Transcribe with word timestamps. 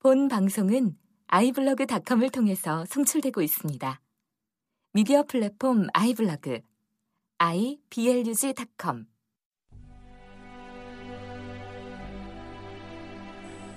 본 0.00 0.28
방송은 0.28 0.94
아이블로그닷컴을 1.26 2.30
통해서 2.30 2.84
송출되고 2.84 3.42
있습니다. 3.42 4.00
미디어 4.92 5.24
플랫폼 5.24 5.88
아이블로그 5.92 6.60
iblog.com 7.38 9.06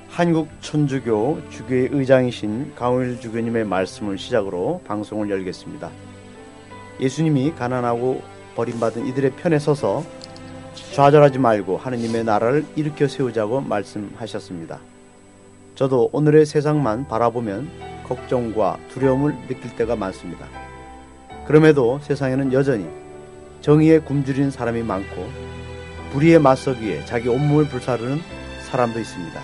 한국 0.09 0.49
천주교 0.59 1.49
주교의 1.49 1.89
의장이신 1.91 2.75
강일 2.75 3.19
주교님의 3.19 3.65
말씀을 3.65 4.19
시작으로 4.19 4.83
방송을 4.85 5.31
열겠습니다. 5.31 5.89
예수님이 6.99 7.55
가난하고 7.55 8.21
버림받은 8.55 9.07
이들의 9.07 9.37
편에 9.37 9.57
서서 9.57 10.03
좌절하지 10.93 11.39
말고 11.39 11.77
하느님의 11.77 12.25
나라를 12.25 12.63
일으켜 12.75 13.07
세우자고 13.07 13.61
말씀하셨습니다. 13.61 14.90
저도 15.75 16.09
오늘의 16.11 16.45
세상만 16.45 17.07
바라보면 17.07 17.69
걱정과 18.03 18.77
두려움을 18.89 19.35
느낄 19.47 19.75
때가 19.75 19.95
많습니다. 19.95 20.47
그럼에도 21.45 21.99
세상에는 22.03 22.53
여전히 22.53 22.87
정의에 23.61 23.99
굶주린 23.99 24.51
사람이 24.51 24.83
많고 24.83 25.27
불의에 26.11 26.39
맞서기에 26.39 27.05
자기 27.05 27.29
온몸을 27.29 27.69
불사르는 27.69 28.19
사람도 28.69 28.99
있습니다. 28.99 29.41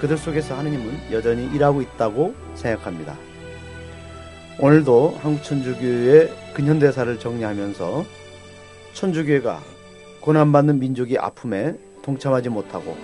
그들 0.00 0.16
속에서 0.16 0.56
하느님은 0.56 1.12
여전히 1.12 1.46
일하고 1.54 1.82
있다고 1.82 2.34
생각합니다. 2.54 3.16
오늘도 4.60 5.18
한국천주교의 5.20 6.32
근현대사를 6.54 7.18
정리하면서 7.18 8.04
천주교가 8.92 9.60
고난받는 10.20 10.78
민족의 10.78 11.18
아픔에 11.18 11.74
동참하지 12.02 12.48
못하고 12.48 12.96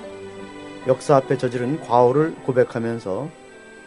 역사 0.87 1.17
앞에 1.17 1.39
저지른 1.39 1.81
과오를 1.81 2.35
고백하면서 2.45 3.31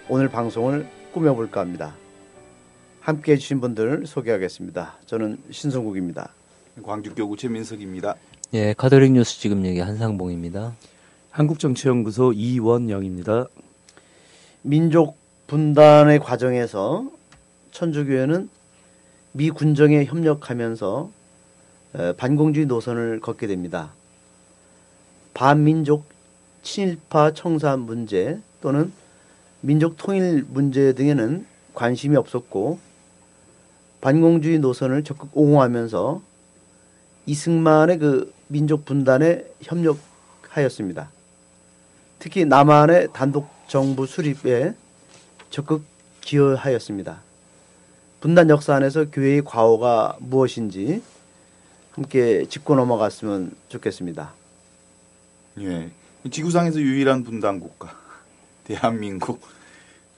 오늘 0.10 0.30
방송을 0.30 0.88
꾸며볼까 1.14 1.62
합니다. 1.62 1.96
함께 3.02 3.34
해주신 3.34 3.62
분들 3.62 4.08
소개하겠습니다. 4.08 4.96
저는 5.06 5.38
신성국입니다. 5.52 6.34
광주교구 6.82 7.38
최민석입니다. 7.38 8.16
예, 8.54 8.74
카톨릭 8.74 9.12
뉴스 9.12 9.40
지금 9.40 9.64
얘기 9.66 9.80
한상봉입니다. 9.80 10.74
한국정치연구소 11.30 12.34
이원영입니다. 12.34 13.46
민족 14.64 15.18
분단의 15.46 16.18
과정에서 16.18 17.08
천주교회는 17.72 18.50
미 19.34 19.52
군정에 19.52 20.04
협력하면서 20.06 21.12
반공주의 22.18 22.66
노선을 22.66 23.20
걷게 23.20 23.46
됩니다. 23.46 23.94
반민족 25.36 26.17
친일파 26.68 27.32
청사 27.32 27.78
문제 27.78 28.40
또는 28.62 28.92
민족 29.62 29.96
통일 29.96 30.46
문제 30.50 30.92
등에는 30.92 31.46
관심이 31.74 32.18
없었고 32.18 32.80
반공주의 34.02 34.60
노선을 34.60 35.06
적극 35.06 35.30
옹호하면서 35.34 36.22
이승만의 37.26 38.00
그 38.00 38.34
민족 38.48 38.84
분단에 38.84 39.46
협력하였습니다. 39.62 41.10
특히 42.20 42.44
남한의 42.46 43.10
단독 43.14 43.48
정부 43.68 44.06
수립에 44.06 44.74
적극 45.50 45.84
기여하였습니다. 46.20 47.22
분단 48.20 48.50
역사 48.50 48.76
안에서 48.76 49.10
교회의 49.10 49.44
과오가 49.46 50.18
무엇인지 50.20 51.02
함께 51.92 52.46
짚고 52.46 52.76
넘어갔으면 52.76 53.56
좋겠습니다. 53.70 54.34
예. 55.62 55.90
지구상에서 56.30 56.80
유일한 56.80 57.24
분단 57.24 57.60
국가 57.60 57.96
대한민국 58.66 59.42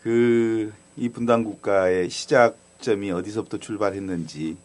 그 0.03 0.71
이 0.99 1.07
분단 1.07 1.45
국가의 1.45 2.09
시작점이 2.09 3.09
어디서부터 3.11 3.57
출발했는지 3.57 4.57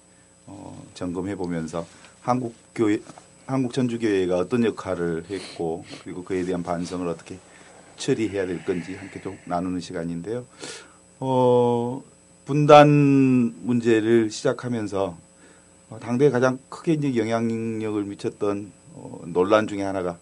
어, 0.47 0.85
점검해 0.95 1.37
보면서 1.37 1.87
한국 2.23 2.57
교회 2.75 2.99
한국 3.47 3.73
천주교회가 3.73 4.37
어떤 4.39 4.65
역할을 4.65 5.27
했고 5.31 5.85
그리고 6.03 6.25
그에 6.25 6.45
대한 6.45 6.65
반성을 6.65 7.07
어떻게 7.07 7.39
처리해야 7.97 8.47
될 8.47 8.65
건지 8.65 8.97
함께 8.97 9.21
좀 9.21 9.39
나누는 9.45 9.79
시간인데요. 9.79 10.45
어, 11.21 12.03
분단 12.47 12.89
문제를 13.63 14.31
시작하면서 14.31 15.17
어, 15.91 15.99
당대에 16.01 16.31
가장 16.31 16.59
크게 16.69 16.95
이제 16.95 17.17
영향력을 17.17 18.03
미쳤던 18.03 18.73
어, 18.95 19.21
논란 19.27 19.69
중에 19.69 19.83
하나가 19.83 20.19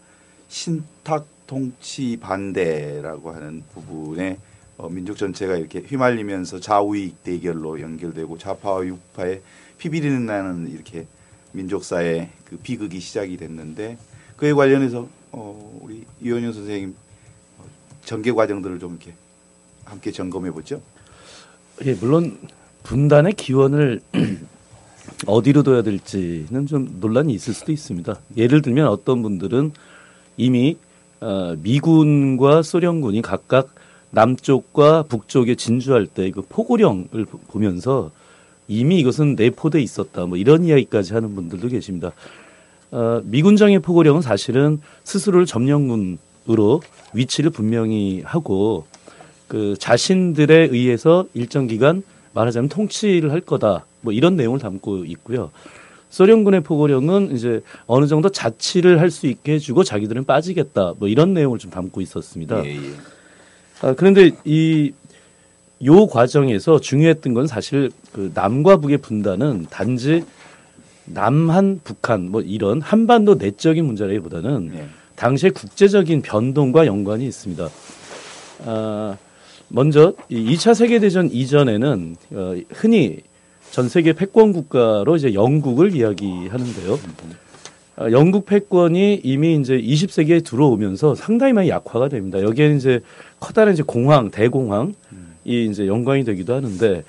신탁 0.53 1.27
통치 1.47 2.19
반대라고 2.21 3.31
하는 3.33 3.63
부분에 3.73 4.37
어, 4.77 4.91
민족 4.91 5.17
전체가 5.17 5.57
이렇게 5.57 5.81
휘말리면서 5.81 6.61
좌우익 6.61 7.25
대결로 7.25 7.81
연결되고 7.81 8.37
좌파와 8.37 8.81
우파의 8.81 9.41
피비리는 9.79 10.27
나는 10.27 10.71
이렇게 10.71 11.07
민족사의 11.53 12.29
그 12.45 12.59
비극이 12.59 13.01
시작이 13.01 13.39
됐는데 13.39 13.97
그에 14.37 14.53
관련해서 14.53 15.09
어, 15.31 15.81
우리 15.81 16.05
이원효 16.21 16.53
선생님 16.53 16.95
어, 17.59 17.65
전개 18.05 18.31
과정들을 18.31 18.79
좀 18.79 18.99
이렇게 19.01 19.15
함께 19.87 20.13
점검해 20.13 20.51
보죠. 20.51 20.83
예, 21.87 21.95
물론 21.95 22.39
분단의 22.83 23.33
기원을 23.33 24.03
어디로 25.27 25.63
둬야 25.63 25.81
될지는 25.81 26.67
좀 26.67 26.99
논란이 27.01 27.33
있을 27.33 27.55
수도 27.55 27.73
있습니다. 27.73 28.21
예를 28.37 28.61
들면 28.61 28.87
어떤 28.89 29.23
분들은 29.23 29.73
이미 30.37 30.77
어, 31.21 31.55
미군과 31.63 32.63
소련군이 32.63 33.23
각각 33.23 33.75
남쪽과 34.11 35.05
북쪽에 35.05 35.55
진주할 35.55 36.07
때 36.07 36.31
그 36.31 36.43
포고령을 36.43 37.27
보면서 37.49 38.11
이미 38.69 38.99
이것은 39.01 39.35
내포돼 39.37 39.81
있었다. 39.81 40.27
뭐 40.27 40.37
이런 40.37 40.65
이야기까지 40.65 41.15
하는 41.15 41.35
분들도 41.35 41.69
계십니다. 41.69 42.13
어, 42.91 43.21
미군정의 43.25 43.79
포고령은 43.81 44.21
사실은 44.23 44.81
스스로를 45.05 45.47
점령군으로 45.47 46.83
위치를 47.15 47.51
분명히 47.51 48.23
하고 48.25 48.87
그 49.49 49.77
자신들에 49.79 50.69
의해서 50.71 51.27
일정 51.35 51.67
기간 51.67 52.03
말하자면 52.35 52.69
통치를 52.69 53.31
할 53.33 53.41
거다. 53.41 53.87
뭐 54.01 54.13
이런 54.13 54.37
내용을 54.37 54.59
담고 54.59 55.05
있고요. 55.07 55.51
소련군의 56.13 56.61
포고령은 56.61 57.35
이제 57.35 57.63
어느 57.87 58.07
정도 58.07 58.29
자치를 58.29 59.01
할 59.01 59.11
수 59.11 59.27
있게 59.27 59.55
해주고 59.55 59.83
자기들은 59.83 60.25
빠지겠다. 60.25 60.95
뭐 60.99 61.09
이런 61.09 61.35
내용을 61.35 61.59
좀 61.59 61.71
담고 61.71 62.01
있었습니다. 62.03 62.65
예, 62.65 62.77
예. 62.77 62.81
아, 63.81 63.95
그런데 63.95 64.31
이요 64.45 66.07
과정에서 66.07 66.81
중요했던 66.81 67.35
건 67.35 67.47
사실 67.47 67.91
그 68.13 68.31
남과 68.35 68.77
북의 68.79 68.99
분단은 68.99 69.67
단지 69.71 70.25
남한, 71.07 71.81
북한 71.83 72.31
뭐 72.31 72.41
이런 72.43 72.81
한반도 72.81 73.35
내적인 73.35 73.85
문제라기보다는 73.85 74.73
예. 74.75 74.87
당시의 75.17 75.53
국제적인 75.53 76.23
변동과 76.23 76.87
연관이 76.87 77.27
있습니다. 77.27 77.69
아, 78.67 79.17
먼저 79.69 80.13
이 80.29 80.55
2차 80.55 80.75
세계대전 80.75 81.31
이전에는 81.33 82.17
어, 82.33 82.55
흔히 82.71 83.21
전 83.73 83.89
세계 83.89 84.13
패권 84.13 84.53
국가로 84.53 85.17
이제 85.17 85.33
영국을 85.33 85.97
이야기하는데요. 85.97 86.99
어, 87.97 88.07
영국 88.11 88.45
패권이 88.45 89.23
이미 89.25 89.55
이제 89.57 89.81
20세기에 89.81 90.45
들어오면서 90.45 91.15
상당히 91.15 91.55
많이 91.55 91.71
약화가 91.71 92.11
됩니다. 92.11 92.43
여기에 92.43 92.77
이제 92.77 93.01
커다란 93.41 93.73
이제 93.73 93.83
공황, 93.83 94.31
대공황이 94.31 94.93
이제 95.47 95.87
연관이 95.87 96.23
되기도 96.23 96.55
하는데 96.55 97.03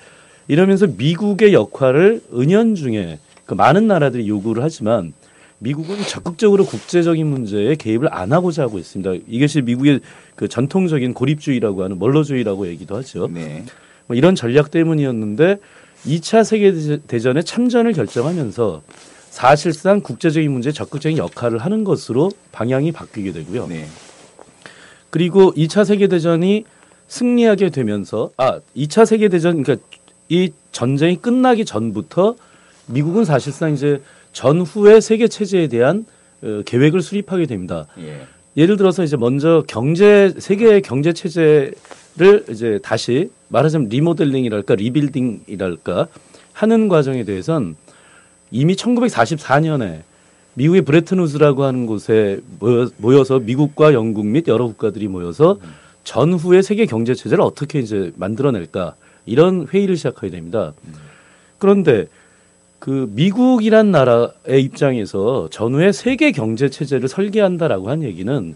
이러면서 0.48 0.86
미국의 0.86 1.52
역할을 1.52 2.22
은연중에 2.32 3.18
그 3.44 3.52
많은 3.52 3.86
나라들이 3.86 4.26
요구를 4.26 4.62
하지만 4.62 5.12
미국은 5.58 5.98
적극적으로 6.08 6.64
국제적인 6.64 7.26
문제에 7.26 7.74
개입을 7.74 8.08
안 8.10 8.32
하고자 8.32 8.62
하고 8.62 8.78
있습니다. 8.78 9.26
이것이 9.28 9.60
미국의 9.60 10.00
그 10.34 10.48
전통적인 10.48 11.12
고립주의라고 11.12 11.84
하는 11.84 11.98
멀로주의라고 11.98 12.68
얘기도 12.68 12.96
하죠. 12.96 13.28
네. 13.30 13.64
뭐 14.06 14.16
이런 14.16 14.34
전략 14.34 14.70
때문이었는데 14.70 15.58
2차 16.06 16.44
세계대전에 16.44 17.42
참전을 17.42 17.92
결정하면서 17.92 18.82
사실상 19.30 20.00
국제적인 20.00 20.50
문제에 20.52 20.72
적극적인 20.72 21.18
역할을 21.18 21.58
하는 21.58 21.82
것으로 21.82 22.30
방향이 22.52 22.92
바뀌게 22.92 23.32
되고요. 23.32 23.66
네. 23.66 23.86
그리고 25.10 25.52
2차 25.54 25.84
세계대전이 25.84 26.64
승리하게 27.08 27.70
되면서 27.70 28.30
아 28.36 28.60
2차 28.76 29.06
세계대전 29.06 29.62
그러니까 29.62 29.86
이 30.28 30.52
전쟁이 30.72 31.16
끝나기 31.16 31.64
전부터 31.64 32.36
미국은 32.86 33.24
사실상 33.24 33.72
이제 33.72 34.00
전후의 34.32 35.00
세계 35.00 35.28
체제에 35.28 35.68
대한 35.68 36.06
어, 36.42 36.62
계획을 36.64 37.02
수립하게 37.02 37.46
됩니다. 37.46 37.86
예. 37.98 38.26
예를 38.56 38.76
들어서 38.76 39.02
이제 39.02 39.16
먼저 39.16 39.64
경제 39.66 40.32
세계 40.38 40.80
경제 40.80 41.12
체제를 41.12 42.44
이제 42.50 42.78
다시 42.82 43.30
말하자면 43.54 43.88
리모델링이랄까 43.88 44.74
리빌딩이랄까 44.74 46.08
하는 46.52 46.88
과정에 46.88 47.22
대해선 47.22 47.76
이미 48.50 48.74
1944년에 48.74 50.00
미국의 50.54 50.82
브레튼 50.82 51.20
우즈라고 51.20 51.62
하는 51.64 51.86
곳에 51.86 52.40
모여- 52.58 52.90
모여서 52.96 53.38
미국과 53.38 53.92
영국 53.94 54.26
및 54.26 54.48
여러 54.48 54.66
국가들이 54.66 55.06
모여서 55.08 55.58
전후의 56.02 56.62
세계 56.62 56.86
경제 56.86 57.14
체제를 57.14 57.42
어떻게 57.42 57.78
이제 57.78 58.12
만들어낼까 58.16 58.94
이런 59.26 59.66
회의를 59.72 59.96
시작하게 59.96 60.30
됩니다. 60.30 60.72
그런데 61.58 62.06
그 62.78 63.08
미국이란 63.14 63.90
나라의 63.90 64.62
입장에서 64.62 65.48
전후의 65.50 65.92
세계 65.92 66.32
경제 66.32 66.68
체제를 66.68 67.08
설계한다라고 67.08 67.88
한 67.88 68.02
얘기는 68.02 68.54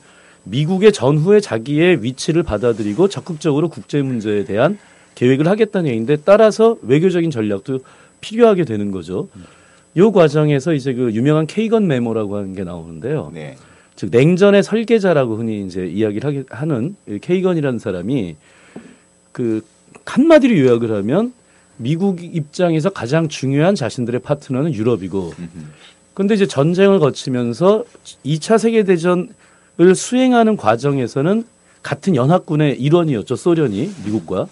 미국의 0.50 0.93
전후의 0.93 1.43
자기의 1.43 2.03
위치를 2.03 2.43
받아들이고 2.43 3.09
적극적으로 3.09 3.69
국제 3.69 4.03
문제에 4.03 4.45
대한 4.45 4.79
계획을 5.15 5.49
하겠다는 5.49 5.89
얘기인데 5.89 6.17
따라서 6.25 6.77
외교적인 6.83 7.31
전략도 7.31 7.81
필요하게 8.21 8.65
되는 8.65 8.91
거죠. 8.91 9.29
요 9.97 10.12
과정에서 10.12 10.75
이제 10.75 10.95
그 10.95 11.12
유명한 11.12 11.47
케이건 11.47 11.87
메모라고 11.87 12.37
하는 12.37 12.55
게 12.55 12.65
나오는데요. 12.65 13.31
네. 13.35 13.56
즉 13.97 14.11
냉전의 14.12 14.62
설계자라고 14.62 15.37
흔히 15.37 15.67
이제 15.67 15.87
이야기를 15.87 16.45
하는 16.50 16.95
이 17.09 17.19
케이건이라는 17.19 17.79
사람이 17.81 18.37
그 19.33 19.65
한마디로 20.05 20.56
요약을 20.56 20.93
하면 20.93 21.33
미국 21.77 22.23
입장에서 22.23 22.91
가장 22.91 23.29
중요한 23.29 23.75
자신들의 23.75 24.21
파트너는 24.21 24.75
유럽이고 24.75 25.33
근데 26.15 26.35
이제 26.35 26.47
전쟁을 26.47 26.99
거치면서 27.00 27.85
2차 28.25 28.59
세계 28.59 28.85
대전 28.85 29.29
을 29.80 29.94
수행하는 29.94 30.56
과정에서는 30.56 31.44
같은 31.82 32.16
연합군의 32.16 32.80
일원이었죠. 32.80 33.36
소련이 33.36 33.90
미국과 34.04 34.48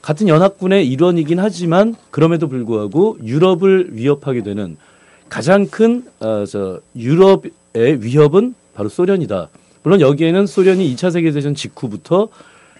같은 0.00 0.28
연합군의 0.28 0.88
일원이긴 0.88 1.38
하지만 1.38 1.94
그럼에도 2.10 2.48
불구하고 2.48 3.18
유럽을 3.22 3.88
위협하게 3.90 4.42
되는 4.42 4.76
가장 5.28 5.66
큰 5.66 6.04
어, 6.20 6.44
저 6.46 6.80
유럽의 6.96 8.02
위협은 8.02 8.54
바로 8.74 8.88
소련이다. 8.88 9.48
물론 9.82 10.00
여기에는 10.00 10.46
소련이 10.46 10.94
2차 10.94 11.10
세계 11.10 11.32
대전 11.32 11.54
직후부터 11.54 12.28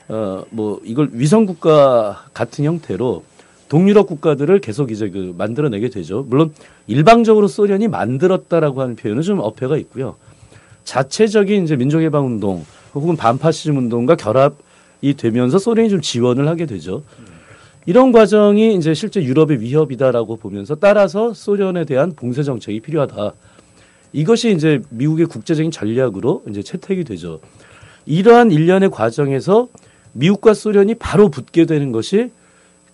어 0.09 0.45
뭐 0.51 0.81
이걸 0.85 1.11
위성 1.13 1.47
국가 1.47 2.25
같은 2.33 2.65
형태로 2.65 3.25
동유럽 3.69 4.07
국가들을 4.07 4.61
계속 4.61 4.93
이제 4.93 5.11
그 5.11 5.35
만들어내게 5.37 5.91
되죠. 5.91 6.25
물론 6.29 6.55
일방적으로 6.87 7.49
소련이 7.49 7.89
만들었다라고 7.89 8.81
하는 8.81 8.97
표현은 8.97 9.23
좀 9.23 9.41
어폐가 9.41 9.77
있고요. 9.79 10.15
자체적인 10.87 11.65
이제 11.65 11.77
민족해방 11.77 12.25
운동 12.25 12.65
혹은 12.95 13.17
반파시즘 13.17 13.77
운동과 13.77 14.17
결합이 14.17 15.15
되면서 15.19 15.59
소련이 15.59 15.91
좀 15.91 16.01
지원을 16.01 16.49
하게 16.49 16.65
되죠. 16.65 17.03
이런 17.85 18.11
과정이 18.11 18.75
이제 18.75 18.95
실제 18.95 19.23
유럽의 19.23 19.61
위협이다라고 19.61 20.37
보면서 20.37 20.75
따라서 20.77 21.35
소련에 21.35 21.85
대한 21.85 22.13
봉쇄 22.13 22.43
정책이 22.43 22.81
필요하다. 22.81 23.35
이것이 24.13 24.53
이제 24.53 24.81
미국의 24.91 25.27
국제적인 25.27 25.71
전략으로 25.71 26.43
이제 26.49 26.63
채택이 26.63 27.05
되죠. 27.05 27.41
이러한 28.07 28.51
일련의 28.51 28.91
과정에서 28.91 29.69
미국과 30.15 30.55
소련이 30.55 30.95
바로 30.95 31.29
붙게 31.29 31.67
되는 31.67 31.93
것이 31.93 32.31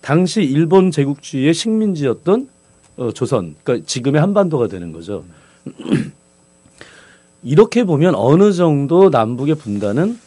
당시 0.01 0.43
일본 0.43 0.91
제국주의의 0.91 1.53
식민지였던 1.53 2.49
어, 2.97 3.11
조선, 3.13 3.55
그러니까 3.63 3.85
지금의 3.87 4.19
한반도가 4.19 4.67
되는 4.67 4.91
거죠. 4.91 5.23
이렇게 7.43 7.83
보면 7.83 8.15
어느 8.15 8.53
정도 8.53 9.09
남북의 9.09 9.55
분단은 9.55 10.17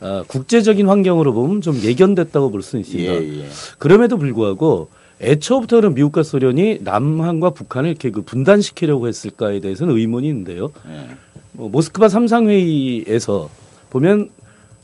어, 0.00 0.22
국제적인 0.26 0.88
환경으로 0.88 1.32
보면 1.32 1.62
좀 1.62 1.76
예견됐다고 1.82 2.50
볼 2.50 2.62
수 2.62 2.78
있습니다. 2.78 3.12
예, 3.12 3.40
예. 3.40 3.48
그럼에도 3.78 4.18
불구하고 4.18 4.88
애초부터는 5.22 5.94
미국과 5.94 6.22
소련이 6.22 6.80
남한과 6.82 7.50
북한을 7.50 7.88
이렇게 7.90 8.10
그 8.10 8.20
분단시키려고 8.20 9.08
했을까에 9.08 9.60
대해서는 9.60 9.96
의문이 9.96 10.28
있는데요. 10.28 10.70
예. 10.90 11.08
뭐 11.52 11.70
모스크바 11.70 12.08
삼상회의에서 12.10 13.48
보면 13.88 14.28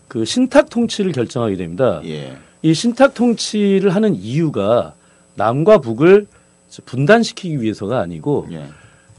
그 0.09 0.25
신탁 0.25 0.71
통치를 0.71 1.13
결정하게 1.13 1.57
됩니다. 1.57 2.01
예. 2.07 2.37
이 2.63 2.73
신탁 2.73 3.13
통치를 3.13 3.91
하는 3.95 4.15
이유가 4.15 4.95
남과 5.35 5.79
북을 5.79 6.27
분단시키기 6.87 7.61
위해서가 7.61 8.01
아니고 8.01 8.47
예. 8.53 8.65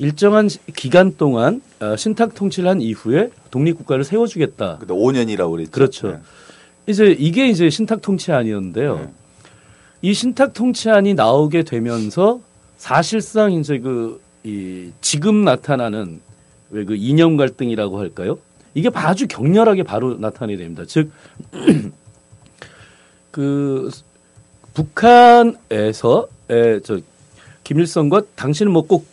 일정한 0.07 0.49
시- 0.49 0.59
기간 0.75 1.15
동안 1.15 1.61
어, 1.79 1.95
신탁 1.95 2.35
통치를 2.35 2.69
한 2.69 2.81
이후에 2.81 3.29
독립국가를 3.51 4.03
세워주겠다. 4.03 4.77
그때 4.79 4.93
5년이라고 4.93 5.51
그랬죠. 5.51 5.71
그렇죠. 5.71 6.07
예. 6.09 6.19
이제 6.91 7.15
이게 7.17 7.47
이제 7.47 7.69
신탁 7.69 8.01
통치안이었는데요. 8.01 8.95
네. 8.97 9.07
이 10.01 10.13
신탁 10.13 10.53
통치안이 10.53 11.13
나오게 11.13 11.63
되면서 11.63 12.41
사실상 12.77 13.53
이제 13.53 13.79
그 13.79 14.21
이 14.45 14.91
지금 14.99 15.45
나타나는 15.45 16.19
왜 16.71 16.83
그 16.83 16.95
이념 16.95 17.37
갈등이라고 17.37 17.97
할까요? 17.97 18.37
이게 18.73 18.89
아주 18.93 19.25
격렬하게 19.25 19.83
바로 19.83 20.15
나타나게 20.15 20.57
됩니다. 20.57 20.83
즉, 20.85 21.11
그 23.31 23.89
북한에서 24.73 26.27
에, 26.49 26.79
저 26.81 26.99
김일성과 27.63 28.23
당신은 28.35 28.71
뭐꼭 28.73 29.05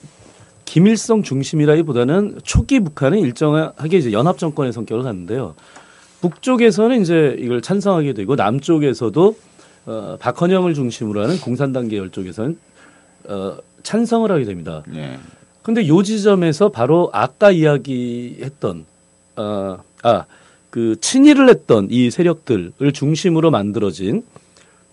김일성 0.70 1.24
중심이라기보다는 1.24 2.38
초기 2.44 2.78
북한은 2.78 3.18
일정하게 3.18 3.98
이제 3.98 4.12
연합 4.12 4.38
정권의 4.38 4.72
성격을 4.72 5.02
갖는데요. 5.02 5.56
북쪽에서는 6.20 7.02
이제 7.02 7.34
이걸 7.40 7.60
찬성하게 7.60 8.12
되고 8.12 8.36
남쪽에서도 8.36 9.36
어, 9.86 10.16
박헌영을 10.20 10.74
중심으로 10.74 11.22
하는 11.22 11.40
공산당 11.40 11.88
계열 11.88 12.10
쪽에서는 12.10 12.56
어, 13.24 13.56
찬성을 13.82 14.30
하게 14.30 14.44
됩니다. 14.44 14.84
예. 14.94 15.18
근데 15.62 15.88
요 15.88 16.04
지점에서 16.04 16.68
바로 16.68 17.10
아까 17.12 17.50
이야기했던 17.50 18.84
어, 19.38 19.78
아, 20.04 20.24
그 20.70 20.94
친일을 21.00 21.48
했던 21.48 21.88
이 21.90 22.12
세력들을 22.12 22.92
중심으로 22.94 23.50
만들어진 23.50 24.22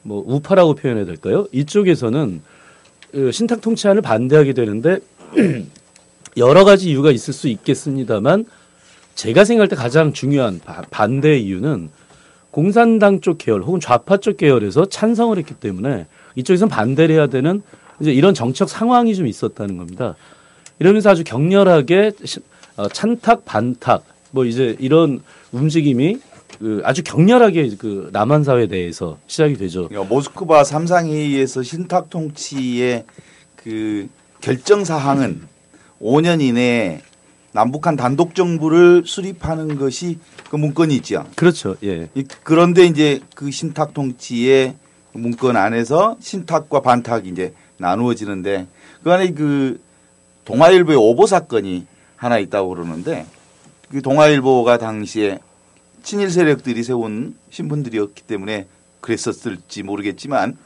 뭐 0.01 0.23
우파라고 0.25 0.73
표현해야 0.73 1.05
될까요? 1.05 1.45
이쪽에서는 1.51 2.41
어, 3.13 3.31
신탁 3.31 3.61
통치안을 3.61 4.01
반대하게 4.01 4.53
되는데 4.53 5.01
여러 6.37 6.63
가지 6.65 6.89
이유가 6.89 7.11
있을 7.11 7.33
수 7.33 7.47
있겠습니다만 7.47 8.45
제가 9.15 9.43
생각할 9.45 9.67
때 9.67 9.75
가장 9.75 10.13
중요한 10.13 10.59
바- 10.63 10.83
반대의 10.91 11.43
이유는 11.43 11.89
공산당 12.51 13.21
쪽 13.21 13.37
계열 13.39 13.61
혹은 13.63 13.79
좌파 13.79 14.17
쪽 14.17 14.37
계열에서 14.37 14.85
찬성을 14.87 15.37
했기 15.37 15.53
때문에 15.55 16.05
이쪽에서는 16.35 16.69
반대를 16.69 17.15
해야 17.15 17.27
되는 17.27 17.61
이제 17.99 18.11
이런 18.11 18.33
정책 18.33 18.69
상황이 18.69 19.15
좀 19.15 19.25
있었다는 19.27 19.77
겁니다. 19.77 20.15
이러면서 20.79 21.09
아주 21.09 21.23
격렬하게 21.23 22.11
시- 22.23 22.39
어, 22.75 22.87
찬탁 22.89 23.43
반탁 23.45 24.03
뭐 24.31 24.45
이제 24.45 24.75
이런 24.79 25.21
움직임이 25.51 26.19
그 26.59 26.81
아주 26.83 27.03
격렬하게 27.03 27.71
그 27.77 28.09
남한 28.13 28.43
사회 28.43 28.67
내에서 28.67 29.17
시작이 29.25 29.55
되죠. 29.55 29.87
그러니까 29.87 30.13
모스크바 30.13 30.63
삼상회의에서 30.63 31.63
신탁 31.63 32.09
통치의 32.11 33.03
그 33.55 34.07
결정 34.41 34.85
사항은 34.85 35.41
5년 36.01 36.41
이내에 36.41 37.01
남북한 37.53 37.95
단독 37.95 38.35
정부를 38.35 39.03
수립하는 39.05 39.77
것이 39.77 40.19
그 40.49 40.55
문건이죠. 40.57 41.25
그렇죠. 41.35 41.75
예. 41.83 42.09
이- 42.13 42.23
그런데 42.43 42.85
이제 42.85 43.19
그 43.35 43.49
신탁 43.51 43.93
통치의 43.93 44.75
문건 45.13 45.57
안에서 45.57 46.17
신탁과 46.21 46.81
반탁이 46.81 47.29
이제 47.29 47.53
나누어지는데 47.77 48.67
그 49.03 49.11
안에 49.11 49.31
그 49.31 49.81
동아일보의 50.45 50.97
오보 50.97 51.25
사건이 51.25 51.85
하나 52.15 52.37
있다고 52.37 52.69
그러는데 52.69 53.25
그 53.89 54.01
동아일보가 54.01 54.77
당시에 54.77 55.39
친일 56.03 56.29
세력들이 56.29 56.83
세운 56.83 57.35
신분들이었기 57.49 58.23
때문에 58.23 58.67
그랬었을지 59.01 59.83
모르겠지만 59.83 60.57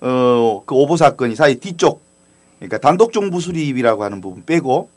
어그 0.00 0.74
오보 0.74 0.96
사건이 0.96 1.36
사이 1.36 1.56
뒤쪽 1.56 2.02
그러니까 2.62 2.78
단독 2.78 3.12
정부 3.12 3.40
수립이라고 3.40 4.04
하는 4.04 4.20
부분 4.20 4.44
빼고 4.44 4.88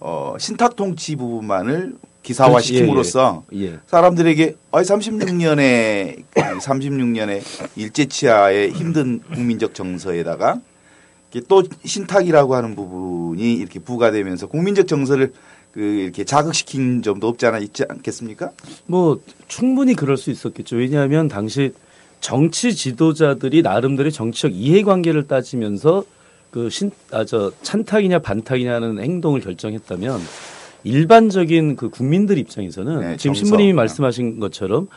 어 0.00 0.34
신탁 0.38 0.74
통치 0.74 1.14
부분만을 1.14 1.94
기사화 2.22 2.60
시킴으로써 2.60 3.44
예. 3.54 3.78
사람들에게 3.86 4.56
아 4.72 4.82
36년에 4.82 6.24
36년에 6.34 7.42
일제 7.76 8.06
치하의 8.06 8.72
힘든 8.72 9.20
국민적 9.32 9.74
정서에다가 9.74 10.60
또 11.48 11.62
신탁이라고 11.84 12.54
하는 12.54 12.74
부분이 12.74 13.54
이렇게 13.54 13.78
부과되면서 13.78 14.48
국민적 14.48 14.88
정서를 14.88 15.32
그 15.70 15.80
이렇게 15.80 16.24
자극시킨 16.24 17.02
점도 17.02 17.28
없지 17.28 17.46
않아 17.46 17.58
있지 17.58 17.84
않겠습니까? 17.88 18.50
뭐 18.86 19.20
충분히 19.46 19.94
그럴 19.94 20.16
수 20.16 20.30
있었겠죠. 20.30 20.76
왜냐하면 20.76 21.28
당시 21.28 21.72
정치 22.20 22.74
지도자들이 22.74 23.60
나름대로 23.62 24.10
정치적 24.10 24.52
이해관계를 24.54 25.26
따지면서 25.28 26.04
그 26.50 26.68
신 26.70 26.90
아 27.10 27.24
저 27.24 27.52
찬탁이냐 27.62 28.20
반탁이냐는 28.20 28.98
행동을 28.98 29.40
결정했다면 29.40 30.20
일반적인 30.84 31.76
그 31.76 31.88
국민들 31.90 32.38
입장에서는 32.38 33.00
네, 33.00 33.16
지금. 33.16 33.34
신부님이 33.34 33.72
말씀하신 33.72 34.38
것처럼 34.40 34.88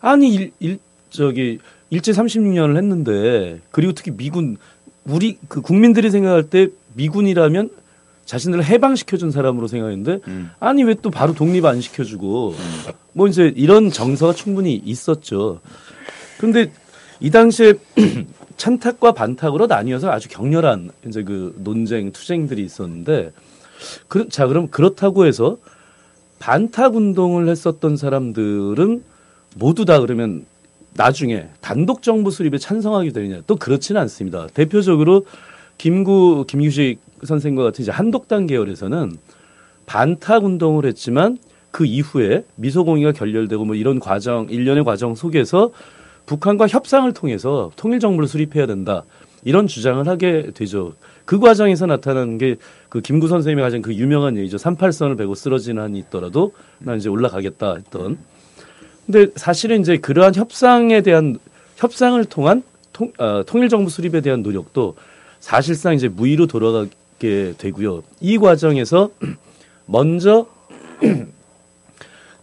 아니 0.00 0.34
일, 0.34 0.50
일 0.60 0.78
저기 1.10 1.58
일제 1.90 2.12
36년을 2.12 2.76
했는데 2.76 3.60
그리고 3.70 3.92
특히 3.92 4.10
미군 4.10 4.56
우리 5.04 5.38
그 5.48 5.60
국민들이 5.60 6.10
생각할 6.10 6.44
때 6.44 6.68
미군이라면 6.94 7.70
자신들을 8.24 8.64
해방시켜준 8.64 9.30
사람으로 9.30 9.68
생각했는데 9.68 10.18
음. 10.26 10.50
아니 10.58 10.82
왜 10.82 10.94
또 11.00 11.10
바로 11.10 11.32
독립 11.32 11.64
안 11.64 11.80
시켜주고 11.80 12.54
뭐 13.12 13.28
이제 13.28 13.52
이런 13.56 13.90
정서가 13.92 14.32
충분히 14.34 14.74
있었죠. 14.84 15.60
그런데 16.38 16.72
이 17.20 17.30
당시에 17.30 17.74
찬탁과 18.56 19.12
반탁으로 19.12 19.66
나뉘어서 19.66 20.10
아주 20.10 20.28
격렬한 20.28 20.90
이제 21.06 21.22
그 21.22 21.54
논쟁 21.62 22.12
투쟁들이 22.12 22.64
있었는데 22.64 23.32
그, 24.08 24.28
자 24.28 24.46
그럼 24.46 24.68
그렇다고 24.68 25.26
해서 25.26 25.58
반탁 26.38 26.96
운동을 26.96 27.48
했었던 27.48 27.96
사람들은 27.96 29.02
모두 29.56 29.84
다 29.84 30.00
그러면 30.00 30.44
나중에 30.94 31.48
단독 31.60 32.02
정부 32.02 32.30
수립에 32.30 32.58
찬성하게 32.58 33.10
되느냐 33.10 33.42
또 33.46 33.56
그렇지는 33.56 34.00
않습니다. 34.02 34.46
대표적으로 34.54 35.26
김구 35.78 36.46
김규식 36.48 37.00
선생과 37.24 37.62
같은 37.64 37.82
이제 37.82 37.90
한독당 37.90 38.46
계열에서는 38.46 39.18
반탁 39.84 40.44
운동을 40.44 40.86
했지만 40.86 41.38
그 41.70 41.84
이후에 41.84 42.44
미소공의가 42.56 43.12
결렬되고 43.12 43.64
뭐 43.64 43.74
이런 43.74 44.00
과정 44.00 44.46
일련의 44.48 44.84
과정 44.84 45.14
속에서 45.14 45.70
북한과 46.26 46.66
협상을 46.68 47.10
통해서 47.14 47.70
통일 47.76 48.00
정부를 48.00 48.28
수립해야 48.28 48.66
된다. 48.66 49.04
이런 49.44 49.66
주장을 49.66 50.06
하게 50.08 50.50
되죠. 50.54 50.94
그 51.24 51.38
과정에서 51.38 51.86
나타나는 51.86 52.38
게 52.38 52.56
그 52.96 53.02
김구 53.02 53.28
선생님이 53.28 53.60
가진 53.60 53.82
그 53.82 53.94
유명한 53.94 54.38
얘기죠. 54.38 54.56
38선을 54.56 55.18
베고 55.18 55.34
쓰러지는 55.34 55.82
한이 55.82 55.98
있더라도 55.98 56.52
난 56.78 56.96
이제 56.96 57.10
올라가겠다 57.10 57.74
했던. 57.74 58.16
근데 59.04 59.30
사실은 59.36 59.82
이제 59.82 59.98
그러한 59.98 60.34
협상에 60.34 61.02
대한 61.02 61.38
협상을 61.76 62.24
통한 62.24 62.62
통, 62.94 63.12
어, 63.18 63.42
통일 63.44 63.68
정부 63.68 63.90
수립에 63.90 64.22
대한 64.22 64.42
노력도 64.42 64.96
사실상 65.40 65.94
이제 65.94 66.08
무의로 66.08 66.46
돌아가게 66.46 67.52
되고요. 67.58 68.02
이 68.22 68.38
과정에서 68.38 69.10
먼저 69.84 70.46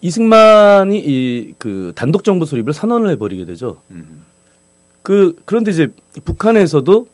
이승만이 0.04 1.00
이 1.00 1.54
그 1.58 1.94
단독 1.96 2.26
정부 2.26 2.46
수립을 2.46 2.74
선언을 2.74 3.10
해버리게 3.12 3.46
되죠. 3.46 3.78
음. 3.92 4.24
그 5.02 5.36
그런데 5.46 5.72
이제 5.72 5.88
북한에서도 6.26 7.08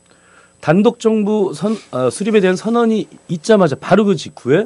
단독 0.59 0.99
정부 0.99 1.53
선 1.53 1.75
어, 1.91 2.09
수립에 2.09 2.39
대한 2.41 2.55
선언이 2.55 3.07
있자마자 3.27 3.75
바로 3.75 4.05
그 4.05 4.15
직후에 4.15 4.65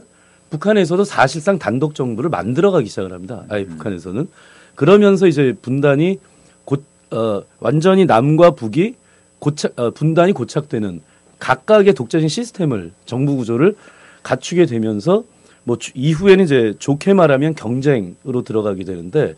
북한에서도 0.50 1.04
사실상 1.04 1.60
단독 1.60 1.96
정부를 1.96 2.30
만들어가기 2.30 2.88
시작을 2.88 3.12
합니다. 3.12 3.44
아예 3.50 3.66
북한에서는 3.66 4.28
그러면서 4.76 5.28
이제 5.28 5.54
분단이 5.62 6.20
곧 6.64 6.84
어, 7.12 7.44
완전히 7.60 8.06
남과 8.06 8.52
북이 8.52 8.96
고착 9.40 9.78
어, 9.78 9.92
분단이 9.92 10.32
고착되는 10.32 11.02
각각의 11.40 11.94
독자적인 11.94 12.30
시스템을 12.30 12.92
정부 13.06 13.36
구조를 13.36 13.76
갖추게 14.24 14.66
되면서 14.66 15.26
뭐 15.64 15.78
주- 15.78 15.92
이후에는 15.96 16.44
이제 16.44 16.74
좋게 16.80 17.14
말하면 17.14 17.56
경쟁으로 17.56 18.44
들어가게 18.44 18.84
되는데 18.84 19.36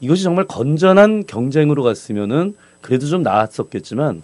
이것이 0.00 0.22
정말 0.22 0.46
건전한 0.46 1.24
경쟁으로 1.26 1.82
갔으면은 1.82 2.54
그래도 2.80 3.06
좀 3.06 3.22
나았었겠지만 3.22 4.22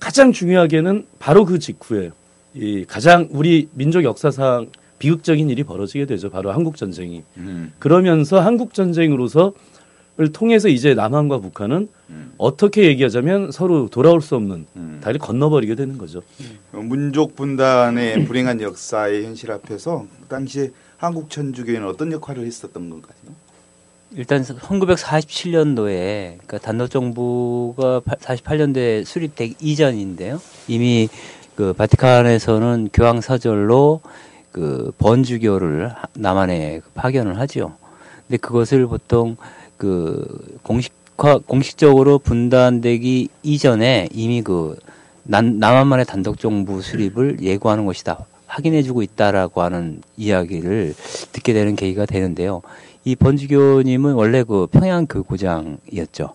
가장 0.00 0.32
중요하게는 0.32 1.06
바로 1.18 1.44
그 1.44 1.58
직후에 1.58 2.10
이 2.54 2.84
가장 2.88 3.28
우리 3.30 3.68
민족 3.74 4.04
역사상 4.04 4.68
비극적인 4.98 5.48
일이 5.50 5.62
벌어지게 5.62 6.06
되죠. 6.06 6.28
바로 6.30 6.50
한국 6.50 6.76
전쟁이. 6.76 7.22
음. 7.36 7.72
그러면서 7.78 8.40
한국 8.40 8.74
전쟁으로서를 8.74 9.52
통해서 10.26 10.68
이제 10.68 10.94
남한과 10.94 11.38
북한은 11.38 11.88
음. 12.10 12.32
어떻게 12.38 12.84
얘기하자면 12.86 13.52
서로 13.52 13.88
돌아올 13.88 14.20
수 14.20 14.34
없는 14.34 14.66
음. 14.76 14.98
다리를 15.02 15.20
건너버리게 15.20 15.76
되는 15.76 15.96
거죠. 15.96 16.22
어, 16.72 16.78
문족 16.78 17.36
분단의 17.36 18.24
불행한 18.26 18.60
역사의 18.60 19.24
현실 19.24 19.52
앞에서 19.52 20.06
그 20.22 20.26
당시에 20.26 20.70
한국 20.96 21.30
천주교회는 21.30 21.86
어떤 21.86 22.10
역할을 22.10 22.44
했었던 22.44 22.90
건가요? 22.90 23.14
일단 24.16 24.42
1947년도에 24.42 26.32
그러니까 26.38 26.58
단독 26.58 26.88
정부가 26.88 28.00
48년도에 28.00 29.04
수립되기 29.04 29.54
이전인데요. 29.60 30.40
이미 30.66 31.08
그 31.54 31.72
바티칸에서는 31.74 32.88
교황 32.92 33.20
사절로 33.20 34.00
그 34.50 34.90
번주교를 34.98 35.90
하- 35.90 36.02
남한에 36.14 36.80
파견을 36.94 37.38
하죠. 37.40 37.76
근데 38.26 38.38
그것을 38.38 38.86
보통 38.86 39.36
그 39.78 40.58
공식화 40.62 41.38
공식적으로 41.46 42.18
분단되기 42.18 43.28
이전에 43.42 44.08
이미 44.12 44.42
그 44.42 44.76
남, 45.22 45.58
남한만의 45.58 46.04
단독 46.04 46.38
정부 46.38 46.82
수립을 46.82 47.38
예고하는 47.40 47.86
것이다. 47.86 48.26
확인해주고 48.46 49.02
있다라고 49.02 49.62
하는 49.62 50.02
이야기를 50.16 50.94
듣게 51.32 51.52
되는 51.52 51.76
계기가 51.76 52.06
되는데요. 52.06 52.62
이 53.04 53.14
번주교님은 53.14 54.14
원래 54.14 54.42
그 54.42 54.66
평양 54.66 55.06
교구장이었죠. 55.06 56.34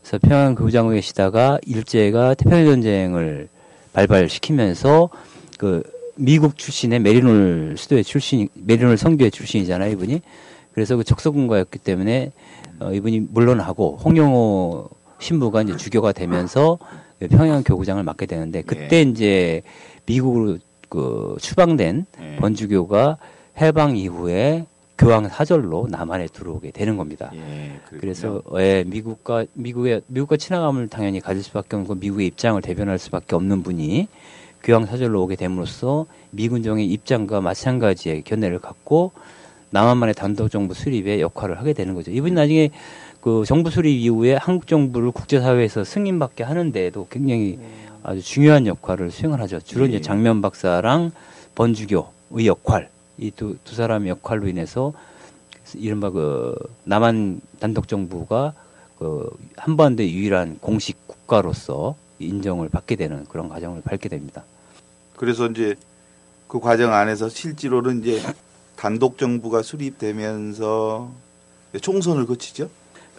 그래서 0.00 0.18
평양 0.20 0.54
교구장에 0.54 0.94
계시다가 0.94 1.58
일제가 1.66 2.34
태평양 2.34 2.64
전쟁을 2.64 3.48
발발시키면서 3.92 5.10
그 5.58 5.82
미국 6.14 6.56
출신의 6.56 7.00
메리놀 7.00 7.74
수도의 7.76 8.04
출신, 8.04 8.48
메리놀 8.54 8.96
성교의 8.96 9.30
출신이잖아요, 9.30 9.92
이분이. 9.92 10.22
그래서 10.72 10.96
그 10.96 11.04
적서군가였기 11.04 11.78
때문에 11.78 12.32
어, 12.80 12.92
이분이 12.92 13.20
물론하고 13.30 13.98
홍영호 14.04 14.88
신부가 15.18 15.62
이제 15.62 15.76
주교가 15.76 16.12
되면서 16.12 16.78
평양 17.30 17.62
교구장을 17.62 18.02
맡게 18.02 18.26
되는데 18.26 18.62
그때 18.62 19.02
이제 19.02 19.62
미국으로 20.06 20.58
그 20.88 21.36
추방된 21.40 22.06
예. 22.20 22.36
번주교가 22.36 23.16
해방 23.60 23.96
이후에 23.96 24.66
교황 24.98 25.28
사절로 25.28 25.86
남한에 25.88 26.26
들어오게 26.26 26.70
되는 26.70 26.96
겁니다. 26.96 27.30
예. 27.34 27.80
그래서 27.98 28.42
예, 28.58 28.84
미국과 28.86 29.46
미국의 29.54 30.02
미국과 30.06 30.36
친화감을 30.36 30.88
당연히 30.88 31.20
가질 31.20 31.42
수밖에 31.42 31.76
없고 31.76 31.94
미국의 31.94 32.26
입장을 32.26 32.60
대변할 32.60 32.98
수밖에 32.98 33.34
없는 33.34 33.62
분이 33.62 34.08
교황 34.62 34.86
사절로 34.86 35.22
오게 35.22 35.36
됨으로써 35.36 36.06
미군정의 36.30 36.86
입장과 36.86 37.40
마찬가지의 37.40 38.22
견해를 38.22 38.58
갖고 38.58 39.12
남한만의 39.72 40.14
단독 40.14 40.50
정부 40.50 40.74
수립에 40.74 41.20
역할을 41.20 41.58
하게 41.58 41.72
되는 41.72 41.94
거죠. 41.94 42.10
이분이 42.10 42.34
나중에 42.34 42.70
그 43.20 43.44
정부 43.46 43.70
수립 43.70 43.90
이후에 43.96 44.34
한국 44.34 44.66
정부를 44.66 45.10
국제사회에서 45.12 45.84
승인받게 45.84 46.44
하는데도 46.44 47.06
굉장히 47.10 47.58
아주 48.02 48.20
중요한 48.22 48.66
역할을 48.66 49.10
수행을 49.10 49.40
하죠. 49.42 49.60
주로 49.60 49.86
이제 49.86 49.96
예. 49.96 50.00
장면 50.00 50.40
박사랑 50.42 51.10
번주교의 51.54 52.46
역할 52.46 52.88
이 53.18 53.30
두 53.30 53.56
두 53.64 53.74
사람의 53.74 54.08
역할로 54.10 54.48
인해서 54.48 54.92
이른바 55.74 56.10
그 56.10 56.54
남한 56.84 57.40
단독 57.60 57.88
정부가 57.88 58.52
그 58.98 59.30
한반도의 59.56 60.12
유일한 60.14 60.58
공식 60.60 61.06
국가로서 61.06 61.96
인정을 62.18 62.68
받게 62.68 62.96
되는 62.96 63.24
그런 63.26 63.48
과정을 63.48 63.82
밟게 63.82 64.08
됩니다. 64.08 64.44
그래서 65.16 65.46
이제 65.46 65.74
그 66.48 66.60
과정 66.60 66.92
안에서 66.92 67.28
실제로는 67.28 68.00
이제 68.00 68.20
단독 68.76 69.18
정부가 69.18 69.62
수립되면서 69.62 71.10
총선을 71.80 72.26
거치죠. 72.26 72.68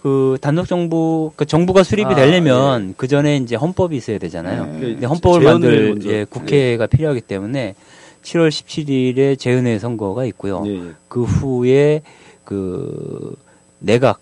그 0.01 0.37
단독 0.41 0.67
정부 0.67 1.31
그 1.35 1.45
정부가 1.45 1.83
수립이 1.83 2.11
아, 2.11 2.15
되려면 2.15 2.93
그 2.97 3.07
전에 3.07 3.37
이제 3.37 3.55
헌법이 3.55 3.95
있어야 3.95 4.17
되잖아요. 4.17 4.65
네. 4.65 4.79
근데 4.79 5.05
헌법을 5.05 5.41
만들. 5.41 5.97
예, 6.05 6.25
국회가 6.25 6.87
필요하기 6.87 7.21
때문에 7.21 7.75
7월 8.23 8.49
17일에 8.49 9.39
재은회 9.39 9.79
선거가 9.79 10.25
있고요. 10.25 10.63
그 11.07 11.23
후에 11.23 12.01
그 12.43 13.35
내각 13.79 14.19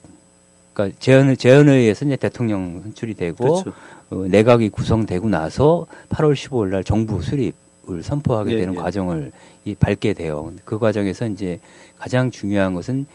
그러니까 0.74 0.98
재헌 1.00 1.36
재헌회에서 1.36 2.06
이제 2.06 2.16
대통령 2.16 2.82
선출이 2.84 3.16
되고 3.16 3.62
그렇죠. 3.62 3.74
어, 4.12 4.26
내각이 4.28 4.70
구성되고 4.70 5.30
나서 5.30 5.86
8월 6.10 6.34
15일 6.34 6.70
날 6.70 6.84
정부 6.84 7.22
수립을 7.22 8.04
선포하게 8.04 8.54
예, 8.54 8.58
되는 8.60 8.76
예. 8.76 8.78
과정을 8.78 9.32
이 9.65 9.75
밟게 9.75 10.13
돼요. 10.13 10.51
그 10.65 10.80
과정에서 10.80 11.27
이제 11.27 11.60
가장 11.98 12.32
중요한 12.32 12.74
것은 12.74 13.06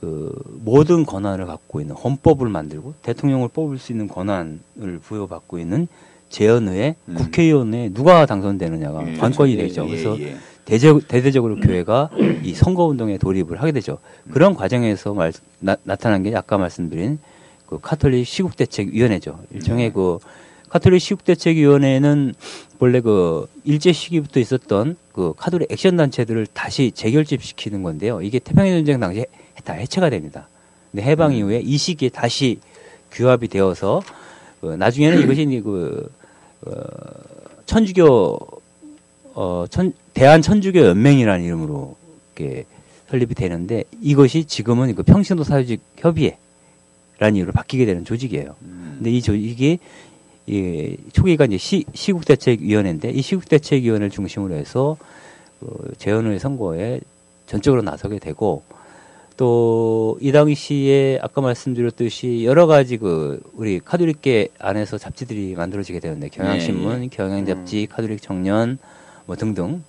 그 0.00 0.32
모든 0.64 1.04
권한을 1.04 1.46
갖고 1.46 1.80
있는 1.80 1.94
헌법을 1.94 2.48
만들고 2.48 2.94
대통령을 3.02 3.48
뽑을 3.48 3.78
수 3.78 3.92
있는 3.92 4.08
권한을 4.08 4.98
부여받고 5.02 5.58
있는 5.58 5.88
재헌회 6.28 6.96
음. 7.08 7.14
국회의원에 7.14 7.90
누가 7.90 8.26
당선되느냐가 8.26 9.08
예. 9.08 9.16
관건이 9.16 9.52
예, 9.52 9.56
되죠. 9.58 9.84
예, 9.84 9.88
그래서 9.88 10.20
예. 10.20 10.36
대제, 10.64 10.98
대대적으로 11.06 11.56
교회가 11.56 12.10
이 12.42 12.54
선거운동에 12.54 13.18
돌입을 13.18 13.60
하게 13.60 13.72
되죠. 13.72 13.98
그런 14.30 14.54
과정에서 14.54 15.14
말, 15.14 15.32
나, 15.60 15.76
타난게 15.76 16.34
아까 16.34 16.58
말씀드린 16.58 17.18
그 17.66 17.78
카톨릭 17.80 18.26
시국대책위원회죠. 18.26 19.38
일종의 19.52 19.92
그 19.92 20.18
카톨릭 20.70 21.00
시국대책위원회는 21.00 22.34
원래 22.78 23.00
그 23.00 23.46
일제 23.64 23.92
시기부터 23.92 24.40
있었던 24.40 24.96
그 25.14 25.32
카톨릭 25.36 25.70
액션 25.70 25.96
단체들을 25.96 26.48
다시 26.52 26.90
재결집시키는 26.92 27.82
건데요. 27.84 28.20
이게 28.20 28.40
태평양 28.40 28.78
전쟁 28.78 28.98
당시에 28.98 29.26
다 29.62 29.72
해체가 29.72 30.10
됩니다. 30.10 30.48
근데 30.90 31.04
해방 31.04 31.32
이후에 31.32 31.60
이 31.60 31.76
시기에 31.76 32.08
다시 32.08 32.58
규합이 33.12 33.46
되어서 33.48 34.02
그 34.60 34.66
나중에는 34.66 35.22
이것이 35.22 35.62
그 35.64 36.10
어, 36.66 36.72
천주교 37.66 38.38
어, 39.34 39.64
천, 39.70 39.92
대한 40.14 40.42
천주교 40.42 40.80
연맹이라는 40.80 41.44
이름으로 41.44 41.96
이렇게 42.36 42.64
설립이 43.08 43.34
되는데 43.34 43.84
이것이 44.00 44.44
지금은 44.46 44.94
그 44.96 45.04
평신도 45.04 45.44
사회주의 45.44 45.78
협의회라는 45.96 47.36
이름으로 47.36 47.52
바뀌게 47.52 47.86
되는 47.86 48.04
조직이에요. 48.04 48.56
음. 48.62 48.94
근데 48.96 49.12
이 49.12 49.22
조직이 49.22 49.78
이 50.46 50.96
초기가 51.12 51.46
이제 51.46 51.56
시, 51.56 51.84
시국대책위원회인데 51.94 53.10
이 53.10 53.22
시국대책위원회를 53.22 54.10
중심으로 54.10 54.54
해서 54.54 54.96
그 55.60 55.92
재헌의 55.98 56.38
선거에 56.38 57.00
전적으로 57.46 57.82
나서게 57.82 58.18
되고 58.18 58.62
또 59.36 60.16
이 60.20 60.30
당시에 60.32 61.18
아까 61.22 61.40
말씀드렸듯이 61.40 62.44
여러 62.44 62.66
가지 62.66 62.98
그 62.98 63.40
우리 63.54 63.80
카톨릭계 63.80 64.48
안에서 64.58 64.96
잡지들이 64.96 65.54
만들어지게 65.56 65.98
되는데 65.98 66.28
경향신문, 66.28 67.00
네. 67.00 67.08
경향잡지, 67.10 67.88
카톨릭 67.90 68.22
청년 68.22 68.78
뭐 69.26 69.34
등등 69.34 69.82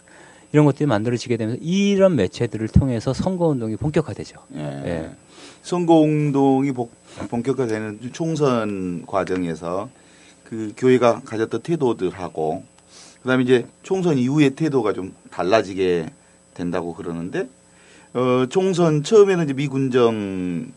이런 0.51 0.65
것들이 0.65 0.87
만들어지게 0.87 1.37
되면서 1.37 1.59
이런 1.61 2.15
매체들을 2.15 2.67
통해서 2.69 3.13
선거 3.13 3.47
운동이 3.47 3.75
본격화되죠. 3.75 4.37
예. 4.55 4.61
예. 4.85 5.09
선거운동이 5.61 6.71
복- 6.71 6.91
본격화되는 7.29 7.99
총선 8.13 9.03
과정에서 9.05 9.89
그 10.45 10.73
교회가 10.77 11.21
가졌던 11.25 11.61
태도들하고 11.61 12.63
그다음에 13.21 13.43
이제 13.43 13.67
총선 13.83 14.17
이후의 14.17 14.51
태도가 14.51 14.93
좀 14.93 15.13
달라지게 15.31 16.09
된다고 16.53 16.93
그러는데 16.93 17.49
어 18.13 18.45
총선 18.49 19.03
처음에는 19.03 19.45
이제 19.45 19.53
미군정이 19.53 20.69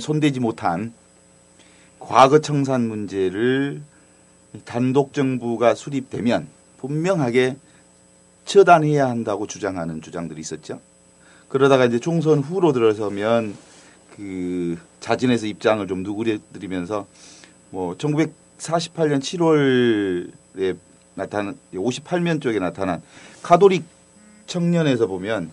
손대지 0.00 0.40
못한 0.40 0.92
과거 1.98 2.40
청산 2.40 2.88
문제를 2.88 3.80
단독 4.64 5.12
정부가 5.12 5.74
수립되면 5.74 6.48
분명하게 6.78 7.56
처단해야 8.44 9.08
한다고 9.08 9.46
주장하는 9.46 10.02
주장들이 10.02 10.40
있었죠. 10.40 10.80
그러다가 11.48 11.84
이제 11.84 11.98
총선 11.98 12.40
후로 12.40 12.72
들어서면 12.72 13.56
그 14.16 14.78
자진해서 15.00 15.46
입장을 15.46 15.86
좀 15.86 16.02
누그려드리면서 16.02 17.06
뭐 17.70 17.96
1948년 18.58 19.20
7월에 19.20 20.76
나타난 21.14 21.56
58면 21.74 22.40
쪽에 22.40 22.58
나타난 22.58 23.02
카톨릭 23.42 23.84
청년에서 24.46 25.06
보면 25.06 25.50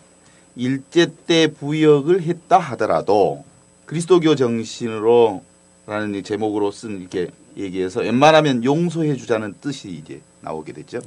일제 0.56 1.08
때 1.26 1.48
부역을 1.48 2.22
했다 2.22 2.60
하더라도 2.60 3.44
그리스도교 3.86 4.36
정신으로라는 4.36 6.16
이 6.16 6.24
제목으로 6.24 6.72
쓴 6.72 7.02
이렇게 7.02 7.30
얘기해서 7.58 8.02
웬만하면 8.02 8.64
용서해 8.64 9.16
주자는 9.16 9.56
뜻이 9.62 9.90
이제 9.90 10.22
나오게 10.42 10.74
됐죠. 10.74 11.02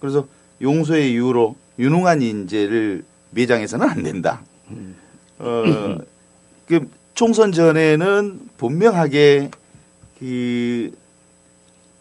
그래서 0.00 0.26
용서의 0.60 1.12
이유로 1.12 1.56
유능한 1.78 2.22
인재를 2.22 3.04
매장해서는 3.30 3.88
안 3.88 4.02
된다. 4.02 4.42
어, 5.38 5.98
그 6.66 6.88
총선 7.14 7.52
전에는 7.52 8.50
분명하게 8.56 9.50
그 10.18 10.92
어, 10.96 11.03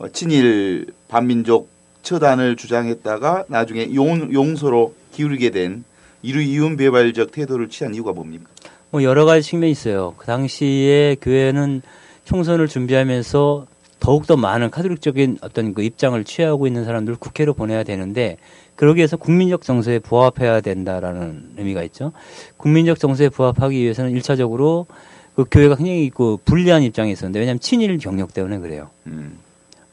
친일 0.10 0.88
반민족 1.07 1.69
처단을 2.01 2.55
주장했다가 2.55 3.45
나중에 3.48 3.93
용, 3.93 4.33
용서로 4.33 4.93
기울게 5.13 5.51
된 5.51 5.83
이루 6.22 6.41
이윤 6.41 6.77
배발적 6.77 7.31
태도를 7.31 7.69
취한 7.69 7.93
이유가 7.93 8.12
뭡니까? 8.12 8.45
뭐 8.91 9.03
여러 9.03 9.25
가지 9.25 9.48
측면이 9.48 9.72
있어요. 9.72 10.13
그 10.17 10.25
당시에 10.25 11.17
교회는 11.22 11.81
총선을 12.25 12.67
준비하면서 12.67 13.67
더욱더 14.00 14.36
많은 14.36 14.69
카톨릭적인 14.69 15.39
어떤 15.41 15.74
그 15.74 15.81
입장을 15.81 16.22
취하고 16.25 16.67
있는 16.67 16.83
사람들을 16.83 17.17
국회로 17.19 17.53
보내야 17.53 17.83
되는데 17.83 18.38
그러기 18.75 18.98
위해서 18.98 19.17
국민적 19.17 19.62
정서에 19.62 20.00
부합해야 20.00 20.62
된다라는 20.62 21.53
의미가 21.57 21.83
있죠. 21.83 22.12
국민적 22.57 23.00
정서에 23.00 23.29
부합하기 23.29 23.77
위해서는 23.77 24.12
일차적으로 24.12 24.88
그 25.36 25.45
교회가 25.50 25.75
굉장히 25.75 26.10
그 26.10 26.38
불리한 26.43 26.83
입장에 26.83 27.12
있었는데 27.12 27.39
왜냐하면 27.39 27.60
친일 27.60 27.98
경력 27.98 28.33
때문에 28.33 28.60
그래요. 28.60 28.89
음. 29.07 29.38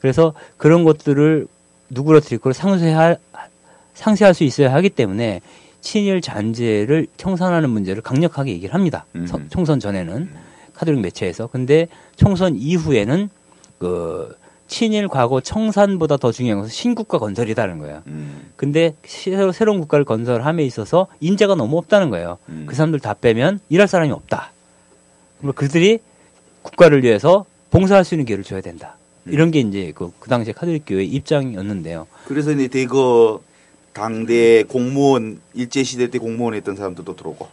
그래서 0.01 0.33
그런 0.57 0.83
것들을 0.83 1.47
누구로뜨릴 1.89 2.39
걸 2.39 2.53
상쇄할 2.53 3.17
상쇄할 3.93 4.33
수 4.33 4.43
있어야 4.43 4.73
하기 4.73 4.89
때문에 4.89 5.41
친일 5.81 6.21
잔재를 6.21 7.07
청산하는 7.17 7.69
문제를 7.69 8.01
강력하게 8.01 8.51
얘기를 8.51 8.73
합니다. 8.73 9.05
음. 9.15 9.25
서- 9.27 9.39
총선 9.49 9.79
전에는 9.79 10.29
카톨릭 10.73 11.01
매체에서 11.01 11.47
근데 11.47 11.87
총선 12.15 12.55
이후에는 12.55 13.29
그 13.77 14.35
친일 14.67 15.07
과거 15.07 15.41
청산보다 15.41 16.17
더 16.17 16.31
중요한 16.31 16.59
것은 16.61 16.71
신국가 16.71 17.17
건설이다는 17.19 17.77
거예요. 17.79 18.01
음. 18.07 18.51
근데 18.55 18.95
새로, 19.05 19.51
새로운 19.51 19.81
국가를 19.81 20.05
건설함에 20.05 20.63
있어서 20.63 21.07
인재가 21.19 21.55
너무 21.55 21.77
없다는 21.77 22.09
거예요. 22.09 22.37
음. 22.49 22.63
그 22.67 22.73
사람들 22.75 22.99
다 23.01 23.13
빼면 23.13 23.59
일할 23.69 23.87
사람이 23.87 24.11
없다. 24.11 24.51
그럼 25.39 25.53
그들이 25.53 25.99
국가를 26.61 27.03
위해서 27.03 27.45
봉사할 27.69 28.05
수 28.05 28.13
있는 28.15 28.25
기회를 28.25 28.43
줘야 28.45 28.61
된다. 28.61 28.95
이런 29.25 29.51
게 29.51 29.59
이제 29.59 29.91
그, 29.95 30.11
그 30.19 30.29
당시에 30.29 30.53
카톨릭 30.53 30.83
교회의 30.87 31.07
입장이었는데요. 31.07 32.07
그래서 32.27 32.51
이제 32.51 32.67
대거 32.67 33.41
당대 33.93 34.63
공무원 34.63 35.39
일제 35.53 35.83
시대 35.83 36.09
때 36.09 36.17
공무원 36.17 36.53
했던 36.53 36.75
사람들도 36.75 37.15
들어오고 37.15 37.47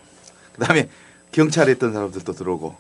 그다음에 0.55 0.89
경찰 1.33 1.69
했던 1.69 1.93
사람들도 1.93 2.33
들어오고 2.33 2.77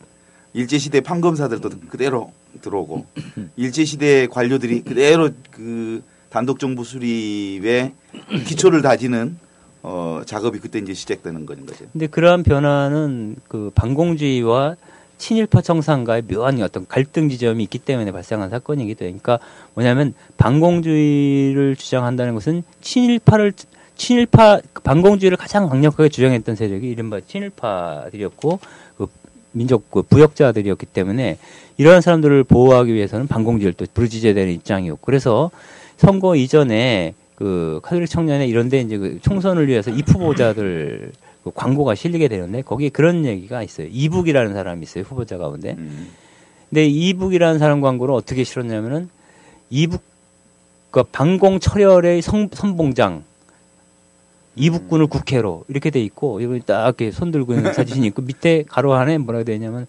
일제 0.55 0.79
시대 0.79 1.01
판검사들도 1.01 1.70
그대로 1.88 2.33
들어오고 2.62 3.07
일제 3.57 3.85
시대 3.85 4.27
관료들이 4.27 4.83
그대로 4.83 5.31
그 5.51 6.03
단독 6.31 6.59
정부 6.59 6.85
수립의 6.85 7.92
기초를 8.46 8.83
다지는 8.83 9.37
어 9.83 10.22
작업이 10.27 10.59
그때 10.59 10.79
이제 10.79 10.92
시작되는 10.92 11.46
거는 11.46 11.66
거죠. 11.66 11.87
근데 11.92 12.07
그러한 12.07 12.42
변화는 12.42 13.37
그 13.48 13.70
반공주의와 13.74 14.77
친일파 15.18 15.61
청산과의 15.61 16.22
묘한 16.22 16.61
어떤 16.62 16.87
갈등 16.87 17.28
지점이 17.28 17.62
있기 17.64 17.78
때문에 17.78 18.12
발생한 18.12 18.50
사건이기도 18.50 19.04
해요. 19.04 19.14
그러니까 19.20 19.44
뭐냐면 19.74 20.14
반공주의를 20.37 21.76
주장한다는 21.76 22.35
것은 22.35 22.62
친일파를 22.81 23.52
친일파 23.96 24.61
반공주의를 24.85 25.37
가장 25.37 25.68
강력하게 25.68 26.09
주장했던 26.09 26.54
세력이 26.54 26.88
이른바 26.88 27.20
친일파들이었고 27.20 28.61
그 28.96 29.07
민족 29.52 29.90
그 29.90 30.02
부역자들이었기 30.02 30.87
때문에 30.87 31.38
이러한 31.76 32.00
사람들을 32.00 32.44
보호하기 32.44 32.94
위해서는 32.94 33.26
반공주의를 33.26 33.74
또 33.74 33.87
부르짖어야 33.92 34.35
되는 34.35 34.52
입장이었고 34.54 35.00
그래서 35.02 35.50
선거 35.96 36.37
이전에 36.37 37.14
그 37.35 37.81
카톨릭 37.83 38.09
청년회 38.09 38.46
이런데 38.46 38.81
이제 38.81 38.96
그 38.96 39.18
총선을 39.22 39.68
위해서 39.68 39.90
입 39.90 40.09
후보자들 40.09 41.12
그 41.48 41.52
광고가 41.54 41.94
실리게 41.94 42.28
되는데 42.28 42.62
거기에 42.62 42.90
그런 42.90 43.24
얘기가 43.24 43.62
있어요. 43.62 43.88
이북이라는 43.90 44.52
사람이 44.52 44.82
있어요 44.82 45.04
후보자 45.04 45.38
가운데. 45.38 45.74
음. 45.78 46.08
근데 46.68 46.87
이북이라는 46.87 47.58
사람 47.58 47.80
광고를 47.80 48.14
어떻게 48.14 48.44
실었냐면은 48.44 49.08
이북 49.70 50.02
그 50.90 51.02
반공 51.02 51.61
철혈의 51.61 52.22
성, 52.22 52.48
선봉장 52.52 53.24
이북군을 54.56 55.06
국회로 55.06 55.64
이렇게 55.68 55.90
돼 55.90 56.00
있고 56.02 56.42
여기 56.42 56.61
딱 56.61 56.84
이렇게 56.84 57.11
손 57.11 57.30
들고 57.30 57.54
있는 57.54 57.72
사진이 57.72 58.06
있고 58.08 58.22
밑에 58.22 58.64
가로 58.68 58.94
안에 58.94 59.18
뭐라고 59.18 59.44
되어 59.44 59.54
있냐면 59.54 59.87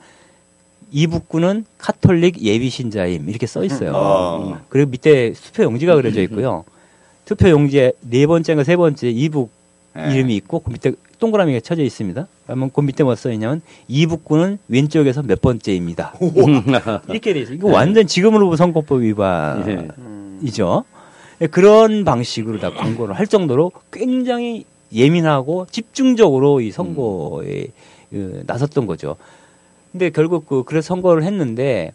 이북군은 0.91 1.65
카톨릭 1.78 2.41
예비 2.41 2.69
신자임 2.69 3.30
이렇게 3.30 3.48
써 3.48 3.63
있어요. 3.63 3.91
어. 3.95 4.60
그리고 4.69 4.91
밑에 4.91 5.34
투표 5.34 5.63
용지가 5.63 5.95
그려져 5.95 6.22
있고요. 6.24 6.63
투표 7.26 7.50
용지에 7.50 7.93
네 8.02 8.26
번째인가 8.26 8.63
세 8.63 8.76
번째 8.76 9.10
이북 9.10 9.52
예. 9.98 10.13
이름이 10.13 10.36
있고 10.38 10.60
그 10.60 10.72
밑에 10.72 10.93
동그라미가 11.20 11.60
쳐져 11.60 11.84
있습니다. 11.84 12.28
그러면 12.46 12.72
그 12.74 12.82
밑에 12.82 13.04
뭐 13.04 13.16
써 13.16 13.32
있냐면 13.32 13.62
이북군은 13.88 14.58
왼쪽에서 14.70 15.22
몇 15.24 15.42
번째입니다. 15.42 16.14
이렇게 17.10 17.34
돼 17.34 17.42
있어요. 17.42 17.56
이거 17.56 17.68
완전 17.70 18.08
지금으로 18.08 18.56
선거법 18.56 19.02
위반이죠. 19.02 20.84
예. 20.86 21.00
예, 21.42 21.48
그런 21.48 22.04
방식으로 22.04 22.60
다 22.60 22.72
광고를 22.74 23.16
할 23.18 23.28
정도로 23.28 23.72
굉장히 23.92 24.66
예민하고 24.94 25.68
집중적으로 25.72 26.60
이 26.62 26.72
선거에 26.72 27.68
그, 28.10 28.44
나섰던 28.46 28.86
거죠. 28.88 29.16
근데 29.92 30.10
결국 30.10 30.46
그 30.48 30.64
그래서 30.64 30.88
선거를 30.88 31.24
했는데 31.24 31.94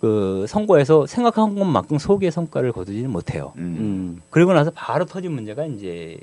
그 0.00 0.44
선거에서 0.48 1.06
생각한 1.06 1.54
것만큼 1.58 1.98
소기의 1.98 2.30
성과를 2.30 2.72
거두지는 2.72 3.10
못해요. 3.10 3.52
음. 3.56 3.62
음. 3.78 4.22
그리고 4.30 4.52
나서 4.52 4.70
바로 4.74 5.04
터진 5.06 5.32
문제가 5.32 5.64
이제 5.66 6.18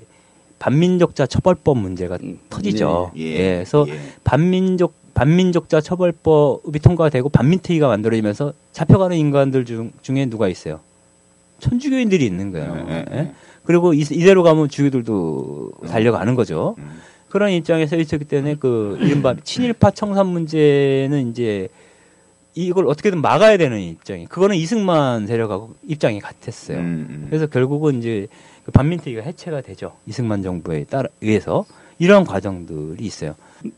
반민족자 0.61 1.25
처벌법 1.25 1.79
문제가 1.79 2.19
음, 2.21 2.37
터지죠. 2.51 3.11
예. 3.17 3.21
예. 3.21 3.37
그래서 3.55 3.83
예. 3.89 3.99
반민족 4.23 4.93
반민족자 5.15 5.81
처벌법이 5.81 6.77
통과되고 6.79 7.29
반민특위가 7.29 7.87
만들어지면서 7.87 8.53
잡혀가는 8.71 9.17
인간들 9.17 9.65
중, 9.65 9.91
중에 10.03 10.27
누가 10.27 10.47
있어요? 10.47 10.79
천주교인들이 11.59 12.23
있는 12.25 12.51
거예요. 12.51 12.85
예, 12.89 12.93
예, 12.93 13.05
예? 13.11 13.17
예. 13.17 13.31
그리고 13.63 13.93
이, 13.93 14.01
이대로 14.01 14.43
가면 14.43 14.69
주교들도 14.69 15.71
달려가는 15.87 16.35
거죠. 16.35 16.75
음. 16.77 16.99
그런 17.29 17.51
입장에서 17.51 17.95
있었기 17.97 18.25
때문에 18.25 18.55
그 18.59 18.97
이른바 19.01 19.35
친일파 19.43 19.91
청산 19.91 20.27
문제는 20.27 21.31
이제 21.31 21.69
이걸 22.53 22.87
어떻게든 22.87 23.19
막아야 23.19 23.57
되는 23.57 23.79
입장이. 23.79 24.25
그거는 24.27 24.55
이승만 24.57 25.25
세력하고 25.25 25.73
입장이 25.87 26.19
같았어요. 26.19 26.77
음, 26.77 27.07
음. 27.09 27.25
그래서 27.29 27.47
결국은 27.47 27.97
이제 27.99 28.27
그 28.27 28.31
반민특위가 28.71 29.21
해체가 29.23 29.61
되죠. 29.61 29.93
이승만 30.05 30.43
정부에 30.43 30.83
따라 30.85 31.09
의해서 31.21 31.65
이런 31.99 32.23
과정들이 32.25 33.03
있어요. 33.05 33.35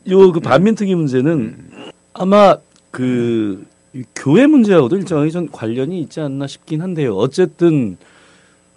요 0.09 0.31
그 0.31 0.39
반민특위 0.39 0.95
문제는 0.95 1.57
아마 2.13 2.57
그 2.91 3.65
교회 4.15 4.47
문제하고도 4.47 4.97
일정하게 4.97 5.29
좀 5.29 5.47
관련이 5.51 5.99
있지 6.01 6.19
않나 6.19 6.47
싶긴 6.47 6.81
한데요. 6.81 7.15
어쨌든 7.15 7.97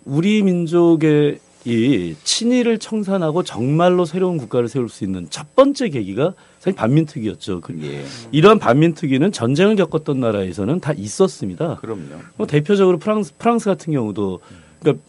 우리 0.04 0.42
민족의 0.42 1.38
이 1.64 2.14
친일을 2.22 2.78
청산하고 2.78 3.42
정말로 3.42 4.04
새로운 4.04 4.36
국가를 4.38 4.68
세울 4.68 4.88
수 4.88 5.02
있는 5.02 5.26
첫 5.30 5.56
번째 5.56 5.88
계기가 5.88 6.34
사실 6.60 6.76
반민특위였죠. 6.76 7.60
그 7.60 7.76
예. 7.82 8.04
이러한 8.30 8.60
반민특위는 8.60 9.32
전쟁을 9.32 9.74
겪었던 9.74 10.20
나라에서는 10.20 10.78
다 10.78 10.92
있었습니다. 10.92 11.76
그럼요. 11.80 12.20
뭐 12.36 12.46
대표적으로 12.46 12.98
프랑스 12.98 13.32
프랑스 13.36 13.64
같은 13.64 13.92
경우도 13.92 14.40
그러니까 14.78 15.02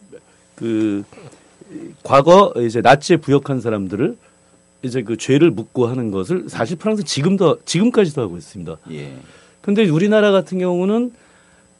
그 0.57 1.03
과거 2.03 2.53
이제 2.57 2.81
나치에 2.81 3.17
부역한 3.17 3.61
사람들을 3.61 4.17
이제 4.83 5.03
그 5.03 5.17
죄를 5.17 5.51
묻고 5.51 5.87
하는 5.87 6.11
것을 6.11 6.49
사실 6.49 6.77
프랑스 6.77 7.03
지금도 7.03 7.59
지금까지도 7.65 8.21
하고 8.21 8.37
있습니다. 8.37 8.77
예. 8.91 9.13
근데 9.61 9.87
우리나라 9.87 10.31
같은 10.31 10.59
경우는 10.59 11.11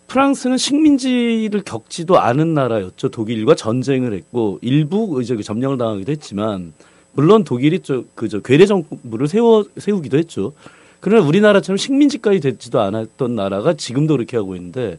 프랑스는 0.08 0.58
식민지를 0.58 1.64
겪지도 1.64 2.20
않은 2.20 2.54
나라였죠. 2.54 3.10
독일과 3.10 3.56
전쟁을 3.56 4.14
했고 4.14 4.60
일부 4.62 5.22
이제 5.22 5.36
그 5.36 5.44
점령을 5.44 5.78
당하기도 5.78 6.12
했지만 6.12 6.74
물론 7.14 7.44
독일이 7.44 7.80
저그저 7.80 8.42
괴뢰 8.42 8.66
정부를 8.68 9.28
세워 9.28 9.66
세우기도 9.78 10.18
했죠. 10.18 10.54
그러나 11.00 11.26
우리나라처럼 11.26 11.78
식민지까지 11.78 12.40
됐지도 12.42 12.80
않았던 12.80 13.36
나라가 13.36 13.74
지금도 13.74 14.16
그렇게 14.16 14.38
하고 14.38 14.56
있는데 14.56 14.98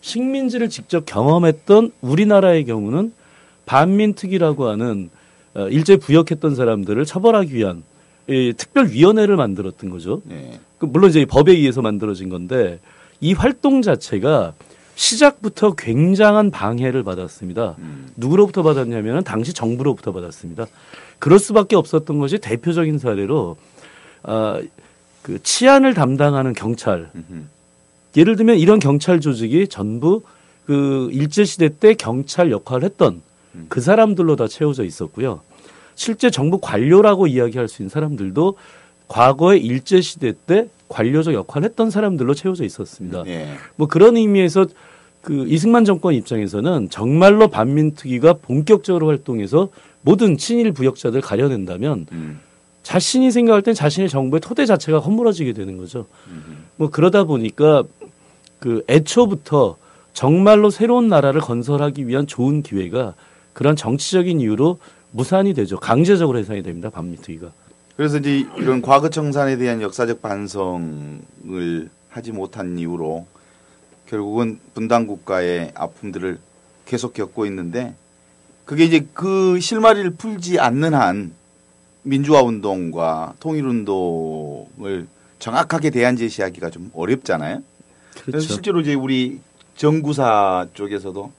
식민지를 0.00 0.68
직접 0.68 1.06
경험했던 1.06 1.92
우리나라의 2.00 2.64
경우는 2.64 3.12
반민특위라고 3.66 4.68
하는 4.68 5.10
어, 5.54 5.68
일제 5.68 5.96
부역했던 5.96 6.54
사람들을 6.54 7.04
처벌하기 7.04 7.54
위한 7.54 7.82
이 8.28 8.52
특별위원회를 8.56 9.36
만들었던 9.36 9.90
거죠. 9.90 10.22
예. 10.30 10.58
그 10.78 10.86
물론 10.86 11.10
이제 11.10 11.24
법에 11.24 11.52
의해서 11.52 11.82
만들어진 11.82 12.28
건데 12.28 12.78
이 13.20 13.32
활동 13.32 13.82
자체가 13.82 14.52
시작부터 14.94 15.74
굉장한 15.74 16.50
방해를 16.50 17.04
받았습니다. 17.04 17.76
음. 17.78 18.08
누구로부터 18.16 18.62
받았냐면 18.62 19.24
당시 19.24 19.52
정부로부터 19.52 20.12
받았습니다. 20.12 20.66
그럴 21.18 21.38
수밖에 21.38 21.76
없었던 21.76 22.18
것이 22.18 22.38
대표적인 22.38 22.98
사례로 22.98 23.56
아, 24.24 24.60
그 25.22 25.42
치안을 25.42 25.94
담당하는 25.94 26.52
경찰. 26.52 27.10
예를 28.16 28.36
들면 28.36 28.58
이런 28.58 28.78
경찰 28.78 29.20
조직이 29.20 29.68
전부 29.68 30.22
그 30.66 31.08
일제 31.12 31.44
시대 31.44 31.68
때 31.68 31.94
경찰 31.94 32.50
역할을 32.50 32.84
했던 32.84 33.22
그 33.68 33.80
사람들로 33.80 34.36
다 34.36 34.46
채워져 34.46 34.84
있었고요. 34.84 35.40
실제 35.94 36.30
정부 36.30 36.58
관료라고 36.58 37.26
이야기할 37.26 37.68
수 37.68 37.82
있는 37.82 37.90
사람들도 37.90 38.56
과거에 39.08 39.56
일제 39.58 40.00
시대 40.00 40.32
때 40.46 40.68
관료적 40.88 41.34
역할을 41.34 41.68
했던 41.68 41.90
사람들로 41.90 42.34
채워져 42.34 42.64
있었습니다. 42.64 43.24
예. 43.26 43.48
뭐 43.76 43.88
그런 43.88 44.16
의미에서 44.16 44.66
그 45.22 45.46
이승만 45.48 45.84
정권 45.84 46.14
입장에서는 46.14 46.88
정말로 46.90 47.48
반민특위가 47.48 48.34
본격적으로 48.34 49.08
활동해서 49.08 49.68
모든 50.02 50.36
친일 50.36 50.72
부역자들 50.72 51.20
가려낸다면 51.20 52.06
음. 52.12 52.40
자신이 52.82 53.30
생각할 53.30 53.62
땐 53.62 53.74
자신의 53.74 54.08
정부의 54.08 54.40
토대 54.40 54.64
자체가 54.64 55.00
허물어지게 55.00 55.52
되는 55.52 55.76
거죠. 55.76 56.06
뭐 56.76 56.88
그러다 56.88 57.24
보니까 57.24 57.82
그 58.58 58.84
애초부터 58.88 59.76
정말로 60.12 60.70
새로운 60.70 61.08
나라를 61.08 61.40
건설하기 61.40 62.08
위한 62.08 62.26
좋은 62.26 62.62
기회가 62.62 63.14
그런 63.52 63.76
정치적인 63.76 64.40
이유로 64.40 64.78
무산이 65.12 65.54
되죠. 65.54 65.78
강제적으로 65.78 66.38
해산이 66.38 66.62
됩니다. 66.62 66.90
반민특위가. 66.90 67.50
그래서 67.96 68.18
이제 68.18 68.46
이런 68.56 68.82
과거 68.82 69.10
청산에 69.10 69.56
대한 69.56 69.82
역사적 69.82 70.22
반성을 70.22 71.90
하지 72.08 72.32
못한 72.32 72.78
이유로 72.78 73.26
결국은 74.06 74.58
분단 74.74 75.06
국가의 75.06 75.72
아픔들을 75.74 76.38
계속 76.86 77.12
겪고 77.12 77.44
있는데 77.46 77.94
그게 78.64 78.84
이제 78.84 79.06
그 79.14 79.60
실마리를 79.60 80.10
풀지 80.10 80.58
않는 80.58 80.94
한 80.94 81.32
민주화 82.02 82.42
운동과 82.42 83.34
통일 83.40 83.66
운동을 83.66 85.06
정확하게 85.38 85.90
대안 85.90 86.16
제시하기가 86.16 86.70
좀 86.70 86.90
어렵잖아요. 86.94 87.62
그렇죠. 88.24 88.40
실제로 88.46 88.80
이제 88.80 88.94
우리 88.94 89.40
정구사 89.76 90.66
쪽에서도 90.74 91.32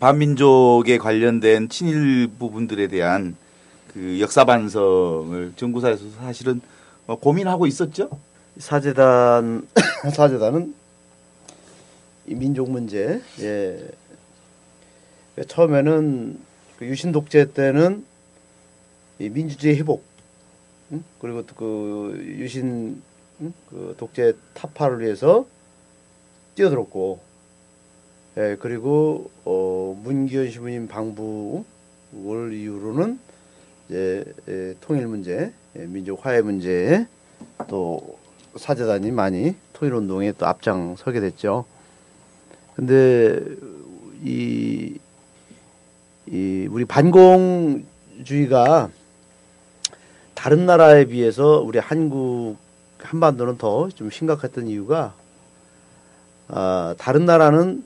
반민족에 0.00 0.98
관련된 0.98 1.68
친일 1.68 2.28
부분들에 2.38 2.86
대한 2.88 3.36
그 3.92 4.20
역사 4.20 4.44
반성을 4.44 5.52
정구사에서 5.56 6.04
사실은 6.18 6.60
어, 7.06 7.16
고민하고 7.16 7.66
있었죠. 7.66 8.08
사재단 8.58 9.66
사재단은 10.14 10.74
이 12.26 12.34
민족 12.34 12.70
문제 12.70 13.20
예 13.40 13.90
처음에는 15.46 16.38
그 16.78 16.86
유신 16.86 17.12
독재 17.12 17.52
때는 17.52 18.04
이 19.18 19.28
민주주의 19.28 19.76
회복 19.76 20.04
응? 20.92 21.02
그리고 21.20 21.44
또 21.46 21.54
그 21.56 22.22
유신 22.38 23.02
응? 23.40 23.52
그 23.70 23.94
독재 23.98 24.34
타파를 24.54 25.00
위해서 25.00 25.46
뛰어들었고 26.54 27.20
예 28.38 28.56
그리고 28.60 29.30
어 29.44 29.98
문기현 30.02 30.50
신부님 30.50 30.88
방북을 30.88 32.52
이유로는 32.54 33.18
이제 33.88 34.24
예, 34.48 34.74
통일 34.80 35.06
문제 35.06 35.52
예, 35.76 35.86
민족 35.86 36.24
화해 36.24 36.40
문제 36.42 37.06
또 37.68 38.18
사재단이 38.56 39.10
많이 39.10 39.54
통일 39.72 39.94
운동에 39.94 40.32
또 40.32 40.46
앞장서게 40.46 41.20
됐죠. 41.20 41.64
근데 42.74 43.38
이, 44.24 44.98
이 46.26 46.68
우리 46.70 46.84
반공주의가 46.84 48.90
다른 50.34 50.66
나라에 50.66 51.06
비해서 51.06 51.60
우리 51.60 51.78
한국 51.78 52.56
한반도는 52.98 53.58
더 53.58 53.88
좀 53.94 54.10
심각했던 54.10 54.68
이유가 54.68 55.14
아, 56.48 56.94
다른 56.98 57.24
나라는 57.24 57.84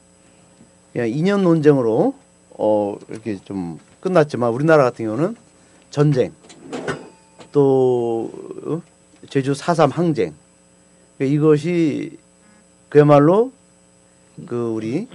그냥 0.93 1.09
2년 1.09 1.43
논쟁으로 1.43 2.15
어 2.51 2.97
이렇게 3.09 3.37
좀 3.45 3.79
끝났지만 4.01 4.51
우리나라 4.51 4.85
같은 4.85 5.05
경우는 5.05 5.37
전쟁 5.91 6.33
또 7.53 8.31
어? 8.65 8.83
제주 9.29 9.53
4.3 9.53 9.93
항쟁 9.93 10.35
그러니까 11.19 11.35
이것이 11.35 12.19
그야말로 12.89 13.53
그 14.47 14.71
우리 14.71 15.09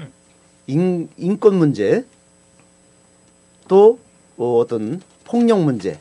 인, 0.68 1.10
인권 1.18 1.56
문제 1.56 2.06
또 3.68 4.00
어, 4.38 4.58
어떤 4.58 5.02
폭력 5.26 5.62
문제 5.62 6.00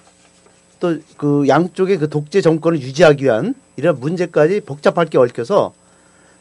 또 0.79 0.98
그 1.20 1.46
양쪽의 1.46 1.98
그 1.98 2.09
독재 2.09 2.40
정권을 2.40 2.81
유지하기 2.81 3.24
위한 3.24 3.55
이런 3.76 4.00
문제까지 4.00 4.62
복잡하게 4.62 5.18
얽혀서 5.18 5.74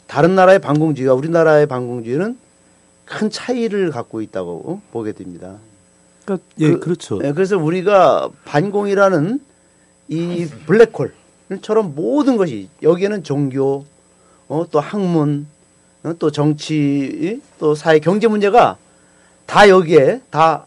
다른 0.09 0.33
나라의 0.33 0.57
반공주의와 0.57 1.13
우리나라의 1.13 1.67
반공주의는 1.67 2.35
큰 3.05 3.29
차이를 3.29 3.91
갖고 3.91 4.21
있다고 4.21 4.81
보게 4.91 5.11
됩니다. 5.11 5.57
그러니까 6.25 6.47
예, 6.57 6.71
그- 6.71 6.79
그렇죠. 6.79 7.19
예, 7.23 7.31
그래서 7.31 7.57
우리가 7.59 8.29
반공이라는 8.45 9.39
이 10.07 10.47
블랙홀처럼 10.65 11.93
모든 11.93 12.37
것이 12.37 12.69
여기에는 12.81 13.23
종교, 13.23 13.85
어, 14.47 14.65
또 14.71 14.79
학문, 14.79 15.45
어, 16.01 16.13
또 16.17 16.31
정치, 16.31 17.39
또 17.59 17.75
사회 17.75 17.99
경제 17.99 18.27
문제가 18.27 18.77
다 19.45 19.69
여기에 19.69 20.21
다 20.31 20.65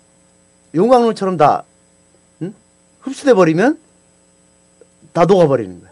용광로처럼 0.73 1.37
다 1.37 1.65
응? 2.43 2.55
흡수돼 3.01 3.35
버리면 3.35 3.77
다 5.13 5.25
녹아버리는 5.25 5.81
거야. 5.81 5.91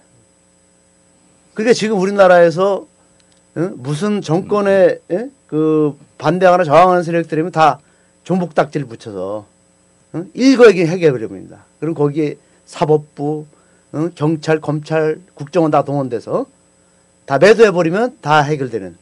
그러니까 1.54 1.72
지금 1.74 1.98
우리나라에서 1.98 2.86
응? 3.56 3.74
무슨 3.76 4.20
정권에 4.22 4.98
예? 5.10 5.30
그 5.46 5.96
반대하거나 6.18 6.64
저항하는 6.64 7.02
세력들이면 7.02 7.52
다 7.52 7.80
종북딱지를 8.24 8.86
붙여서 8.86 9.46
응? 10.14 10.30
일거에게 10.34 10.86
해결해버립니다. 10.86 11.64
그럼 11.80 11.94
거기에 11.94 12.36
사법부, 12.66 13.46
응? 13.94 14.10
경찰, 14.14 14.60
검찰, 14.60 15.20
국정원 15.34 15.70
다 15.70 15.84
동원돼서 15.84 16.46
다 17.26 17.38
매도해버리면 17.38 18.18
다 18.20 18.40
해결되는. 18.42 18.96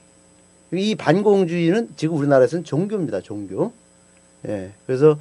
이 0.75 0.95
반공주의는 0.95 1.91
지금 1.97 2.17
우리나라에서는 2.17 2.65
종교입니다. 2.65 3.23
종교. 3.23 3.73
예. 4.47 4.71
그래서 4.87 5.19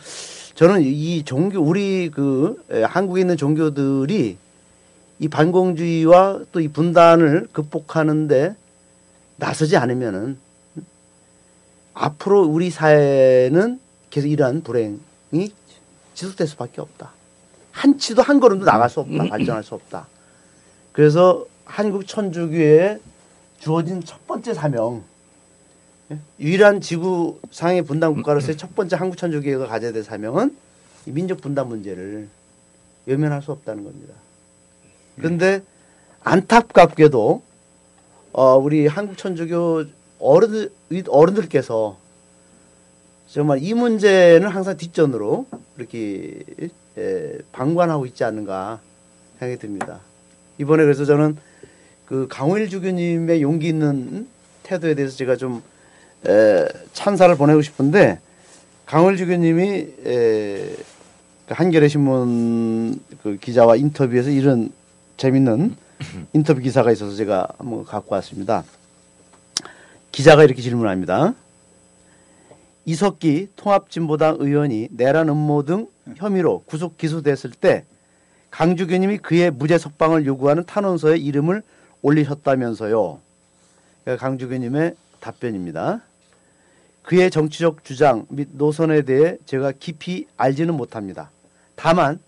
저는 0.56 0.82
이 0.82 1.24
종교, 1.24 1.62
우리 1.62 2.12
그 2.14 2.62
예, 2.74 2.84
한국에 2.84 3.22
있는 3.22 3.38
종교들이 3.38 4.38
이 5.20 5.28
반공주의와 5.30 6.42
또 6.52 6.60
이 6.60 6.68
분단을 6.68 7.48
극복하는데 7.54 8.56
나서지 9.38 9.78
않으면은 9.78 10.38
앞으로 11.94 12.44
우리 12.44 12.70
사회는 12.70 13.80
계속 14.10 14.28
이러한 14.28 14.62
불행이 14.62 15.54
지속될 16.14 16.48
수밖에 16.48 16.82
없다. 16.82 17.12
한치도 17.72 18.22
한 18.22 18.40
걸음도 18.40 18.66
나갈 18.66 18.90
수 18.90 19.00
없다. 19.00 19.26
발전할 19.26 19.64
수 19.64 19.76
없다. 19.76 20.08
그래서 20.92 21.46
한국 21.66 22.08
천주교에 22.08 23.00
주어진 23.60 24.04
첫 24.04 24.26
번째 24.26 24.54
사명, 24.54 25.04
예? 26.12 26.20
유일한 26.40 26.82
지구상의 26.82 27.84
분단 27.84 28.14
국가로서의 28.16 28.58
첫 28.58 28.76
번째 28.76 28.96
한국 28.96 29.18
천주교가 29.18 29.68
가져야 29.68 29.92
될 29.92 30.04
사명은 30.04 30.56
이 31.06 31.12
민족 31.12 31.42
분단 31.42 31.68
문제를 31.68 32.30
외면할 33.06 33.42
수 33.42 33.52
없다는 33.52 33.84
겁니다. 33.84 34.14
그런데 35.16 35.62
안타깝게도 36.24 37.42
어, 38.34 38.58
우리 38.58 38.88
한국 38.88 39.18
천주교 39.18 39.86
어른들 40.20 40.72
어른들께서 41.08 41.98
정말 43.28 43.62
이 43.62 43.74
문제는 43.74 44.48
항상 44.48 44.78
뒷전으로 44.78 45.46
이렇게 45.78 46.40
에, 46.98 47.38
방관하고 47.52 48.06
있지 48.06 48.24
않는가 48.24 48.80
생각이 49.40 49.60
듭니다. 49.60 50.00
이번에 50.58 50.84
그래서 50.84 51.06
저는 51.06 51.38
그 52.06 52.28
강호일 52.30 52.70
주교님의 52.70 53.42
용기 53.42 53.68
있는 53.68 54.28
태도에 54.64 54.96
대해서 54.96 55.16
제가 55.16 55.36
좀 55.36 55.62
에, 56.26 56.66
찬사를 56.94 57.36
보내고 57.36 57.62
싶은데 57.62 58.20
강호일 58.86 59.18
주교님이 59.18 59.88
에, 60.06 60.76
그 61.48 61.54
한겨레 61.54 61.88
신문 61.88 63.00
그 63.24 63.38
기자와 63.38 63.76
인터뷰에서 63.76 64.30
이런 64.30 64.72
재밌는 65.18 65.76
인터뷰 66.34 66.60
기사가 66.60 66.92
있어서 66.92 67.16
제가 67.16 67.48
한번 67.58 67.84
갖고 67.84 68.16
왔습니다. 68.16 68.64
기자가 70.12 70.44
이렇게 70.44 70.62
질문합니다. 70.62 71.34
이석기 72.86 73.50
통합진보당 73.56 74.38
의원이 74.40 74.90
내란 74.92 75.30
음모 75.30 75.64
등 75.64 75.88
혐의로 76.16 76.64
구속 76.66 76.98
기소됐을 76.98 77.52
때 77.52 77.86
강주교님이 78.52 79.18
그의 79.18 79.52
무죄 79.52 79.78
석방을 79.78 80.26
요구하는 80.26 80.66
탄원서에 80.66 81.18
이름을 81.18 81.64
올리셨다면서요. 82.02 83.20
강주교님의 84.18 84.96
답변입니다. 85.20 86.02
그의 87.04 87.30
정치적 87.30 87.84
주장 87.84 88.26
및 88.30 88.50
노선에 88.54 89.02
대해 89.02 89.38
제가 89.46 89.74
깊이 89.74 90.28
알지는 90.38 90.74
못합니다. 90.74 91.32
다만 91.76 92.20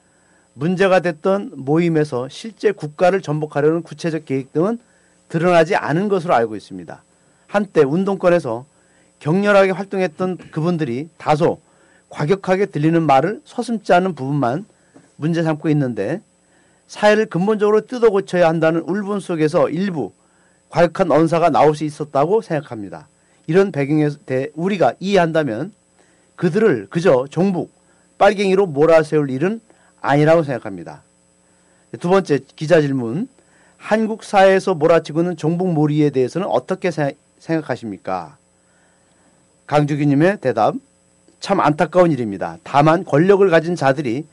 문제가 0.54 1.00
됐던 1.00 1.52
모임에서 1.56 2.28
실제 2.30 2.72
국가를 2.72 3.22
전복하려는 3.22 3.82
구체적 3.82 4.26
계획 4.26 4.52
등은 4.54 4.80
드러나지 5.30 5.76
않은 5.76 6.10
것으로 6.10 6.34
알고 6.34 6.56
있습니다. 6.56 7.04
한때 7.48 7.82
운동권에서 7.82 8.66
격렬하게 9.20 9.72
활동했던 9.72 10.38
그분들이 10.52 11.10
다소 11.18 11.60
과격하게 12.10 12.68
들리는 12.68 13.02
말을 13.04 13.42
서슴지 13.46 13.94
않은 13.94 14.16
부분만 14.16 14.66
문제 15.16 15.44
삼고 15.44 15.70
있는데 15.70 16.22
사회를 16.88 17.28
근본적으로 17.28 17.86
뜯어 17.86 18.10
고쳐야 18.10 18.48
한다는 18.48 18.82
울분 18.82 19.20
속에서 19.20 19.70
일부 19.70 20.12
과격한 20.70 21.12
언사가 21.12 21.50
나올 21.50 21.76
수 21.76 21.84
있었다고 21.84 22.42
생각합니다. 22.42 23.08
이런 23.48 23.72
배경에 23.72 24.10
대해 24.26 24.48
우리가 24.56 24.94
이해한다면 25.00 25.74
그들을 26.36 26.88
그저 26.90 27.26
종북, 27.30 27.72
빨갱이로 28.18 28.68
몰아세울 28.68 29.30
일은 29.30 29.60
아니라고 30.02 30.44
생각합니다. 30.44 31.04
두 32.00 32.10
번째 32.10 32.40
기자 32.56 32.82
질문. 32.82 33.28
한국 33.78 34.24
사회에서 34.24 34.74
몰아치고 34.74 35.22
있는 35.22 35.38
종북 35.38 35.72
몰이에 35.72 36.10
대해서는 36.10 36.48
어떻게 36.48 36.92
생각하십니까? 37.40 38.38
강주기님의 39.68 40.42
대답. 40.42 40.76
참 41.40 41.62
안타까운 41.62 42.12
일입니다. 42.12 42.58
다만 42.64 43.06
권력을 43.06 43.48
가진 43.50 43.76
자들이 43.76 44.26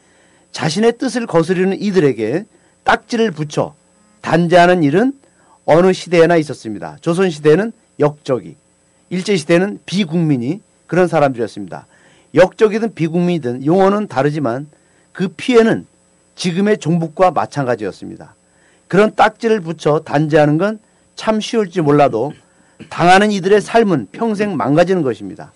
자신의 0.51 0.99
뜻을 0.99 1.27
거스르는 1.27 1.81
이들에게 1.81 2.45
딱지를 2.83 3.31
붙여 3.31 3.75
단죄하는 4.23 4.83
일은 4.83 5.13
어느 5.65 5.93
시대에나 5.93 6.37
있었습니다. 6.37 6.97
조선시대에는 7.01 7.73
역적이, 8.01 8.57
일제시대에는 9.11 9.81
비국민이 9.87 10.61
그런 10.87 11.07
사람들이었습니다. 11.07 11.87
역적이든 12.35 12.95
비국민이든 12.95 13.65
용어는 13.65 14.09
다르지만 14.09 14.67
그 15.17 15.29
피해는 15.29 15.87
지금의 16.35 16.79
종북과 16.79 17.31
마찬가지였습니다. 17.31 18.35
그런 18.87 19.15
딱지를 19.15 19.61
붙여 19.61 20.01
단죄하는 20.01 20.59
건 20.59 20.87
참 21.17 21.41
쉬울지 21.41 21.81
몰라도 21.81 22.33
당하는 22.91 23.33
이들의 23.33 23.61
삶은 23.61 24.09
평생 24.13 24.57
망가지는 24.57 25.03
것입니다. 25.03 25.51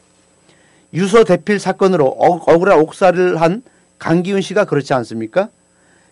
유서 0.95 1.23
대필 1.23 1.61
사건으로 1.61 2.07
억울한 2.07 2.81
옥살을 2.81 3.41
한 3.41 3.63
강기훈 3.99 4.41
씨가 4.41 4.65
그렇지 4.65 4.93
않습니까? 4.95 5.51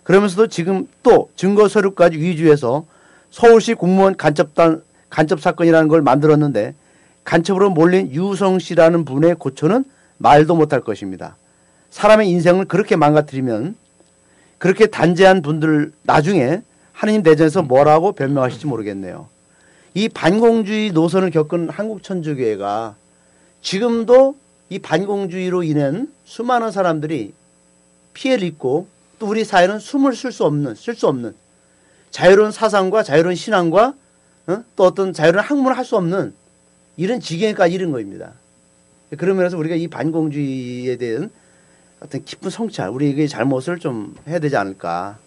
그러면서도 0.04 0.46
지금 0.46 0.86
또 1.02 1.30
증거 1.34 1.66
서류까지 1.66 2.18
위주해서 2.18 2.84
서울시 3.30 3.74
공무원 3.74 4.16
간첩단 4.16 4.82
간첩 5.10 5.40
사건이라는 5.40 5.88
걸 5.88 6.02
만들었는데 6.02 6.74
간첩으로 7.24 7.70
몰린 7.70 8.12
유성 8.12 8.58
씨라는 8.58 9.04
분의 9.04 9.36
고초는 9.36 9.84
말도 10.18 10.54
못할 10.54 10.80
것입니다. 10.80 11.36
사람의 11.90 12.28
인생을 12.28 12.66
그렇게 12.66 12.96
망가뜨리면 12.96 13.76
그렇게 14.58 14.86
단죄한 14.86 15.42
분들 15.42 15.92
나중에 16.02 16.62
하느님 16.92 17.22
대전에서 17.22 17.62
뭐라고 17.62 18.12
변명하실지 18.12 18.66
모르겠네요. 18.66 19.28
이 19.94 20.08
반공주의 20.08 20.92
노선을 20.92 21.30
겪은 21.30 21.70
한국 21.70 22.02
천주교회가 22.02 22.96
지금도 23.62 24.36
이 24.68 24.78
반공주의로 24.78 25.62
인한 25.62 26.12
수많은 26.24 26.70
사람들이 26.70 27.32
피해를 28.14 28.46
입고 28.46 28.86
또 29.18 29.26
우리 29.26 29.44
사회는 29.44 29.78
숨을 29.78 30.14
쉴 30.14 30.32
수 30.32 30.44
없는 30.44 30.74
쓸 30.74 30.94
수 30.94 31.08
없는 31.08 31.34
자유로운 32.10 32.52
사상과 32.52 33.02
자유로운 33.02 33.34
신앙과 33.34 33.94
어? 34.46 34.64
또 34.76 34.84
어떤 34.84 35.12
자유로운 35.12 35.44
학문을 35.44 35.76
할 35.76 35.84
수 35.84 35.96
없는 35.96 36.34
이런 36.96 37.20
지경까지 37.20 37.74
이른 37.74 37.92
겁니다. 37.92 38.32
그런 39.16 39.36
면에서 39.36 39.56
우리가 39.56 39.76
이 39.76 39.88
반공주의에 39.88 40.96
대한 40.96 41.30
어떤 42.00 42.24
깊은 42.24 42.50
성찰, 42.50 42.90
우리의 42.90 43.28
잘못을 43.28 43.78
좀 43.78 44.14
해야 44.26 44.38
되지 44.38 44.56
않을까. 44.56 45.18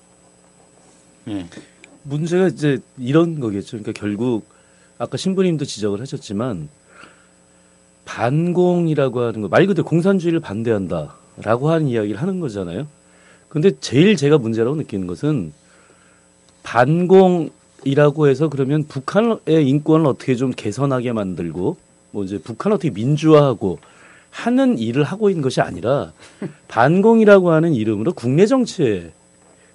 네. 1.25 1.45
문제가 2.03 2.47
이제 2.47 2.79
이런 2.97 3.39
거겠죠. 3.39 3.77
그러니까 3.77 3.91
결국 3.93 4.45
아까 4.97 5.17
신부님도 5.17 5.65
지적을 5.65 6.01
하셨지만 6.01 6.69
반공이라고 8.05 9.19
하는 9.19 9.41
거 9.41 9.47
말 9.47 9.67
그대로 9.67 9.85
공산주의를 9.85 10.39
반대한다라고 10.39 11.69
하는 11.69 11.87
이야기를 11.87 12.21
하는 12.21 12.39
거잖아요. 12.39 12.87
근데 13.49 13.71
제일 13.79 14.15
제가 14.15 14.37
문제라고 14.37 14.75
느끼는 14.77 15.07
것은 15.07 15.53
반공이라고 16.63 18.27
해서 18.27 18.47
그러면 18.49 18.85
북한의 18.85 19.67
인권을 19.67 20.05
어떻게 20.05 20.35
좀 20.35 20.51
개선하게 20.51 21.11
만들고 21.11 21.77
뭐 22.11 22.23
이제 22.23 22.37
북한 22.39 22.71
어떻게 22.73 22.89
민주화하고 22.89 23.79
하는 24.31 24.77
일을 24.79 25.03
하고 25.03 25.29
있는 25.29 25.43
것이 25.43 25.61
아니라 25.61 26.13
반공이라고 26.67 27.51
하는 27.51 27.73
이름으로 27.73 28.13
국내 28.13 28.45
정치에 28.45 29.11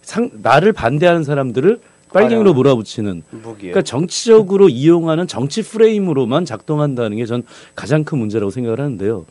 상, 0.02 0.30
나를 0.42 0.72
반대하는 0.72 1.22
사람들을 1.24 1.80
빨갱이로 2.12 2.54
몰아붙이는 2.54 3.22
그러니까 3.58 3.82
정치적으로 3.82 4.68
이용하는 4.68 5.26
정치 5.26 5.62
프레임으로만 5.62 6.44
작동한다는 6.46 7.16
게 7.18 7.26
전 7.26 7.42
가장 7.74 8.04
큰 8.04 8.18
문제라고 8.18 8.50
생각을 8.50 8.80
하는데요. 8.80 9.26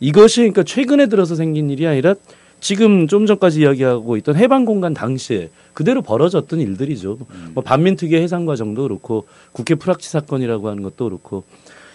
이것이 0.00 0.40
그러니까 0.40 0.62
최근에 0.64 1.06
들어서 1.06 1.34
생긴 1.34 1.70
일이 1.70 1.86
아니라 1.86 2.14
지금 2.60 3.06
좀 3.06 3.26
전까지 3.26 3.60
이야기하고 3.60 4.16
있던 4.16 4.34
해방 4.36 4.64
공간 4.64 4.94
당시에 4.94 5.50
그대로 5.74 6.02
벌어졌던 6.02 6.58
일들이죠. 6.58 7.18
음. 7.30 7.50
뭐 7.54 7.62
반민특위 7.62 8.16
해상과 8.16 8.56
정도 8.56 8.82
그렇고 8.82 9.26
국회 9.52 9.76
프락치 9.76 10.08
사건이라고 10.10 10.68
하는 10.68 10.82
것도 10.82 11.04
그렇고 11.04 11.44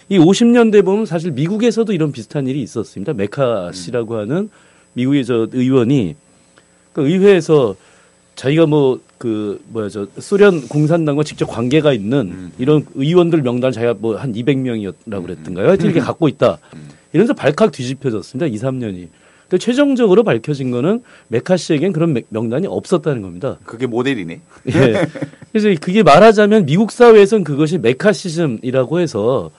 이 0.08 0.18
50년대 0.18 0.84
보면 0.84 1.06
사실 1.06 1.30
미국에서도 1.30 1.92
이런 1.92 2.12
비슷한 2.12 2.46
일이 2.46 2.62
있었습니다. 2.62 3.12
메카 3.14 3.72
씨라고 3.72 4.16
하는 4.16 4.50
미국의 4.94 5.24
저 5.24 5.48
의원이 5.52 6.16
그 6.92 7.08
의회에서 7.08 7.74
자기가 8.36 8.66
뭐 8.66 9.00
그 9.24 9.58
뭐야 9.68 9.88
저 9.88 10.06
소련 10.18 10.68
공산당과 10.68 11.24
직접 11.24 11.46
관계가 11.46 11.94
있는 11.94 12.18
음. 12.30 12.52
이런 12.58 12.84
의원들 12.94 13.40
명단 13.40 13.72
자기가 13.72 13.94
뭐 13.94 14.18
한 14.18 14.34
200명이었라고 14.34 15.22
그랬던가요? 15.22 15.66
하여튼 15.68 15.86
이렇게 15.86 16.00
음. 16.00 16.04
갖고 16.04 16.28
있다. 16.28 16.58
음. 16.74 16.88
이러면서 17.14 17.32
발칵 17.32 17.72
뒤집혀졌습니다. 17.72 18.46
2, 18.46 18.56
3년이. 18.56 19.08
근데 19.48 19.58
최종적으로 19.58 20.24
밝혀진 20.24 20.70
거는 20.70 21.02
메카시에겐 21.28 21.94
그런 21.94 22.14
명단이 22.28 22.66
없었다는 22.66 23.22
겁니다. 23.22 23.56
그게 23.64 23.86
모델이네. 23.86 24.40
예. 24.68 25.06
그래서 25.52 25.80
그게 25.80 26.02
말하자면 26.02 26.66
미국 26.66 26.92
사회에선 26.92 27.44
그것이 27.44 27.78
메카시즘이라고 27.78 29.00
해서 29.00 29.50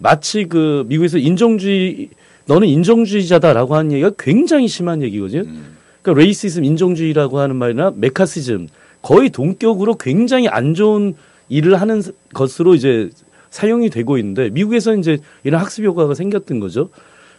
마치 0.00 0.44
그 0.44 0.84
미국에서 0.88 1.18
인종주의 1.18 2.08
너는 2.46 2.66
인종주의자다라고 2.66 3.76
하는 3.76 3.92
얘기가 3.92 4.10
굉장히 4.18 4.66
심한 4.66 5.02
얘기거든요. 5.02 5.42
음. 5.42 5.76
그러니까 6.02 6.22
레이시즘 6.22 6.64
인종주의라고 6.64 7.38
하는 7.38 7.56
말이나 7.56 7.92
메카시즘 7.94 8.66
거의 9.02 9.30
동격으로 9.30 9.94
굉장히 9.94 10.48
안 10.48 10.74
좋은 10.74 11.14
일을 11.48 11.80
하는 11.80 12.02
것으로 12.34 12.74
이제 12.74 13.10
사용이 13.50 13.90
되고 13.90 14.18
있는데 14.18 14.50
미국에서 14.50 14.96
이제 14.96 15.18
이런 15.44 15.60
학습 15.60 15.84
효과가 15.84 16.14
생겼던 16.14 16.60
거죠. 16.60 16.88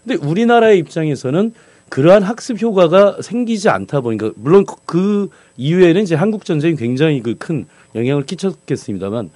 근데 0.06 0.24
우리나라의 0.26 0.80
입장에서는 0.80 1.54
그러한 1.90 2.24
학습 2.24 2.62
효과가 2.62 3.22
생기지 3.22 3.70
않다 3.70 4.02
보니까 4.02 4.32
물론 4.36 4.66
그 4.86 5.30
이후에는 5.58 6.04
이제 6.04 6.16
한국 6.16 6.46
전쟁이 6.46 6.76
굉장히 6.76 7.22
그 7.22 7.36
큰 7.36 7.66
영향을 7.96 8.26
끼쳤겠습니다만 8.26 9.30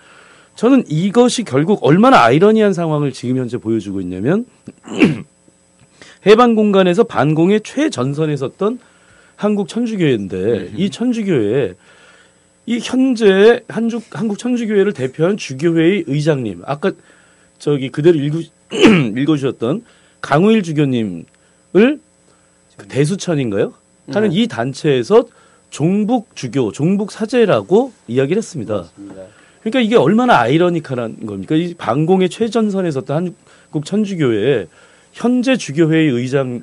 저는 0.56 0.86
이것이 0.88 1.44
결국 1.44 1.84
얼마나 1.84 2.24
아이러니한 2.24 2.74
상황을 2.74 3.12
지금 3.12 3.38
현재 3.38 3.58
보여주고 3.58 4.02
있냐면 4.02 4.46
해방 6.26 6.56
공간에서 6.56 7.04
반공의 7.04 7.62
최전선에 7.62 8.36
섰던 8.38 8.80
한국 9.36 9.68
천주교회인데 9.68 10.72
이 10.76 10.90
천주교회 10.90 11.76
이 12.68 12.80
현재 12.82 13.64
한국 13.68 14.04
한국 14.12 14.40
천주교회를 14.40 14.94
대표한 14.94 15.38
주교회의 15.38 16.06
의장님 16.08 16.64
아까 16.66 16.92
저기 17.60 17.90
그대로 17.90 18.18
읽으, 18.18 18.44
읽어주셨던 19.20 19.84
강우일 20.22 20.64
주교님을 20.64 21.26
그 21.74 22.88
대수천인가요? 22.88 23.74
하는 24.14 24.32
이 24.32 24.48
단체에서 24.48 25.26
종북 25.70 26.36
주교, 26.36 26.72
종북 26.72 27.12
사제라고 27.12 27.92
이야기를 28.08 28.38
했습니다. 28.38 28.90
그러니까 29.66 29.80
이게 29.80 29.96
얼마나 29.96 30.40
아이러니컬한 30.42 31.26
겁니까? 31.26 31.56
이 31.56 31.74
반공의 31.74 32.30
최전선에 32.30 32.92
섰던 32.92 33.34
한국 33.66 33.84
천주교회 33.84 34.68
현재 35.12 35.58
주교회의 35.58 36.12
의장을 36.12 36.62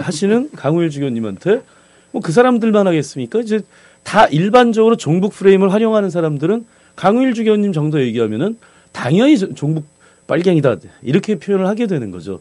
하시는 0.00 0.50
강우일 0.56 0.90
주교님한테 0.90 1.62
뭐 2.10 2.20
그 2.20 2.32
사람들만 2.32 2.86
하겠습니까? 2.88 3.38
이제 3.40 3.60
다 4.02 4.26
일반적으로 4.26 4.96
종북 4.96 5.32
프레임을 5.34 5.72
활용하는 5.72 6.10
사람들은 6.10 6.66
강우일 6.96 7.34
주교님 7.34 7.72
정도 7.72 8.02
얘기하면은 8.02 8.58
당연히 8.90 9.38
종북 9.38 9.84
빨갱이다 10.26 10.76
이렇게 11.02 11.36
표현을 11.38 11.68
하게 11.68 11.86
되는 11.86 12.10
거죠. 12.10 12.40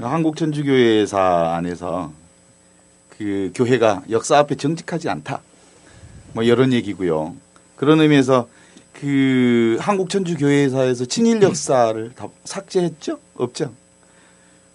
한국 0.00 0.36
천주교회사 0.36 1.52
안에서 1.56 2.10
그 3.18 3.52
교회가 3.54 4.04
역사 4.10 4.38
앞에 4.38 4.54
정직하지 4.54 5.10
않다. 5.10 5.42
뭐 6.32 6.42
이런 6.42 6.72
얘기고요. 6.72 7.36
그런 7.76 8.00
의미에서 8.00 8.48
그 9.02 9.78
한국 9.80 10.08
천주 10.10 10.36
교회사에서 10.36 11.06
친일 11.06 11.42
역사를 11.42 12.12
다 12.14 12.28
삭제했죠? 12.44 13.18
없죠? 13.34 13.72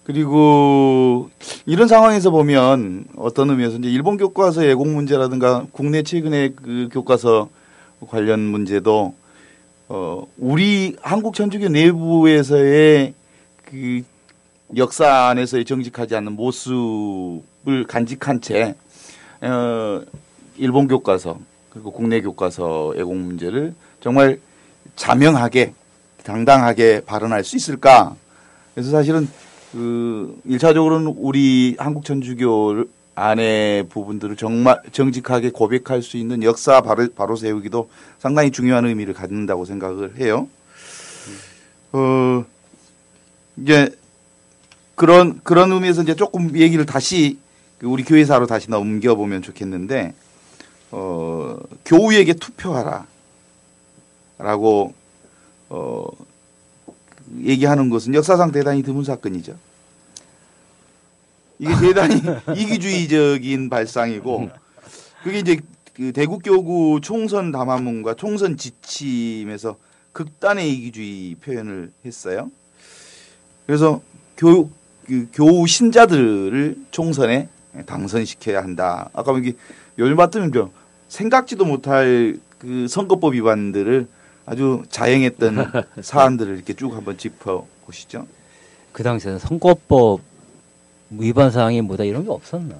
그리고 0.03 1.29
이런 1.65 1.87
상황에서 1.87 2.29
보면 2.29 3.05
어떤 3.15 3.49
의미에서 3.51 3.77
이제 3.77 3.87
일본 3.87 4.17
교과서 4.17 4.67
예공 4.67 4.93
문제라든가 4.95 5.65
국내 5.71 6.03
최근의 6.03 6.55
그 6.57 6.89
교과서 6.91 7.47
관련 8.05 8.41
문제도 8.41 9.15
어 9.87 10.27
우리 10.37 10.97
한국 11.01 11.33
천주교 11.33 11.69
내부에서의 11.69 13.13
그 13.63 14.01
역사 14.75 15.29
안에서의 15.29 15.63
정직하지 15.63 16.17
않는 16.17 16.33
모습을 16.33 17.85
간직한 17.87 18.41
채 18.41 18.75
어, 19.39 20.01
일본 20.57 20.89
교과서 20.89 21.39
그리고 21.77 21.91
국내 21.91 22.21
교과서 22.21 22.95
애공 22.97 23.23
문제를 23.25 23.75
정말 24.01 24.39
자명하게 24.95 25.73
당당하게 26.23 27.01
발언할 27.05 27.43
수 27.43 27.55
있을까? 27.55 28.15
그래서 28.73 28.89
사실은 28.89 29.27
그 29.71 30.39
일차적으로는 30.45 31.13
우리 31.17 31.75
한국 31.77 32.03
천주교 32.03 32.85
안의 33.13 33.89
부분들을 33.89 34.35
정말 34.37 34.81
정직하게 34.91 35.51
고백할 35.51 36.01
수 36.01 36.17
있는 36.17 36.41
역사 36.41 36.81
바로, 36.81 37.07
바로 37.15 37.35
세우기도 37.35 37.89
상당히 38.17 38.51
중요한 38.51 38.85
의미를 38.85 39.13
갖는다고 39.13 39.65
생각을 39.65 40.17
해요. 40.17 40.47
어, 41.93 42.43
이제 43.57 43.95
그런 44.95 45.39
그런 45.43 45.71
의미에서 45.71 46.01
이제 46.01 46.15
조금 46.15 46.57
얘기를 46.57 46.87
다시 46.87 47.37
그 47.77 47.85
우리 47.85 48.03
교회사로 48.03 48.47
다시 48.47 48.71
넘겨 48.71 49.13
보면 49.13 49.43
좋겠는데 49.43 50.13
어, 50.91 51.57
교우에게 51.85 52.33
투표하라라고 52.33 53.07
어, 55.69 56.05
얘기하는 57.41 57.89
것은 57.89 58.13
역사상 58.13 58.51
대단히 58.51 58.83
드문 58.83 59.03
사건이죠. 59.03 59.57
이게 61.59 61.73
대단히 61.81 62.21
이기주의적인 62.55 63.69
발상이고 63.69 64.49
그게 65.23 65.39
이제 65.39 65.59
그 65.93 66.13
대국교구 66.13 66.99
총선 67.01 67.51
담화문과 67.51 68.13
총선 68.13 68.55
지침에서 68.55 69.77
극단의 70.13 70.71
이기주의 70.71 71.35
표현을 71.35 71.91
했어요. 72.05 72.51
그래서 73.65 74.01
교, 74.37 74.69
그 75.05 75.27
교우 75.33 75.67
신자들을 75.67 76.77
총선에 76.91 77.49
당선시켜야 77.85 78.61
한다. 78.63 79.09
아까 79.13 79.33
여기 79.33 79.55
요즘 79.97 80.15
봤더니 80.15 80.51
좀 80.51 80.71
생각지도 81.07 81.65
못할 81.65 82.37
그 82.59 82.87
선거법 82.87 83.33
위반들을 83.33 84.07
아주 84.45 84.83
자행했던 84.89 85.71
사안들을 86.01 86.55
이렇게 86.55 86.73
쭉 86.73 86.93
한번 86.93 87.17
짚어 87.17 87.67
보시죠. 87.85 88.25
그 88.91 89.03
당시에는 89.03 89.39
선거법 89.39 90.21
위반 91.11 91.51
사항이 91.51 91.81
뭐다 91.81 92.03
이런 92.03 92.23
게 92.23 92.31
없었나? 92.31 92.75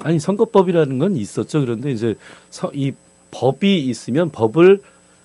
아니 0.00 0.18
선거법이라는 0.18 0.98
건 0.98 1.16
있었죠. 1.16 1.60
그런데 1.60 1.90
이제 1.90 2.14
서, 2.50 2.70
이 2.74 2.92
법이 3.30 3.80
있으면 3.86 4.30
법을 4.30 4.80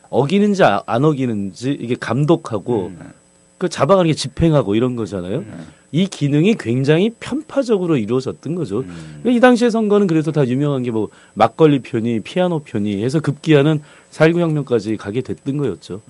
어기는지 0.10 0.64
아, 0.64 0.84
안 0.86 1.04
어기는지 1.04 1.72
이게 1.72 1.96
감독하고 1.96 2.88
음. 2.88 3.14
그 3.58 3.70
잡아가는 3.70 4.10
게 4.10 4.14
집행하고 4.14 4.76
이런 4.76 4.96
거잖아요. 4.96 5.40
음. 5.40 5.68
이 5.92 6.06
기능이 6.06 6.56
굉장히 6.60 7.10
편파적으로 7.20 7.98
이루어졌던 7.98 8.56
거죠. 8.56 8.80
음. 8.82 9.24
이 9.26 9.40
당시의 9.40 9.72
선거는 9.72 10.08
그래서 10.08 10.32
다 10.32 10.46
유명한 10.48 10.84
게 10.84 10.92
뭐 10.92 11.10
막걸리 11.34 11.80
편이 11.80 12.20
피아노 12.22 12.60
편이 12.60 13.04
해서 13.04 13.20
급기야는 13.20 13.82
4.19 14.12 14.40
혁명까지 14.40 14.98
가게 14.98 15.22
됐던 15.22 15.58
거였죠. 15.58 16.02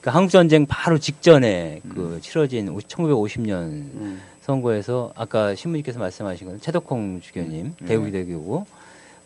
그 0.00 0.10
한국 0.10 0.30
전쟁 0.30 0.66
바로 0.66 0.98
직전에 0.98 1.80
음. 1.84 1.90
그 1.94 2.18
치러진 2.22 2.74
1950년 2.76 4.18
선거에서 4.42 5.12
아까 5.16 5.54
신부님께서 5.54 5.98
말씀하신 5.98 6.46
건 6.46 6.60
최덕홍 6.60 7.20
주교님 7.20 7.74
네. 7.80 7.86
대구 7.86 8.10
대교고 8.10 8.66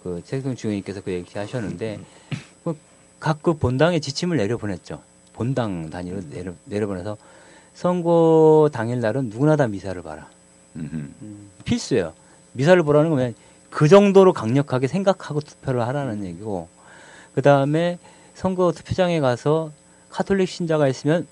그 0.03 0.23
최덕홍 0.25 0.57
주교님께서 0.57 1.03
그 1.03 1.13
얘기하셨는데 1.13 2.01
그 2.65 2.75
각그 3.21 3.55
본당에 3.55 4.01
지침을 4.01 4.39
내려보냈죠. 4.39 5.03
본당 5.33 5.91
단위로 5.91 6.29
내려 6.31 6.53
내려보내서 6.65 7.17
선거 7.75 8.69
당일 8.73 9.01
날은 9.01 9.31
누구나 9.31 9.57
다 9.57 9.67
미사를 9.67 10.01
봐라. 10.03 10.29
음. 10.77 11.51
필수예요. 11.65 12.13
미사를 12.53 12.81
보라는 12.83 13.11
거면 13.11 13.35
그 13.71 13.89
정도로 13.89 14.33
강력하게 14.33 14.87
생각하고 14.87 15.41
투표를 15.41 15.87
하라는 15.87 16.25
얘기고 16.25 16.69
그 17.35 17.43
다음에 17.43 17.99
선거 18.35 18.73
투표장에 18.73 19.21
가서 19.21 19.71
카톨릭 20.11 20.49
신자가 20.49 20.89
있으면 20.89 21.27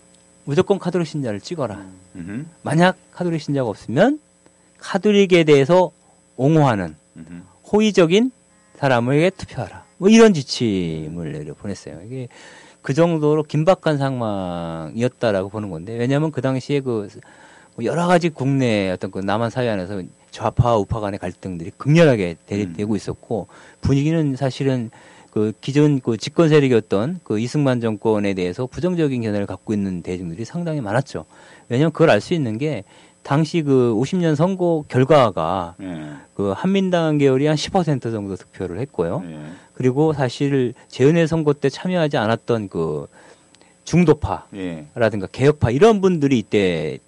무조건 0.44 0.78
카톨릭 0.78 1.06
신자를 1.06 1.40
찍어라. 1.40 1.84
음. 2.14 2.50
만약 2.62 2.96
카톨릭 3.12 3.42
신자가 3.42 3.68
없으면 3.68 4.20
카톨릭에 4.78 5.44
대해서 5.44 5.90
옹호하는 6.36 6.94
음. 7.16 7.44
호의적인 7.70 8.30
사람에게 8.76 9.30
투표하라. 9.30 9.84
뭐 9.98 10.08
이런 10.08 10.32
지침을 10.32 11.32
내려 11.32 11.54
보냈어요. 11.54 12.00
이게 12.06 12.28
그 12.82 12.94
정도로 12.94 13.42
긴박한 13.42 13.98
상황이었다라고 13.98 15.48
보는 15.48 15.70
건데 15.70 15.96
왜냐하면 15.96 16.30
그 16.30 16.40
당시에 16.40 16.80
그뭐 16.80 17.08
여러 17.82 18.06
가지 18.06 18.28
국내 18.28 18.90
어떤 18.90 19.10
그 19.10 19.18
남한 19.18 19.50
사회 19.50 19.68
안에서 19.68 20.02
좌파와 20.30 20.76
우파 20.76 21.00
간의 21.00 21.18
갈등들이 21.18 21.72
극렬하게 21.76 22.36
대립되고 22.46 22.96
있었고 22.96 23.48
분위기는 23.80 24.36
사실은 24.36 24.90
그 25.30 25.52
기존 25.60 26.00
그 26.00 26.16
집권 26.16 26.48
세력이었던 26.48 27.20
그 27.22 27.38
이승만 27.38 27.80
정권에 27.80 28.34
대해서 28.34 28.66
부정적인 28.66 29.22
견해를 29.22 29.46
갖고 29.46 29.72
있는 29.72 30.02
대중들이 30.02 30.44
상당히 30.44 30.80
많았죠. 30.80 31.26
왜냐하면 31.68 31.92
그걸 31.92 32.10
알 32.10 32.20
수 32.20 32.34
있는 32.34 32.58
게 32.58 32.84
당시 33.22 33.62
그 33.62 33.94
50년 33.94 34.36
선거 34.36 34.84
결과가 34.88 35.74
예. 35.82 36.12
그 36.34 36.52
한민당 36.56 37.18
계열이 37.18 37.46
한 37.46 37.56
10% 37.56 38.00
정도 38.00 38.36
득표를 38.36 38.80
했고요. 38.80 39.22
예. 39.26 39.38
그리고 39.78 40.12
사실 40.12 40.74
재연의 40.88 41.28
선거 41.28 41.52
때 41.52 41.68
참여하지 41.68 42.16
않았던 42.16 42.68
그 42.68 43.06
중도파라든가 43.84 44.56
예. 44.56 45.28
개혁파 45.30 45.70
이런 45.70 46.00
분들이 46.00 46.40
이때 46.40 46.98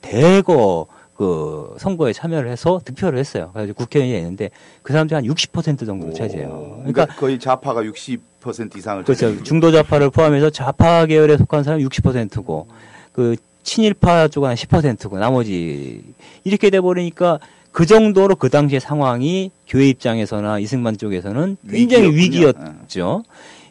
대거 0.00 0.86
그 1.14 1.76
선거에 1.78 2.14
참여를 2.14 2.50
해서 2.50 2.80
득표를 2.82 3.18
했어요. 3.18 3.50
그래서 3.52 3.74
국회의원이 3.74 4.18
되는데 4.18 4.48
그 4.82 4.94
사람들이 4.94 5.14
한 5.14 5.24
60% 5.24 5.84
정도 5.84 6.10
차지해요. 6.14 6.48
그러니까 6.48 7.04
그러니까 7.04 7.06
거의 7.16 7.38
좌파가 7.38 7.82
60% 7.82 8.76
이상을 8.78 9.04
그렇죠. 9.04 9.42
중도 9.42 9.70
좌파를 9.70 10.08
포함해서 10.08 10.48
좌파 10.48 11.04
계열에 11.04 11.36
속한 11.36 11.64
사람이 11.64 11.84
60%고 11.84 12.66
그 13.12 13.36
친일파 13.62 14.28
쪽은 14.28 14.48
한 14.48 14.56
10%고 14.56 15.18
나머지 15.18 16.02
이렇게 16.44 16.70
돼 16.70 16.80
버리니까 16.80 17.40
그 17.76 17.84
정도로 17.84 18.36
그 18.36 18.48
당시의 18.48 18.80
상황이 18.80 19.50
교회 19.68 19.86
입장에서나 19.90 20.58
이승만 20.60 20.96
쪽에서는 20.96 21.58
굉장히 21.68 22.08
위기였군요. 22.08 22.70
위기였죠. 22.70 23.24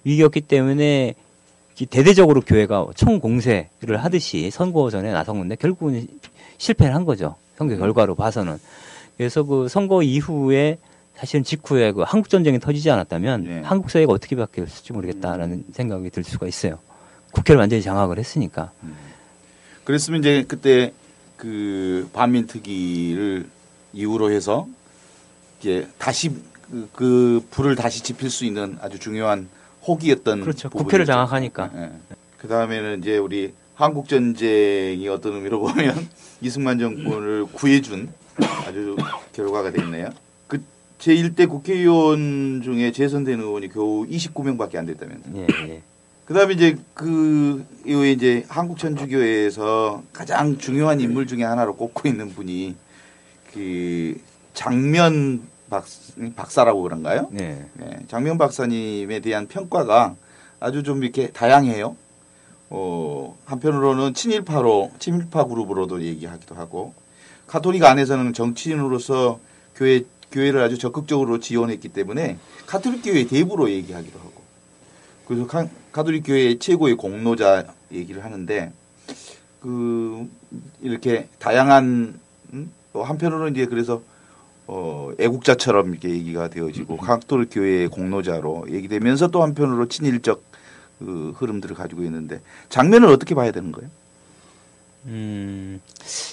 위기였기 0.04 0.42
때문에 0.42 1.16
이 1.80 1.86
대대적으로 1.88 2.42
교회가 2.42 2.86
총공세를 2.96 3.98
하듯이 3.98 4.52
선거 4.52 4.92
전에 4.92 5.12
나섰는데 5.12 5.56
결국은 5.56 6.06
실패를 6.60 6.94
한 6.94 7.04
거죠. 7.04 7.34
선거 7.58 7.76
결과로 7.78 8.14
봐서는. 8.14 8.60
그래서 9.18 9.42
그 9.42 9.68
선거 9.70 10.04
이후에 10.04 10.78
사실은 11.16 11.44
직후에 11.44 11.92
그 11.92 12.04
한국 12.06 12.30
전쟁이 12.30 12.60
터지지 12.60 12.92
않았다면 12.92 13.44
네. 13.44 13.62
한국 13.62 13.90
사회가 13.90 14.14
어떻게 14.14 14.36
바뀌었을지 14.36 14.94
모르겠다라는 14.94 15.64
생각이 15.74 16.12
들 16.12 16.24
수가 16.24 16.46
있어요. 16.46 16.78
국회를 17.32 17.58
완전히 17.60 17.82
장악을 17.82 18.20
했으니까. 18.20 18.72
그랬으면 19.84 20.20
이제 20.20 20.46
그때 20.48 20.94
그 21.38 22.08
반민특위를 22.14 23.56
이유로 23.96 24.32
해서 24.32 24.68
이제 25.60 25.88
다시 25.98 26.30
그, 26.70 26.90
그 26.94 27.48
불을 27.50 27.76
다시 27.76 28.04
지필 28.04 28.30
수 28.30 28.46
있는 28.46 28.78
아주 28.82 29.00
중요한 29.00 29.50
호기였던 29.88 30.42
그렇죠. 30.42 30.70
국회를 30.70 31.06
장악하니까. 31.06 31.72
그 32.38 32.48
다음에는 32.48 33.00
이제 33.00 33.18
우리 33.18 33.54
한국 33.76 34.08
전쟁이 34.08 35.08
어떤 35.08 35.34
의미로 35.34 35.60
보면 35.62 36.08
이승만 36.42 36.80
정권을 36.80 37.46
구해준 37.54 38.10
아주 38.66 38.96
결과가 39.34 39.72
됐네요. 39.72 40.10
그 40.48 40.64
제1대 41.00 41.48
국회의원 41.50 42.62
중에 42.64 42.92
재선된 42.92 43.40
의원이 43.40 43.70
겨우 43.70 44.06
29명밖에 44.06 44.76
안 44.76 44.86
됐다면서. 44.86 45.24
예, 45.36 45.48
예. 45.70 45.82
그다음에 46.26 46.56
이제 46.56 46.78
그 46.94 47.64
이후에 47.86 48.12
이제 48.12 48.46
한국 48.48 48.80
천주교회에서 48.80 50.04
가장 50.12 50.58
중요한 50.58 51.00
인물 51.00 51.28
중에 51.28 51.44
하나로 51.44 51.76
꼽고 51.76 52.08
있는 52.08 52.30
분이 52.30 52.76
그 53.56 54.20
장면 54.54 55.48
박 55.70 55.86
박사 56.36 56.66
라고 56.66 56.82
그런가요? 56.84 57.30
네. 57.32 57.66
네, 57.74 58.00
장면 58.10 58.38
박사님에 58.38 59.22
대한 59.22 59.48
평가가 59.48 60.16
아주 60.60 60.84
좀 60.84 61.02
이렇게 61.04 61.30
다양해요. 61.30 61.96
어, 62.70 63.38
한편으로는 63.46 64.14
친일파로 64.14 64.92
친일파 65.00 65.46
그룹으로도 65.46 66.04
얘기하기도 66.04 66.56
하고 66.56 66.94
카톨릭 67.48 67.84
안에서는 67.86 68.34
정치인으로서 68.34 69.40
교회 69.76 70.04
교회를 70.32 70.62
아주 70.62 70.78
적극적으로 70.78 71.40
지원했기 71.40 71.90
때문에 71.90 72.38
카톨릭 72.66 73.04
교회 73.04 73.26
대부로 73.26 73.70
얘기하기도 73.70 74.20
하고 74.20 74.42
그래서 75.26 75.48
카, 75.48 75.68
카톨릭 75.94 76.24
교회의 76.26 76.60
최고의 76.60 76.96
공로자 76.96 77.66
얘기를 77.92 78.26
하는데 78.26 78.74
그 79.62 80.30
이렇게 80.82 81.30
다양한 81.40 82.20
음? 82.54 82.72
또 82.96 83.04
한편으로는 83.04 83.52
이제 83.52 83.66
그래서 83.66 84.02
어, 84.68 85.12
애국자처럼 85.20 85.92
이렇게 85.92 86.10
얘기가 86.10 86.48
되어지고 86.48 86.96
카톨릭 86.96 87.50
교회의 87.52 87.90
공로자로 87.90 88.68
얘기되면서 88.72 89.28
또 89.28 89.44
한편으로 89.44 89.90
친일적 89.90 90.42
그 91.00 91.34
흐름들을 91.36 91.76
가지고 91.76 92.04
있는데 92.04 92.40
장면을 92.70 93.10
어떻게 93.10 93.36
봐야 93.36 93.52
되는 93.52 93.74
거예요? 93.74 93.90
음, 95.08 95.82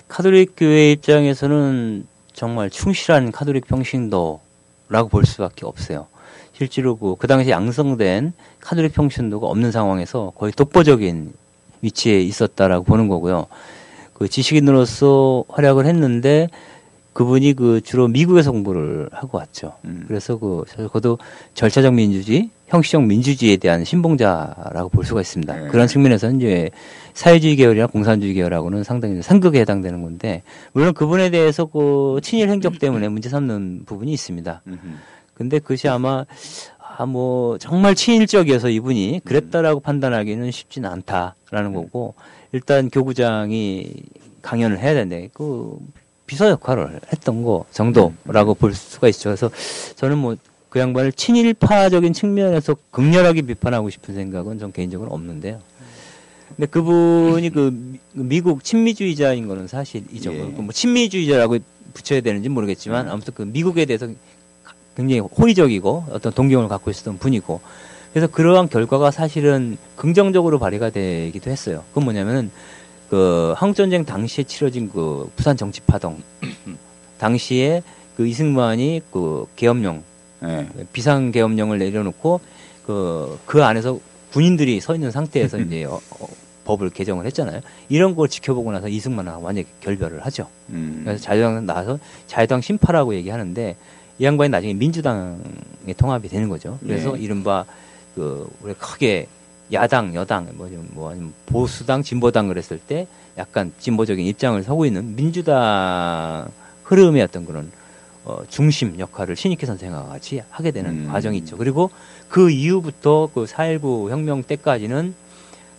카톨릭 0.06 0.52
교회 0.56 0.92
입장에서는 0.92 2.06
정말 2.32 2.70
충실한 2.70 3.32
카톨릭 3.32 3.66
평신도라고 3.66 5.08
볼 5.10 5.26
수밖에 5.26 5.66
없어요. 5.66 6.06
실제로 6.52 6.96
그, 6.96 7.16
그 7.18 7.26
당시 7.26 7.50
양성된 7.50 8.34
카톨릭 8.60 8.92
평신도가 8.92 9.48
없는 9.48 9.72
상황에서 9.72 10.32
거의 10.36 10.52
독보적인 10.52 11.32
위치에 11.80 12.20
있었다라고 12.20 12.84
보는 12.84 13.08
거고요. 13.08 13.48
그 14.22 14.28
지식인으로서 14.28 15.42
활약을 15.48 15.84
했는데 15.84 16.48
그분이 17.12 17.54
그 17.54 17.80
주로 17.80 18.06
미국에서 18.06 18.52
공부를 18.52 19.08
하고 19.10 19.38
왔죠. 19.38 19.74
음. 19.84 20.04
그래서 20.06 20.38
그 20.38 20.62
저도 20.76 21.18
절차적 21.54 21.92
민주주의, 21.92 22.48
형식적 22.68 23.04
민주주의에 23.04 23.56
대한 23.56 23.84
신봉자라고 23.84 24.90
볼 24.90 25.04
수가 25.04 25.20
있습니다. 25.22 25.56
네. 25.56 25.66
그런 25.66 25.88
측면에서는 25.88 26.36
이제 26.36 26.70
사회주의 27.14 27.56
계열이나 27.56 27.88
공산주의 27.88 28.32
계열하고는 28.32 28.84
상당히 28.84 29.20
상극에 29.22 29.58
해당되는 29.62 30.02
건데 30.02 30.42
물론 30.72 30.94
그분에 30.94 31.30
대해서 31.30 31.64
그 31.64 32.20
친일 32.22 32.48
행적 32.48 32.78
때문에 32.78 33.08
문제 33.08 33.28
삼는 33.28 33.82
부분이 33.86 34.12
있습니다. 34.12 34.62
근데 35.34 35.58
그것이 35.58 35.88
아마 35.88 36.24
아 36.96 37.06
뭐 37.06 37.58
정말 37.58 37.94
친일적이어서 37.94 38.68
이분이 38.68 39.22
그랬다라고 39.24 39.80
판단하기는 39.80 40.50
쉽지는 40.50 40.90
않다라는 40.90 41.72
거고 41.72 42.14
일단 42.52 42.90
교구장이 42.90 43.92
강연을 44.42 44.78
해야 44.78 44.94
되는데 44.94 45.30
그 45.32 45.76
비서 46.26 46.48
역할을 46.48 47.00
했던 47.12 47.42
거 47.42 47.64
정도라고 47.70 48.54
볼 48.54 48.74
수가 48.74 49.08
있죠. 49.08 49.30
그래서 49.30 49.50
저는 49.96 50.18
뭐 50.18 50.36
그 50.72 50.78
양반을 50.78 51.12
친일파적인 51.12 52.14
측면에서 52.14 52.74
극렬하게 52.90 53.42
비판하고 53.42 53.90
싶은 53.90 54.14
생각은 54.14 54.58
전 54.58 54.72
개인적으로 54.72 55.10
없는데요. 55.10 55.60
근데 56.56 56.64
그분이 56.66 57.50
그 57.50 57.70
미- 57.70 57.98
그 58.14 58.18
미국 58.20 58.64
친미주의자인 58.64 59.48
거는 59.48 59.66
사실이죠. 59.68 60.32
예. 60.32 60.38
뭐 60.44 60.72
친미주의자라고 60.72 61.58
붙여야 61.92 62.22
되는지 62.22 62.48
모르겠지만 62.48 63.10
아무튼 63.10 63.34
그 63.34 63.42
미국에 63.42 63.84
대해서 63.84 64.08
굉장히 64.96 65.20
호의적이고 65.20 66.04
어떤 66.10 66.32
동경을 66.32 66.68
갖고 66.68 66.90
있었던 66.90 67.18
분이고 67.18 67.60
그래서 68.12 68.26
그러한 68.26 68.68
결과가 68.68 69.10
사실은 69.10 69.78
긍정적으로 69.96 70.58
발휘가 70.58 70.90
되기도 70.90 71.50
했어요. 71.50 71.82
그건 71.88 72.04
뭐냐면은 72.04 72.50
그 73.08 73.54
한국 73.56 73.76
전쟁 73.76 74.04
당시에 74.04 74.44
치러진 74.44 74.90
그 74.90 75.30
부산 75.36 75.56
정치 75.56 75.80
파동 75.82 76.22
당시에 77.18 77.82
그 78.16 78.26
이승만이 78.26 79.02
그 79.10 79.46
계엄령 79.56 80.02
네. 80.40 80.68
비상 80.92 81.30
계엄령을 81.30 81.78
내려놓고 81.78 82.40
그, 82.86 83.38
그 83.46 83.64
안에서 83.64 83.98
군인들이 84.32 84.80
서 84.80 84.94
있는 84.94 85.10
상태에서 85.10 85.58
이제 85.60 85.84
어, 85.84 86.00
어, 86.18 86.26
법을 86.64 86.90
개정을 86.90 87.26
했잖아요. 87.26 87.60
이런 87.88 88.14
걸 88.14 88.28
지켜보고 88.28 88.72
나서 88.72 88.88
이승만하고 88.88 89.44
완전히 89.44 89.66
결별을 89.80 90.24
하죠. 90.26 90.48
음. 90.70 91.02
그래서 91.04 91.22
자유당 91.22 91.66
나와서 91.66 91.98
자유당 92.26 92.60
심파라고 92.60 93.14
얘기하는데 93.14 93.76
이 94.18 94.24
양반이 94.24 94.50
나중에 94.50 94.74
민주당에 94.74 95.92
통합이 95.96 96.28
되는 96.28 96.48
거죠. 96.48 96.78
그래서 96.80 97.12
네. 97.12 97.20
이른바 97.20 97.64
그 98.14 98.48
우리 98.62 98.74
크게 98.74 99.26
야당, 99.72 100.14
여당, 100.14 100.48
뭐, 100.54 100.68
좀뭐 100.68 101.10
아니면 101.10 101.32
보수당, 101.46 102.02
진보당 102.02 102.48
그랬을 102.48 102.78
때 102.78 103.06
약간 103.38 103.72
진보적인 103.78 104.24
입장을 104.26 104.62
서고 104.62 104.84
있는 104.84 105.16
민주당 105.16 106.50
흐름의 106.84 107.22
어떤 107.22 107.46
그런 107.46 107.70
어, 108.24 108.42
중심 108.48 108.98
역할을 108.98 109.34
신익희 109.34 109.66
선생과 109.66 110.04
같이 110.04 110.42
하게 110.50 110.70
되는 110.70 111.06
음. 111.06 111.08
과정이 111.10 111.38
있죠. 111.38 111.56
그리고 111.56 111.90
그 112.28 112.50
이후부터 112.50 113.30
그 113.34 113.44
4.19 113.44 114.10
혁명 114.10 114.42
때까지는 114.42 115.14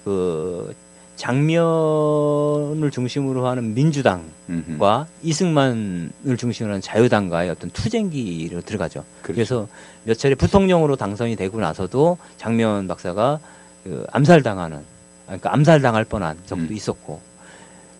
그 0.03 0.75
장면을 1.23 2.91
중심으로 2.91 3.47
하는 3.47 3.73
민주당 3.73 4.25
음흠. 4.49 4.77
과 4.77 5.07
이승만을 5.21 6.37
중심으로 6.37 6.73
한 6.75 6.81
자유당과의 6.81 7.49
어떤 7.49 7.69
투쟁기로 7.69 8.61
들어가죠. 8.61 9.05
그렇죠. 9.21 9.67
그래서몇 10.03 10.17
차례 10.19 10.35
부통령으로 10.35 10.97
당선이 10.97 11.37
되고 11.37 11.59
나서도 11.61 12.17
장면 12.37 12.87
박사가 12.89 13.39
그 13.85 14.05
암살당하는, 14.11 14.79
그러니까 15.25 15.53
암살당할 15.53 16.05
뻔한 16.05 16.37
적도 16.45 16.65
음. 16.65 16.73
있었고, 16.73 17.21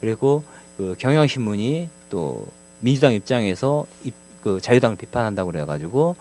그리고 0.01 0.43
그 0.78 0.95
경향신문이 0.97 1.89
또 2.09 2.45
민주당 2.82 3.13
입장에서 3.13 3.86
이- 4.03 4.11
그 4.43 4.59
자유당을 4.59 4.97
비판한다고 4.97 5.51
그래가지고 5.51 6.17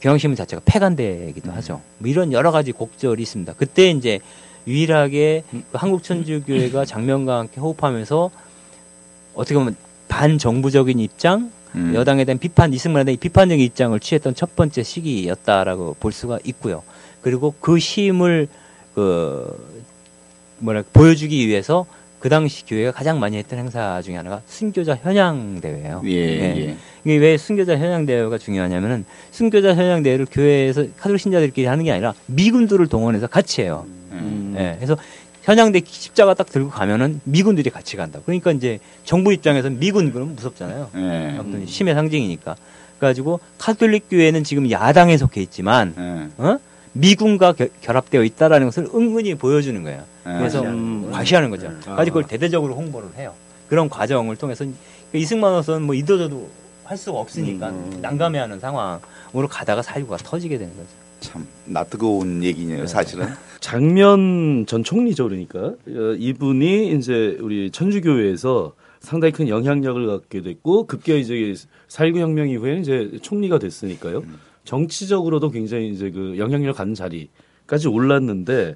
경향신문 0.00 0.36
자체가 0.36 0.62
폐간되기도 0.64 1.50
음. 1.50 1.54
하죠. 1.56 1.80
뭐 1.98 2.10
이런 2.10 2.32
여러 2.32 2.50
가지 2.52 2.72
곡절이 2.72 3.22
있습니다. 3.22 3.54
그때 3.54 3.90
이제 3.90 4.20
유일하게 4.66 5.44
음. 5.52 5.64
그 5.72 5.78
한국천주교회가 5.78 6.84
장면과 6.84 7.38
함께 7.38 7.60
호흡하면서 7.60 8.30
어떻게 9.34 9.54
보면 9.54 9.76
반정부적인 10.08 10.98
입장, 10.98 11.50
음. 11.74 11.92
여당에 11.94 12.24
대한 12.24 12.38
비판, 12.38 12.72
이승만에 12.72 13.04
대한 13.04 13.18
비판적인 13.18 13.64
입장을 13.64 13.98
취했던 13.98 14.34
첫 14.34 14.56
번째 14.56 14.82
시기였다라고 14.82 15.96
볼 16.00 16.12
수가 16.12 16.38
있고요. 16.44 16.82
그리고 17.22 17.54
그 17.60 17.78
힘을 17.78 18.48
그 18.94 19.86
뭐랄 20.58 20.84
보여주기 20.92 21.46
위해서 21.46 21.86
그 22.18 22.28
당시 22.28 22.66
교회가 22.66 22.92
가장 22.92 23.20
많이 23.20 23.36
했던 23.36 23.58
행사 23.58 24.02
중에 24.02 24.16
하나가 24.16 24.42
순교자 24.46 24.96
현양 25.02 25.60
대회예요. 25.60 26.02
예, 26.04 26.26
네. 26.26 26.54
예. 26.58 26.76
이게 27.04 27.16
왜 27.16 27.36
순교자 27.36 27.78
현양 27.78 28.06
대회가 28.06 28.38
중요하냐면은 28.38 29.04
순교자 29.30 29.74
현양 29.74 30.02
대회를 30.02 30.26
교회에서 30.30 30.86
카톨릭 30.96 31.20
신자들끼리 31.20 31.66
하는 31.66 31.84
게 31.84 31.92
아니라 31.92 32.14
미군들을 32.26 32.86
동원해서 32.88 33.28
같이 33.28 33.62
해요. 33.62 33.86
음. 34.12 34.54
예, 34.58 34.74
그래서 34.76 34.96
현양대 35.42 35.80
십자가 35.86 36.34
딱 36.34 36.50
들고 36.50 36.68
가면은 36.68 37.20
미군들이 37.24 37.70
같이 37.70 37.96
간다. 37.96 38.20
그러니까 38.26 38.52
이제 38.52 38.80
정부 39.04 39.32
입장에서는 39.32 39.78
미군 39.78 40.12
그러면 40.12 40.34
무섭잖아요. 40.34 40.90
예. 40.96 41.36
어떤 41.38 41.64
힘의 41.64 41.94
상징이니까. 41.94 42.56
그래가지고 42.98 43.40
카톨릭 43.58 44.10
교회는 44.10 44.44
지금 44.44 44.70
야당에 44.70 45.16
속해 45.16 45.40
있지만 45.40 45.94
예. 45.96 46.42
어? 46.42 46.58
미군과 46.92 47.52
겨- 47.52 47.68
결합되어 47.80 48.24
있다라는 48.24 48.66
것을 48.68 48.88
은근히 48.94 49.34
보여주는 49.34 49.82
거예요. 49.82 50.02
그래서 50.24 50.62
음. 50.62 51.10
과시하는 51.12 51.50
거죠. 51.50 51.68
아. 51.86 51.96
가지고 51.96 52.16
그걸 52.16 52.28
대대적으로 52.28 52.74
홍보를 52.74 53.08
해요. 53.16 53.32
그런 53.68 53.88
과정을 53.88 54.36
통해서 54.36 54.64
이승만으로서는 55.12 55.82
뭐 55.86 55.94
이도저도 55.94 56.48
할 56.84 56.96
수가 56.96 57.18
없으니까 57.18 57.68
음. 57.70 57.98
난감해하는 58.02 58.60
상황으로 58.60 59.48
가다가 59.48 59.82
사유가 59.82 60.16
터지게 60.16 60.58
되는 60.58 60.72
거죠. 60.74 60.88
참 61.20 61.46
낯뜨거운 61.64 62.44
얘기네요, 62.44 62.86
사실은. 62.86 63.26
장면 63.60 64.64
전 64.66 64.84
총리죠 64.84 65.24
그러니까 65.28 65.58
어, 65.58 66.14
이분이 66.16 66.92
이제 66.96 67.36
우리 67.40 67.70
천주교회에서 67.70 68.72
상당히 69.00 69.32
큰 69.32 69.48
영향력을 69.48 70.06
갖게 70.06 70.42
됐고 70.42 70.86
급기야 70.86 71.16
이제 71.16 71.34
4.19 71.88 72.18
혁명 72.18 72.48
이후에 72.48 72.78
이제 72.78 73.10
총리가 73.20 73.58
됐으니까요 73.58 74.22
정치적으로도 74.68 75.50
굉장히 75.50 75.88
이제 75.88 76.10
그 76.10 76.36
영향력 76.36 76.76
갖는 76.76 76.94
자리까지 76.94 77.88
올랐는데 77.88 78.74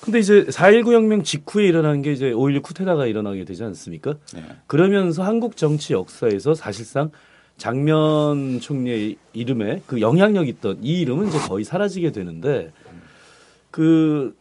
근데 0.00 0.20
이제 0.20 0.44
4.19 0.44 0.92
혁명 0.92 1.24
직후에 1.24 1.66
일어난 1.66 2.02
게 2.02 2.12
이제 2.12 2.30
5.16 2.30 2.62
쿠데타가 2.62 3.06
일어나게 3.06 3.44
되지 3.44 3.64
않습니까? 3.64 4.14
네. 4.32 4.44
그러면서 4.68 5.24
한국 5.24 5.56
정치 5.56 5.92
역사에서 5.92 6.54
사실상 6.54 7.10
장면 7.56 8.60
총리의 8.60 9.16
이름에 9.32 9.82
그 9.86 10.00
영향력 10.00 10.46
있던 10.46 10.78
이 10.82 11.00
이름은 11.00 11.28
이제 11.28 11.38
거의 11.38 11.64
사라지게 11.64 12.12
되는데 12.12 12.72
그, 13.72 14.36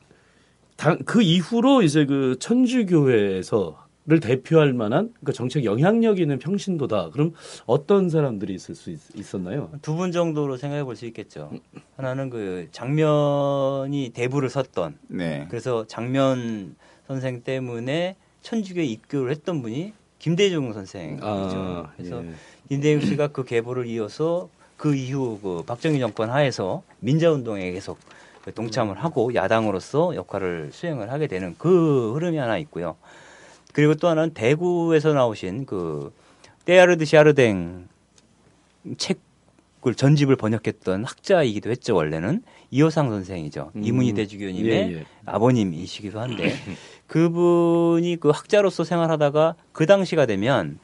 당, 0.78 1.00
그 1.06 1.24
이후로 1.24 1.82
이제 1.82 2.06
그 2.06 2.36
천주교회에서 2.40 3.81
를 4.08 4.20
대표할 4.20 4.74
만한 4.74 5.14
그 5.24 5.32
정책 5.32 5.64
영향력 5.64 6.20
있는 6.20 6.40
평신도다. 6.40 7.12
그럼 7.12 7.34
어떤 7.68 8.10
사람들이 8.10 8.52
있을 8.56 8.74
수 8.74 8.90
있, 8.90 9.00
었나요 9.36 9.70
두 9.84 9.96
분 9.96 10.12
정도로 10.12 10.58
생각해 10.58 10.84
볼 10.84 10.96
수 10.96 11.06
있겠죠. 11.06 11.52
하나는 11.98 12.32
그 12.32 12.68
장면이 12.72 14.10
대부를 14.14 14.50
섰던 14.50 14.98
네. 15.08 15.46
그래서 15.50 15.86
장면 15.86 16.76
선생 17.06 17.44
때문에 17.44 18.16
천주교에 18.42 18.86
입교를 18.86 19.30
했던 19.32 19.62
분이 19.62 19.94
김대중 20.18 20.74
선생이죠. 20.74 21.24
아, 21.24 21.92
그래서 21.96 22.24
예. 22.26 22.30
김대중 22.70 23.08
씨가 23.08 23.28
그 23.28 23.44
계보를 23.44 23.86
이어서 23.86 24.50
그 24.78 24.96
이후 24.96 25.38
그 25.44 25.64
박정희 25.68 26.00
정권 26.00 26.32
하에서 26.32 26.82
민자운동에 27.02 27.72
계속 27.72 28.00
동참을 28.56 28.96
하고 29.04 29.36
야당으로서 29.36 30.16
역할을 30.16 30.70
수행을 30.72 31.12
하게 31.12 31.28
되는 31.28 31.54
그 31.60 32.14
흐름이 32.16 32.38
하나 32.38 32.58
있고요. 32.58 32.96
그리고 33.74 33.96
또 33.96 34.08
하나는 34.08 34.34
대구에서 34.34 35.14
나오신 35.14 35.66
그 35.66 36.14
때야르드 36.66 37.06
시아르댕 37.06 37.88
책을 38.98 39.96
전집을 39.96 40.36
번역했던 40.36 41.06
학자이기도 41.06 41.70
했죠 41.70 41.96
원래는 41.96 42.44
이호상 42.72 43.10
선생이죠 43.10 43.72
음. 43.76 43.84
이문희 43.84 44.14
대주교님의 44.14 44.72
예, 44.72 44.98
예. 44.98 45.06
아버님이시기도 45.26 46.20
한데 46.20 46.54
그분이 47.12 48.18
그 48.22 48.30
학자로서 48.30 48.86
생활하다가 48.86 49.56
그 49.74 49.86
당시가 49.86 50.26
되면 50.26 50.80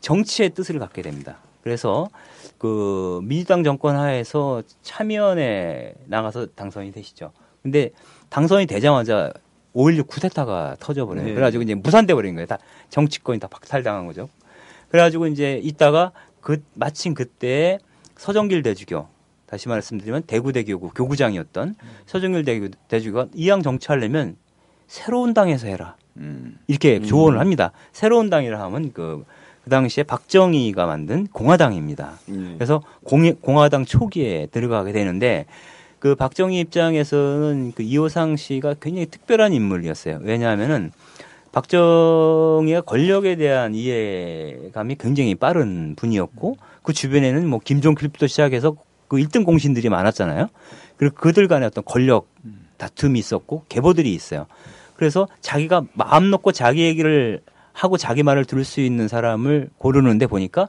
정치의 0.00 0.50
뜻을 0.50 0.80
갖게 0.80 1.00
됩니다. 1.00 1.38
그래서 1.62 2.08
그 2.58 3.20
민주당 3.22 3.62
정권 3.62 3.96
하에서 3.96 4.62
참여원에 4.82 5.94
나가서 6.06 6.46
당선이 6.56 6.90
되시죠. 6.90 7.32
근데 7.62 7.90
당선이 8.30 8.66
되자마자 8.66 9.32
5.16 9.74 10.06
쿠데타가 10.06 10.76
터져버려요. 10.80 11.26
네. 11.26 11.32
그래가지고 11.32 11.62
이제 11.62 11.74
무산돼 11.74 12.14
버린 12.14 12.34
거예요. 12.34 12.46
다 12.46 12.58
정치권이 12.88 13.38
다 13.38 13.48
박탈당한 13.48 14.06
거죠. 14.06 14.28
그래가지고 14.88 15.28
이제 15.28 15.60
있다가 15.62 16.12
그 16.40 16.62
마침 16.74 17.14
그때 17.14 17.78
서정길 18.16 18.62
대주교 18.62 19.06
다시 19.46 19.68
말씀드리면 19.68 20.22
대구 20.26 20.52
대교구 20.52 20.90
교구장이었던 20.90 21.74
서정길 22.06 22.44
대교 22.44 22.68
대주교가 22.88 23.26
이왕 23.34 23.62
정치하려면 23.62 24.36
새로운 24.86 25.34
당에서 25.34 25.68
해라. 25.68 25.96
음. 26.16 26.58
이렇게 26.66 27.00
조언을 27.00 27.38
합니다. 27.38 27.72
새로운 27.92 28.30
당이라 28.30 28.60
하면 28.64 28.92
그, 28.92 29.24
그 29.64 29.70
당시에 29.70 30.04
박정희가 30.04 30.86
만든 30.86 31.26
공화당입니다. 31.28 32.18
예. 32.28 32.54
그래서 32.54 32.82
공, 33.04 33.32
공화당 33.36 33.84
초기에 33.84 34.46
들어가게 34.46 34.92
되는데 34.92 35.46
그 36.00 36.14
박정희 36.14 36.58
입장에서는 36.60 37.72
그 37.76 37.82
이호상 37.82 38.36
씨가 38.36 38.74
굉장히 38.80 39.06
특별한 39.06 39.52
인물이었어요. 39.52 40.20
왜냐하면은 40.22 40.92
박정희가 41.52 42.80
권력에 42.82 43.36
대한 43.36 43.74
이해감이 43.74 44.96
굉장히 44.98 45.34
빠른 45.34 45.94
분이었고 45.96 46.56
그 46.82 46.92
주변에는 46.92 47.46
뭐 47.46 47.60
김종필부터 47.62 48.28
시작해서 48.28 48.76
그 49.08 49.18
1등 49.18 49.44
공신들이 49.44 49.88
많았잖아요. 49.90 50.48
그리고 50.96 51.16
그들 51.16 51.48
간에 51.48 51.66
어떤 51.66 51.84
권력 51.84 52.28
다툼이 52.78 53.18
있었고 53.18 53.64
계보들이 53.68 54.14
있어요. 54.14 54.46
그래서 54.96 55.28
자기가 55.40 55.82
마음 55.92 56.30
놓고 56.30 56.52
자기 56.52 56.82
얘기를 56.82 57.40
하고 57.72 57.98
자기 57.98 58.22
말을 58.22 58.46
들을 58.46 58.64
수 58.64 58.80
있는 58.80 59.06
사람을 59.06 59.68
고르는데 59.76 60.26
보니까 60.26 60.68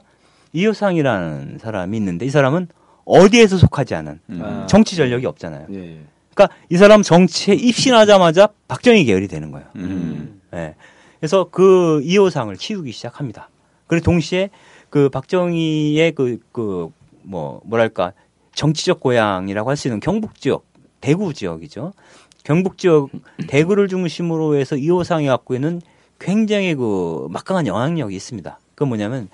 이효상이라는 0.52 1.58
사람이 1.58 1.96
있는데 1.96 2.26
이 2.26 2.30
사람은 2.30 2.68
어디에서 3.04 3.56
속하지 3.58 3.94
않은 3.96 4.20
아. 4.40 4.66
정치 4.68 4.96
전력이 4.96 5.26
없잖아요. 5.26 5.66
예. 5.72 6.00
그러니까 6.34 6.56
이 6.70 6.76
사람 6.76 7.02
정치에 7.02 7.54
입신하자마자 7.54 8.48
박정희 8.68 9.04
계열이 9.04 9.28
되는 9.28 9.50
거예요. 9.50 9.66
음. 9.76 10.40
예. 10.54 10.74
그래서 11.20 11.48
그 11.50 12.00
이호상을 12.04 12.54
키우기 12.56 12.90
시작합니다. 12.92 13.48
그리고 13.86 14.04
동시에 14.04 14.50
그 14.90 15.08
박정희의 15.08 16.12
그, 16.12 16.38
그, 16.52 16.90
뭐, 17.22 17.60
뭐랄까, 17.64 18.12
정치적 18.54 19.00
고향이라고 19.00 19.70
할 19.70 19.76
수 19.76 19.88
있는 19.88 20.00
경북 20.00 20.40
지역, 20.40 20.64
대구 21.00 21.32
지역이죠. 21.32 21.92
경북 22.44 22.76
지역, 22.76 23.10
대구를 23.46 23.88
중심으로 23.88 24.56
해서 24.56 24.76
이호상이 24.76 25.26
갖고 25.26 25.54
있는 25.54 25.80
굉장히 26.18 26.74
그 26.74 27.26
막강한 27.30 27.66
영향력이 27.66 28.14
있습니다. 28.14 28.58
그건 28.74 28.88
뭐냐면, 28.88 29.28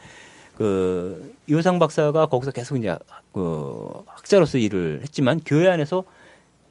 그, 0.59 1.37
이호상 1.47 1.79
박사가 1.79 2.27
거기서 2.27 2.51
계속 2.51 2.77
이제 2.77 2.95
그 3.33 4.03
학자로서 4.07 4.59
일을 4.59 5.01
했지만 5.03 5.41
교회 5.47 5.69
안에서 5.69 6.03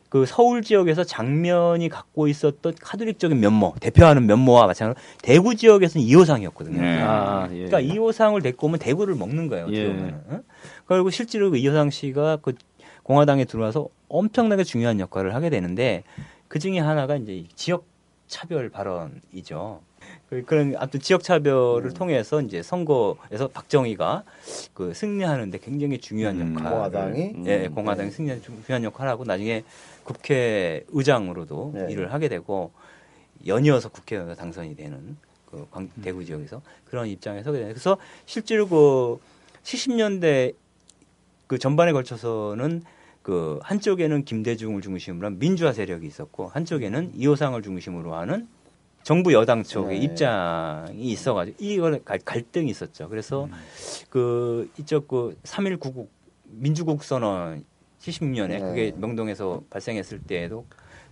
그 0.10 0.26
서울 0.26 0.62
지역에서 0.62 1.06
장면이 1.06 1.88
갖고 1.88 2.28
있었던 2.28 2.76
카톨릭적인 2.82 3.40
면모, 3.40 3.76
대표하는 3.80 4.26
면모와 4.26 4.68
마찬가지로 4.68 5.02
대구 5.22 5.56
지역에서는 5.56 6.06
이호상이었거든요. 6.06 6.82
네. 6.82 7.02
아, 7.02 7.48
예. 7.52 7.66
그러니까 7.66 7.80
이호상을 7.80 8.42
데리고 8.42 8.68
오면 8.68 8.80
대구를 8.80 9.16
먹는 9.16 9.48
거예요. 9.48 9.68
예. 9.72 9.86
응? 9.86 10.44
그리고 10.86 11.10
실제로 11.10 11.50
그 11.50 11.58
이호상 11.58 11.90
씨가 11.90 12.40
그 12.42 12.56
공화당에 13.04 13.46
들어와서 13.46 13.88
엄청나게 14.10 14.66
중요한 14.66 15.00
역할을 15.00 15.34
하게 15.34 15.50
되는데 15.50 16.04
그 16.50 16.60
중에 16.60 16.80
하나가 16.80 17.16
이제 17.16 17.34
이 17.34 17.48
지역 17.56 17.86
차별 18.28 18.70
발언이죠. 18.70 19.82
그- 20.30 20.44
그런 20.46 20.76
아무튼 20.78 21.00
지역 21.00 21.24
차별을 21.24 21.94
통해서 21.94 22.42
이제 22.42 22.62
선거에서 22.62 23.48
박정희가 23.54 24.24
그 24.74 24.94
승리하는데 24.94 25.58
굉장히 25.60 25.98
중요한 26.00 26.42
음. 26.42 26.56
역할. 26.58 26.72
공화당이 26.74 27.34
예, 27.46 27.68
공화당이 27.74 28.12
승리하는 28.12 28.44
중요한 28.44 28.84
역할을 28.84 29.12
하고 29.12 29.24
나중에 29.24 29.64
국회의장으로도 30.04 31.72
네. 31.74 31.88
일을 31.92 32.14
하게 32.14 32.28
되고 32.28 32.72
연이어서 33.46 33.90
국회의원 33.90 34.36
당선이 34.36 34.76
되는 34.76 35.18
그 35.46 35.66
광- 35.72 35.90
음. 35.96 36.02
대구 36.04 36.26
지역에서 36.26 36.62
그런 36.86 37.08
입장에 37.08 37.42
서게 37.44 37.60
되는 37.60 37.74
그래서 37.74 37.98
실제로 38.26 38.68
그 38.68 39.20
70년대 39.64 40.54
그 41.48 41.58
전반에 41.58 41.94
걸쳐서는 41.94 42.84
그 43.22 43.60
한쪽에는 43.64 44.24
김대중을 44.26 44.82
중심으로 44.82 45.26
한 45.28 45.40
민주화 45.40 45.74
세력이 45.74 46.06
있었고 46.08 46.48
한쪽에는 46.48 47.12
이호상을 47.16 47.62
중심으로 47.62 48.16
하는 48.16 48.48
정부 49.08 49.32
여당 49.32 49.64
쪽의 49.64 50.00
네. 50.00 50.04
입장이 50.04 51.02
있어가지고 51.02 51.56
이걸 51.62 52.04
갈- 52.04 52.20
갈등이 52.20 52.70
있었죠. 52.70 53.08
그래서 53.08 53.46
음. 53.46 53.52
그 54.10 54.70
이쪽 54.78 55.08
그 55.08 55.38
3.1구국 55.44 56.10
민주국 56.44 57.02
선언 57.06 57.64
76년에 58.02 58.48
네. 58.50 58.60
그게 58.60 58.94
명동에서 58.98 59.62
발생했을 59.70 60.20
때에도 60.20 60.66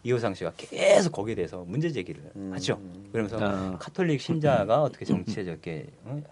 이호상 0.03 0.33
씨가 0.33 0.51
계속 0.57 1.13
거기에 1.13 1.35
대해서 1.35 1.63
문제 1.65 1.89
제기를 1.89 2.21
음. 2.35 2.51
하죠. 2.53 2.81
그러면서 3.13 3.37
아. 3.41 3.77
카톨릭 3.79 4.19
신자가 4.19 4.83
어떻게 4.83 5.05
정치에 5.05 5.45
저렇게 5.45 5.85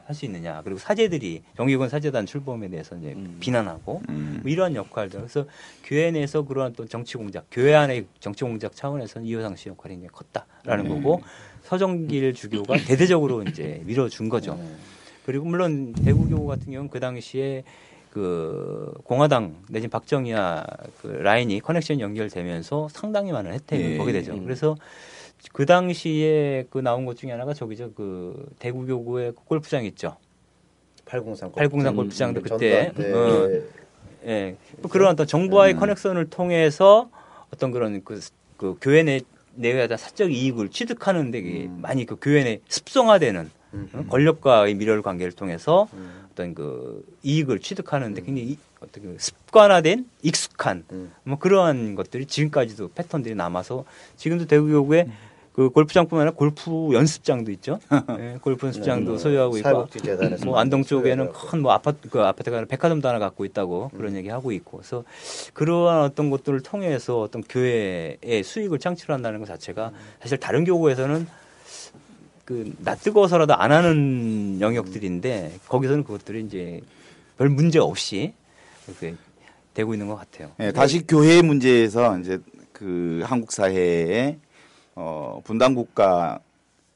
할 0.05 0.13
수 0.13 0.25
있느냐. 0.25 0.61
그리고 0.65 0.77
사제들이 0.79 1.43
정의구현 1.55 1.87
사제단 1.87 2.25
출범에 2.25 2.67
대해서 2.67 2.97
이제 2.97 3.13
음. 3.13 3.37
비난하고 3.39 4.01
음. 4.09 4.39
뭐 4.43 4.51
이런 4.51 4.75
역할들. 4.75 5.21
그래서 5.21 5.45
교회 5.85 6.11
내에서 6.11 6.41
그러한 6.43 6.73
또 6.73 6.85
정치 6.85 7.15
공작, 7.15 7.45
교회 7.49 7.73
안의 7.73 8.05
정치 8.19 8.43
공작 8.43 8.75
차원에서는 8.75 9.25
이효상 9.25 9.55
씨 9.55 9.69
역할이 9.69 9.95
굉장히 9.95 10.09
컸다라는 10.11 10.83
네. 10.83 10.89
거고 10.89 11.21
서정길 11.63 12.33
주교가 12.33 12.77
대대적으로 12.77 13.43
이제 13.47 13.81
밀어준 13.85 14.29
거죠. 14.29 14.55
네. 14.55 14.75
그리고 15.25 15.45
물론 15.45 15.93
대구교구 15.93 16.47
같은 16.47 16.65
경우는 16.71 16.89
그 16.89 16.99
당시에 16.99 17.63
그 18.11 18.93
공화당 19.05 19.55
내지 19.69 19.87
박정희와 19.87 20.65
그 21.01 21.07
라인이 21.07 21.59
커넥션 21.61 21.99
연결되면서 21.99 22.89
상당히 22.91 23.31
많은 23.31 23.53
혜택을 23.53 23.93
예. 23.93 23.97
보게 23.97 24.11
되죠. 24.11 24.33
음. 24.33 24.43
그래서 24.43 24.75
그 25.51 25.65
당시에 25.65 26.67
그 26.69 26.79
나온 26.79 27.05
것 27.05 27.17
중에 27.17 27.31
하나가 27.31 27.53
저기죠. 27.53 27.93
그 27.93 28.49
대구교구의 28.59 29.31
그 29.31 29.43
골프장 29.45 29.83
있죠. 29.85 30.17
803 31.05 31.51
803 31.53 31.87
음, 31.87 31.95
골프장도 31.95 32.39
음, 32.39 32.43
그때 32.43 32.93
어, 32.97 33.49
예. 33.49 33.63
예. 34.25 34.57
그런 34.89 35.11
어떤 35.11 35.25
정부와의 35.25 35.73
음. 35.73 35.79
커넥션을 35.79 36.29
통해서 36.29 37.09
어떤 37.53 37.71
그런 37.71 38.03
그, 38.03 38.19
그 38.57 38.77
교회 38.79 39.03
내 39.03 39.21
어떤 39.55 39.97
사적 39.97 40.31
이익을 40.31 40.69
취득하는 40.69 41.31
데 41.31 41.39
음. 41.39 41.79
많이 41.81 42.05
그 42.05 42.17
교회 42.21 42.43
내 42.43 42.59
습성화되는 42.67 43.49
음. 43.75 43.89
어? 43.93 44.03
권력과의 44.09 44.75
밀혈 44.75 45.01
관계를 45.01 45.31
통해서 45.33 45.87
음. 45.93 46.25
어떤 46.31 46.53
그 46.55 47.05
이익을 47.23 47.59
취득하는 47.59 48.13
데 48.13 48.21
굉장히 48.21 48.49
이- 48.51 48.57
어떤 48.79 49.03
그 49.03 49.15
습관화된 49.19 50.09
익숙한 50.23 50.83
뭐 51.23 51.37
그러한 51.37 51.95
것들이 51.95 52.25
지금까지도 52.25 52.89
패턴들이 52.93 53.35
남아서 53.35 53.85
지금도 54.17 54.45
대구 54.45 54.67
교구에 54.67 55.07
그 55.53 55.69
골프장뿐만 55.69 56.27
아니라 56.27 56.35
골프 56.35 56.89
연습장도 56.93 57.51
있죠. 57.51 57.79
예, 58.19 58.37
골프 58.41 58.65
연습장도 58.65 59.17
소유하고 59.19 59.57
있고 59.57 59.87
뭐 60.45 60.57
안동 60.57 60.83
쪽에는. 60.83 61.31
큰 61.31 61.61
뭐 61.61 61.71
아파트 61.71 62.09
그 62.09 62.19
아파트가 62.21 62.57
아니라 62.57 62.67
백화점도 62.67 63.07
하나 63.07 63.19
갖고 63.19 63.45
있다고 63.45 63.89
그런 63.95 64.15
얘기 64.15 64.29
하고 64.29 64.51
있고 64.51 64.77
그래서 64.79 65.03
그러한 65.53 66.01
어떤 66.01 66.29
것들을 66.31 66.59
통해서 66.61 67.21
어떤 67.21 67.43
교회의 67.43 68.43
수익을 68.43 68.79
창출한다는 68.79 69.39
것 69.39 69.45
자체가 69.45 69.91
사실 70.19 70.39
다른 70.39 70.63
교구에서는 70.65 71.27
그 72.45 72.73
낯뜨거워서라도 72.79 73.53
안 73.55 73.71
하는 73.71 74.59
영역들인데 74.59 75.59
거기서는 75.67 76.03
그것들이 76.03 76.43
이제 76.43 76.81
별 77.37 77.47
문제 77.49 77.79
없이 77.79 78.33
이렇게 78.87 79.15
되고 79.73 79.93
있는 79.93 80.07
것 80.07 80.15
같아요. 80.15 80.51
예, 80.59 80.71
다시 80.71 81.05
교회 81.07 81.41
문제에서 81.41 82.17
이제 82.19 82.39
그 82.73 83.21
한국 83.23 83.51
사회의 83.51 84.37
어, 84.95 85.41
분단 85.43 85.75
국가 85.75 86.39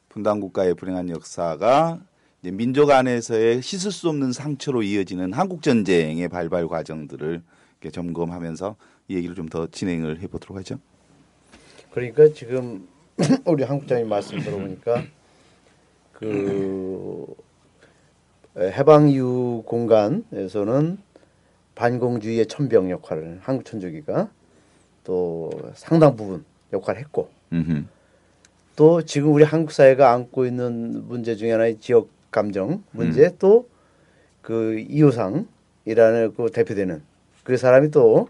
분단 0.10 0.40
국가의 0.40 0.76
불행한 0.76 1.10
역사가 1.10 2.00
이제 2.42 2.52
민족 2.52 2.92
안에서의 2.92 3.62
씻을 3.62 3.92
수 3.92 4.10
없는 4.10 4.32
상처로 4.32 4.84
이어지는 4.84 5.34
한국 5.34 5.62
전쟁의 5.62 6.28
발발 6.30 6.68
과정들을 6.68 7.42
이렇게 7.82 7.92
점검하면서 7.92 8.76
이 9.10 9.16
얘기를 9.16 9.36
좀 9.36 9.48
더 9.50 9.68
진행을 9.68 10.22
해보도록 10.22 10.58
하죠. 10.60 10.78
그러니까 11.92 12.28
지금 12.34 12.88
우리 13.46 13.64
한국장님 13.64 14.08
말씀 14.08 14.40
들어보니까 14.40 15.04
그 16.14 17.26
해방 18.58 19.10
이후 19.10 19.64
공간에서는 19.66 20.98
반공주의의 21.76 22.48
천병 22.48 22.90
역할을 22.90 23.40
한국 23.42 23.66
천주교가 23.66 24.30
또 25.04 25.52
상당 25.76 26.16
부분 26.16 26.44
역할을 26.74 27.00
했고 27.00 27.30
음흠. 27.54 27.84
또 28.76 29.02
지금 29.02 29.34
우리 29.34 29.44
한국 29.44 29.72
사회가 29.72 30.12
안고 30.12 30.46
있는 30.46 31.08
문제 31.08 31.36
중에 31.36 31.52
하나의 31.52 31.78
지역 31.80 32.10
감정 32.30 32.84
문제 32.92 33.36
또그 33.38 34.86
이호상이라는 34.88 36.34
그 36.36 36.52
대표되는 36.54 37.02
그 37.44 37.58
사람이 37.58 37.92
또 37.92 38.30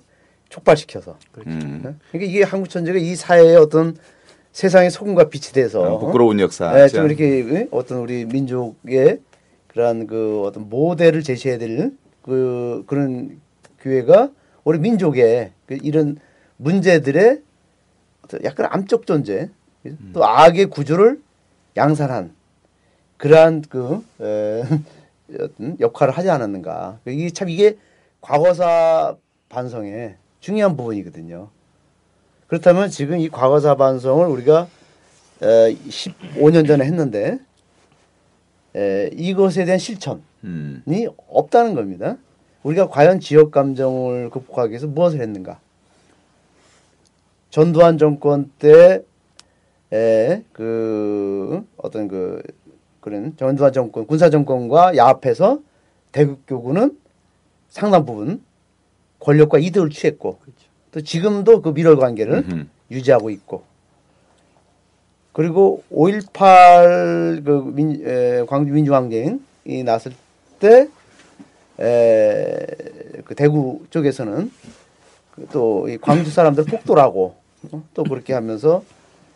촉발시켜서 0.49 1.17
음. 1.45 1.99
그러니까 2.11 2.31
이게 2.31 2.43
한국 2.43 2.69
천주가 2.69 2.97
이 2.97 3.15
사회의 3.15 3.57
어떤 3.57 3.97
세상의 4.53 4.89
소금과 4.91 5.29
빛이 5.29 5.51
돼서 5.53 5.81
어, 5.81 5.99
부끄러운 5.99 6.39
역사. 6.39 6.81
예, 6.81 6.87
좀 6.87 7.05
이렇게 7.05 7.45
예? 7.49 7.67
어떤 7.71 7.99
우리 7.99 8.25
민족의 8.25 9.19
그러한 9.67 10.07
그 10.07 10.43
어떤 10.45 10.69
모델을 10.69 11.23
제시해야 11.23 11.57
될 11.57 11.91
그 12.27 12.83
그런 12.87 13.39
교회가 13.79 14.29
우리 14.65 14.79
민족의 14.79 15.51
그 15.65 15.77
이런 15.81 16.17
문제들의 16.57 17.41
약간 18.43 18.67
암적 18.69 19.05
존재 19.05 19.49
또 20.13 20.25
악의 20.25 20.67
구조를 20.67 21.21
양산한 21.75 22.33
그러한 23.17 23.63
그 23.69 24.03
에, 24.21 24.63
어떤 25.39 25.79
역할을 25.79 26.15
하지 26.15 26.29
않았는가 26.29 26.99
이게 27.07 27.29
참 27.29 27.49
이게 27.49 27.77
과거사 28.21 29.15
반성의 29.49 30.15
중요한 30.39 30.77
부분이거든요. 30.77 31.49
그렇다면 32.47 32.89
지금 32.89 33.19
이 33.19 33.29
과거사 33.29 33.75
반성을 33.75 34.25
우리가 34.27 34.67
에, 35.41 35.73
15년 35.73 36.67
전에 36.67 36.85
했는데 36.85 37.39
에, 38.75 39.09
이것에 39.13 39.65
대한 39.65 39.79
실천이 39.79 40.21
음. 40.43 40.83
없다는 41.29 41.75
겁니다. 41.75 42.17
우리가 42.63 42.89
과연 42.89 43.19
지역 43.19 43.51
감정을 43.51 44.29
극복하기 44.29 44.71
위해서 44.71 44.87
무엇을 44.87 45.21
했는가? 45.21 45.59
전두환 47.49 47.97
정권 47.97 48.51
때에 48.59 49.01
그 50.51 51.65
어떤 51.77 52.07
그 52.07 52.41
그런 52.99 53.35
전두환 53.37 53.73
정권 53.73 54.05
군사 54.05 54.29
정권과 54.29 54.97
야합해서 54.97 55.59
대국 56.11 56.45
교구는 56.47 56.97
상당 57.69 58.05
부분 58.05 58.41
권력과 59.19 59.59
이득을 59.59 59.89
취했고 59.89 60.39
또 60.91 61.01
지금도 61.01 61.61
그 61.61 61.69
밀월 61.69 61.97
관계를 61.97 62.45
음흠. 62.49 62.65
유지하고 62.91 63.29
있고 63.29 63.63
그리고 65.37 65.83
5.18그 65.93 67.71
민, 67.71 68.03
에, 68.03 68.43
광주 68.47 68.73
민주항쟁이 68.73 69.83
났을 69.85 70.11
때, 70.59 70.87
에, 71.79 72.65
그 73.23 73.35
대구 73.35 73.85
쪽에서는 73.91 74.49
그 74.49 74.67
또이 75.51 75.97
광주 75.99 76.31
사람들 76.31 76.65
폭도라고 76.65 77.35
어? 77.71 77.83
또 77.93 78.03
그렇게 78.03 78.33
하면서 78.33 78.83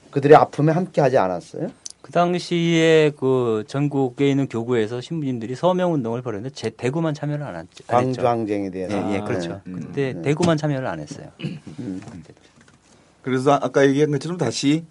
그들의 0.09 0.35
아픔에 0.35 0.71
함께 0.71 1.01
하지 1.01 1.17
않았어요. 1.17 1.69
그 2.01 2.11
당시에 2.11 3.11
그 3.17 3.63
전국에 3.67 4.29
있는 4.29 4.47
교구에서 4.47 5.01
신부님들이 5.01 5.55
서명 5.55 5.93
운동을 5.93 6.21
벌였는데 6.21 6.53
제 6.55 6.69
대구만 6.71 7.13
참여를 7.13 7.45
안, 7.45 7.55
했, 7.55 7.59
안 7.59 7.67
광주 7.87 8.09
했죠. 8.19 8.27
항쟁에 8.27 8.71
대해서. 8.71 8.97
예, 8.97 9.13
예, 9.13 9.17
아, 9.19 9.23
그렇죠. 9.23 9.61
네. 9.65 9.73
그때 9.73 10.21
대구만 10.21 10.57
참여를 10.57 10.87
안 10.87 10.99
했어요. 10.99 11.27
그래서 13.21 13.53
아까 13.53 13.87
얘기한 13.87 14.11
것처럼 14.11 14.37
다시 14.37 14.83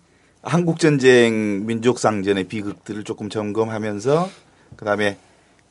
한국 0.42 0.78
전쟁 0.78 1.66
민족 1.66 1.98
상전의 1.98 2.44
비극들을 2.44 3.04
조금 3.04 3.28
점검하면서 3.28 4.28
그다음에 4.76 5.18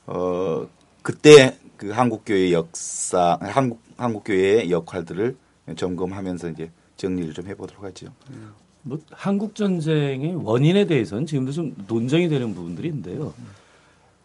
어 0.06 0.68
그때 1.02 1.58
그 1.78 1.90
한국 1.92 2.24
교회의 2.26 2.54
역사 2.54 3.38
한국 3.42 3.82
한국 4.00 4.24
교회의 4.24 4.72
역할들을 4.72 5.36
점검하면서 5.76 6.50
이제 6.52 6.72
정리를 6.96 7.34
좀 7.34 7.48
해보도록 7.48 7.84
하죠. 7.84 8.08
뭐 8.82 8.98
한국 9.12 9.56
전쟁의 9.56 10.36
원인에 10.36 10.88
대해서는 10.88 11.26
지금도 11.26 11.52
좀 11.52 11.76
논쟁이 11.88 12.30
되는 12.30 12.56
부분들이 12.56 12.88
있는데요. 12.88 13.34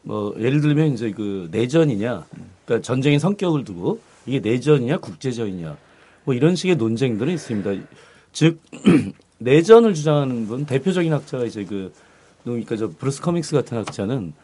뭐 0.03 0.33
예를 0.39 0.61
들면 0.61 0.93
이제 0.93 1.11
그 1.11 1.49
내전이냐, 1.51 2.25
그러니까 2.65 2.87
전쟁의 2.87 3.19
성격을 3.19 3.65
두고 3.65 4.01
이게 4.27 4.39
내전이냐 4.39 4.99
국제전이냐, 4.99 5.77
뭐 6.25 6.35
이런 6.35 6.55
식의 6.55 6.77
논쟁들은 6.77 7.33
있습니다. 7.33 7.87
즉 8.33 8.61
내전을 9.39 9.95
주장하는 9.95 10.47
분 10.47 10.67
대표적인 10.67 11.13
학자가 11.13 11.47
이제 11.47 11.65
그 11.65 11.93
그러니까 12.45 12.77
저 12.77 12.91
브루스 12.91 13.23
커밍스 13.23 13.57
같은 13.57 13.77
학자는 13.79 14.35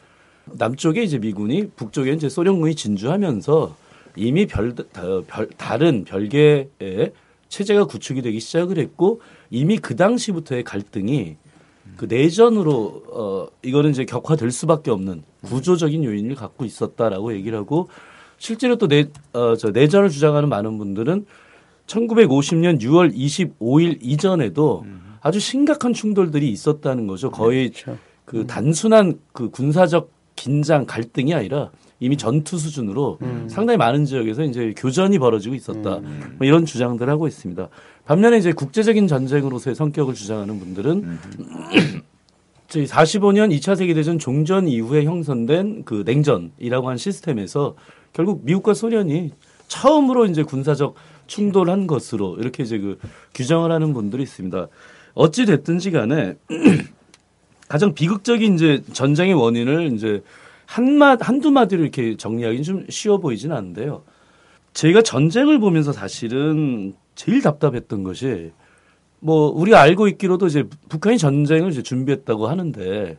남쪽에 0.47 1.05
이제 1.05 1.19
미군이 1.19 1.71
북쪽에 1.77 2.13
이제 2.13 2.29
소련군이 2.29 2.75
진주하면서 2.75 3.77
이미 4.17 4.47
별, 4.47 4.75
다, 4.75 5.03
별 5.27 5.49
다른 5.57 6.05
별개의 6.05 7.13
체제가 7.49 7.85
구축이 7.85 8.23
되기 8.23 8.41
시작을 8.41 8.79
했고 8.79 9.21
이미 9.51 9.79
그 9.79 9.97
당시부터의 9.97 10.65
갈등이 10.65 11.37
그 11.97 12.07
내전으로 12.07 13.03
어 13.09 13.47
이거는 13.63 13.91
이제 13.91 14.05
격화될 14.05 14.51
수밖에 14.51 14.91
없는 14.91 15.23
구조적인 15.43 16.05
요인을 16.05 16.37
갖고 16.37 16.65
있었다라고 16.65 17.35
얘기를 17.35 17.59
하고 17.59 17.89
실제로 18.39 18.77
또내어저 18.77 19.71
내전을 19.73 20.09
주장하는 20.09 20.49
많은 20.49 20.79
분들은 20.79 21.27
1950년 21.87 22.81
6월 22.81 23.15
25일 23.15 23.99
이전에도 24.01 24.87
아주 25.21 25.41
심각한 25.41 25.93
충돌들이 25.93 26.49
있었다는 26.49 27.07
거죠. 27.07 27.31
거의 27.31 27.73
그 28.25 28.47
단순한 28.47 29.19
그 29.33 29.51
군사적 29.51 30.11
긴장 30.37 30.87
갈등이 30.87 31.35
아니라 31.35 31.71
이미 32.01 32.17
전투 32.17 32.59
수준으로 32.59 33.19
상당히 33.47 33.77
많은 33.77 34.07
지역에서 34.07 34.43
이제 34.45 34.73
교전이 34.77 35.19
벌어지고 35.19 35.55
있었다. 35.55 36.01
뭐 36.39 36.47
이런 36.47 36.65
주장들을 36.65 37.13
하고 37.13 37.29
있습니다. 37.29 37.69
반면에 38.07 38.39
이제 38.39 38.53
국제적인 38.53 39.07
전쟁으로서의 39.07 39.77
성격을 39.77 40.15
주장하는 40.15 40.59
분들은 40.59 41.19
저희 42.69 42.87
45년 42.87 43.57
2차 43.59 43.77
세계대전 43.77 44.19
종전 44.19 44.67
이후에 44.67 45.05
형성된 45.05 45.85
그 45.85 46.03
냉전이라고 46.07 46.89
한 46.89 46.97
시스템에서 46.97 47.75
결국 48.13 48.45
미국과 48.45 48.75
소련이 48.75 49.33
처음으로 49.69 50.27
이제 50.27 50.43
군사적 50.43 50.95
충돌한 51.27 51.87
것으로 51.87 52.37
이렇게 52.39 52.63
이제 52.63 52.79
그 52.79 52.99
규정을 53.35 53.71
하는 53.71 53.93
분들이 53.93 54.23
있습니다. 54.23 54.69
어찌 55.15 55.45
됐든지 55.45 55.91
간에 55.91 56.37
가장 57.69 57.95
비극적인 57.95 58.55
이제 58.55 58.83
전쟁의 58.93 59.35
원인을 59.35 59.93
이제 59.93 60.23
한마 60.71 61.17
한두 61.21 61.51
마디로 61.51 61.83
이렇게 61.83 62.17
정리하기는 62.17 62.63
좀 62.63 62.87
쉬워 62.89 63.19
보이진 63.19 63.51
않는데요. 63.51 64.05
저희가 64.73 65.03
전쟁을 65.03 65.59
보면서 65.59 65.93
사실은 65.93 66.95
제일 67.17 67.43
답답했던 67.43 68.05
것이 68.05 68.53
뭐 69.19 69.51
우리가 69.51 69.81
알고 69.81 70.07
있기로도 70.07 70.47
이제 70.47 70.63
북한이 70.89 71.19
전쟁을 71.19 71.73
이제 71.73 71.83
준비했다고 71.83 72.47
하는데 72.47 73.19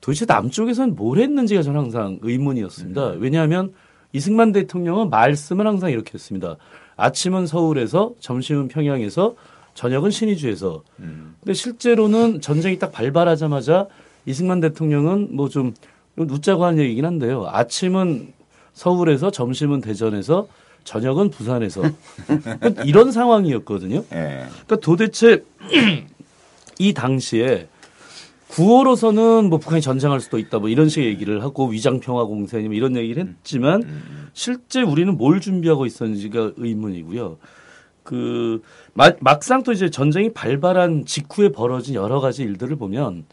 도대체 0.00 0.24
남쪽에서는 0.26 0.96
뭘 0.96 1.20
했는지가 1.20 1.62
저는 1.62 1.82
항상 1.82 2.18
의문이었습니다. 2.20 3.10
왜냐하면 3.20 3.72
이승만 4.12 4.50
대통령은 4.50 5.08
말씀을 5.08 5.68
항상 5.68 5.92
이렇게 5.92 6.14
했습니다. 6.14 6.56
아침은 6.96 7.46
서울에서, 7.46 8.14
점심은 8.18 8.66
평양에서, 8.66 9.36
저녁은 9.74 10.10
신의주에서. 10.10 10.82
근데 10.96 11.54
실제로는 11.54 12.40
전쟁이 12.40 12.80
딱 12.80 12.90
발발하자마자 12.90 13.86
이승만 14.26 14.58
대통령은 14.58 15.36
뭐 15.36 15.48
좀 15.48 15.72
웃자고 16.16 16.64
하는 16.64 16.82
얘기긴 16.82 17.04
한데요. 17.04 17.46
아침은 17.48 18.32
서울에서 18.74 19.30
점심은 19.30 19.80
대전에서 19.80 20.46
저녁은 20.84 21.30
부산에서 21.30 21.82
그러니까 22.26 22.82
이런 22.84 23.12
상황이었거든요. 23.12 24.04
예. 24.12 24.46
그러니까 24.66 24.76
도대체 24.80 25.44
이 26.78 26.92
당시에 26.92 27.68
9호로서는 28.50 29.48
뭐 29.48 29.58
북한이 29.58 29.80
전쟁할 29.80 30.20
수도 30.20 30.38
있다 30.38 30.58
뭐 30.58 30.68
이런 30.68 30.88
식의 30.88 31.08
얘기를 31.08 31.42
하고 31.42 31.68
위장평화 31.68 32.24
공세 32.24 32.58
뭐 32.60 32.74
이런 32.74 32.96
얘기를 32.96 33.26
했지만 33.26 33.82
실제 34.34 34.82
우리는 34.82 35.16
뭘 35.16 35.40
준비하고 35.40 35.86
있었는지가 35.86 36.52
의문이고요. 36.56 37.38
그 38.02 38.60
마- 38.94 39.12
막상 39.20 39.62
또 39.62 39.72
이제 39.72 39.88
전쟁이 39.88 40.32
발발한 40.32 41.06
직후에 41.06 41.50
벌어진 41.50 41.94
여러 41.94 42.20
가지 42.20 42.42
일들을 42.42 42.76
보면 42.76 43.24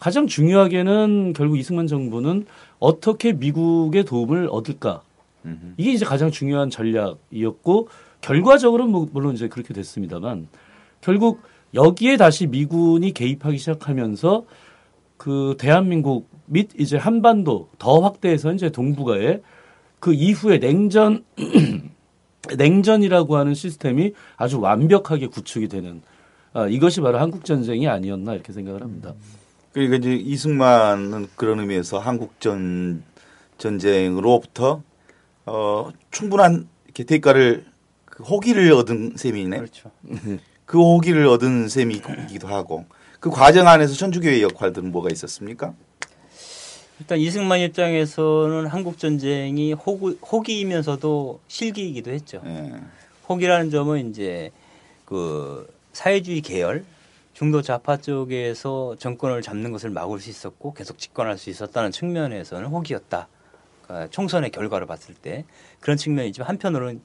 가장 0.00 0.26
중요하게는 0.26 1.34
결국 1.34 1.58
이승만 1.58 1.86
정부는 1.86 2.46
어떻게 2.80 3.32
미국의 3.32 4.04
도움을 4.04 4.48
얻을까. 4.50 5.02
이게 5.76 5.92
이제 5.92 6.04
가장 6.04 6.30
중요한 6.30 6.70
전략이었고 6.70 7.88
결과적으로는 8.20 8.92
뭐 8.92 9.08
물론 9.12 9.34
이제 9.34 9.48
그렇게 9.48 9.72
됐습니다만 9.72 10.48
결국 11.00 11.42
여기에 11.74 12.16
다시 12.16 12.46
미군이 12.46 13.12
개입하기 13.12 13.56
시작하면서 13.58 14.44
그 15.16 15.54
대한민국 15.58 16.28
및 16.46 16.70
이제 16.78 16.96
한반도 16.96 17.68
더 17.78 18.00
확대해서 18.00 18.52
이제 18.52 18.70
동북아에 18.70 19.40
그 19.98 20.12
이후에 20.12 20.58
냉전 20.58 21.24
냉전이라고 22.56 23.36
하는 23.36 23.54
시스템이 23.54 24.12
아주 24.36 24.60
완벽하게 24.60 25.26
구축이 25.26 25.68
되는 25.68 26.02
아, 26.52 26.66
이것이 26.66 27.00
바로 27.00 27.18
한국 27.18 27.44
전쟁이 27.44 27.86
아니었나 27.86 28.34
이렇게 28.34 28.52
생각을 28.52 28.82
합니다. 28.82 29.14
그러니까 29.72 29.96
이제 29.96 30.14
이승만은 30.14 31.28
그런 31.36 31.60
의미에서 31.60 31.98
한국 31.98 32.40
전 32.40 33.02
전쟁으로부터 33.58 34.82
어 35.46 35.90
충분한 36.10 36.68
이렇게 36.86 37.04
대가를 37.04 37.66
그 38.04 38.22
호기를 38.24 38.72
얻은 38.72 39.14
셈이네. 39.16 39.56
그렇죠. 39.58 39.90
그 40.64 40.78
호기를 40.78 41.26
얻은 41.26 41.68
셈이기도 41.68 42.48
하고 42.48 42.86
그 43.18 43.30
과정 43.30 43.68
안에서 43.68 43.94
천주교의 43.94 44.42
역할들은 44.42 44.90
뭐가 44.92 45.10
있었습니까? 45.10 45.74
일단 47.00 47.18
이승만 47.18 47.60
입장에서는 47.60 48.66
한국 48.66 48.98
전쟁이 48.98 49.72
호구, 49.72 50.18
호기이면서도 50.20 51.40
실기이기도 51.48 52.10
했죠. 52.10 52.42
예. 52.44 52.72
호기라는 53.28 53.70
점은 53.70 54.10
이제 54.10 54.50
그 55.06 55.66
사회주의 55.92 56.40
계열 56.42 56.84
중도 57.40 57.62
좌파 57.62 57.96
쪽에서 57.96 58.96
정권을 58.98 59.40
잡는 59.40 59.72
것을 59.72 59.88
막을 59.88 60.20
수 60.20 60.28
있었고 60.28 60.74
계속 60.74 60.98
집권할 60.98 61.38
수 61.38 61.48
있었다는 61.48 61.90
측면에서는 61.90 62.68
호기였다. 62.68 63.28
그러니까 63.82 64.10
총선의 64.10 64.50
결과를 64.50 64.86
봤을 64.86 65.14
때 65.14 65.46
그런 65.80 65.96
측면이지만 65.96 66.46
한편으로는 66.46 67.00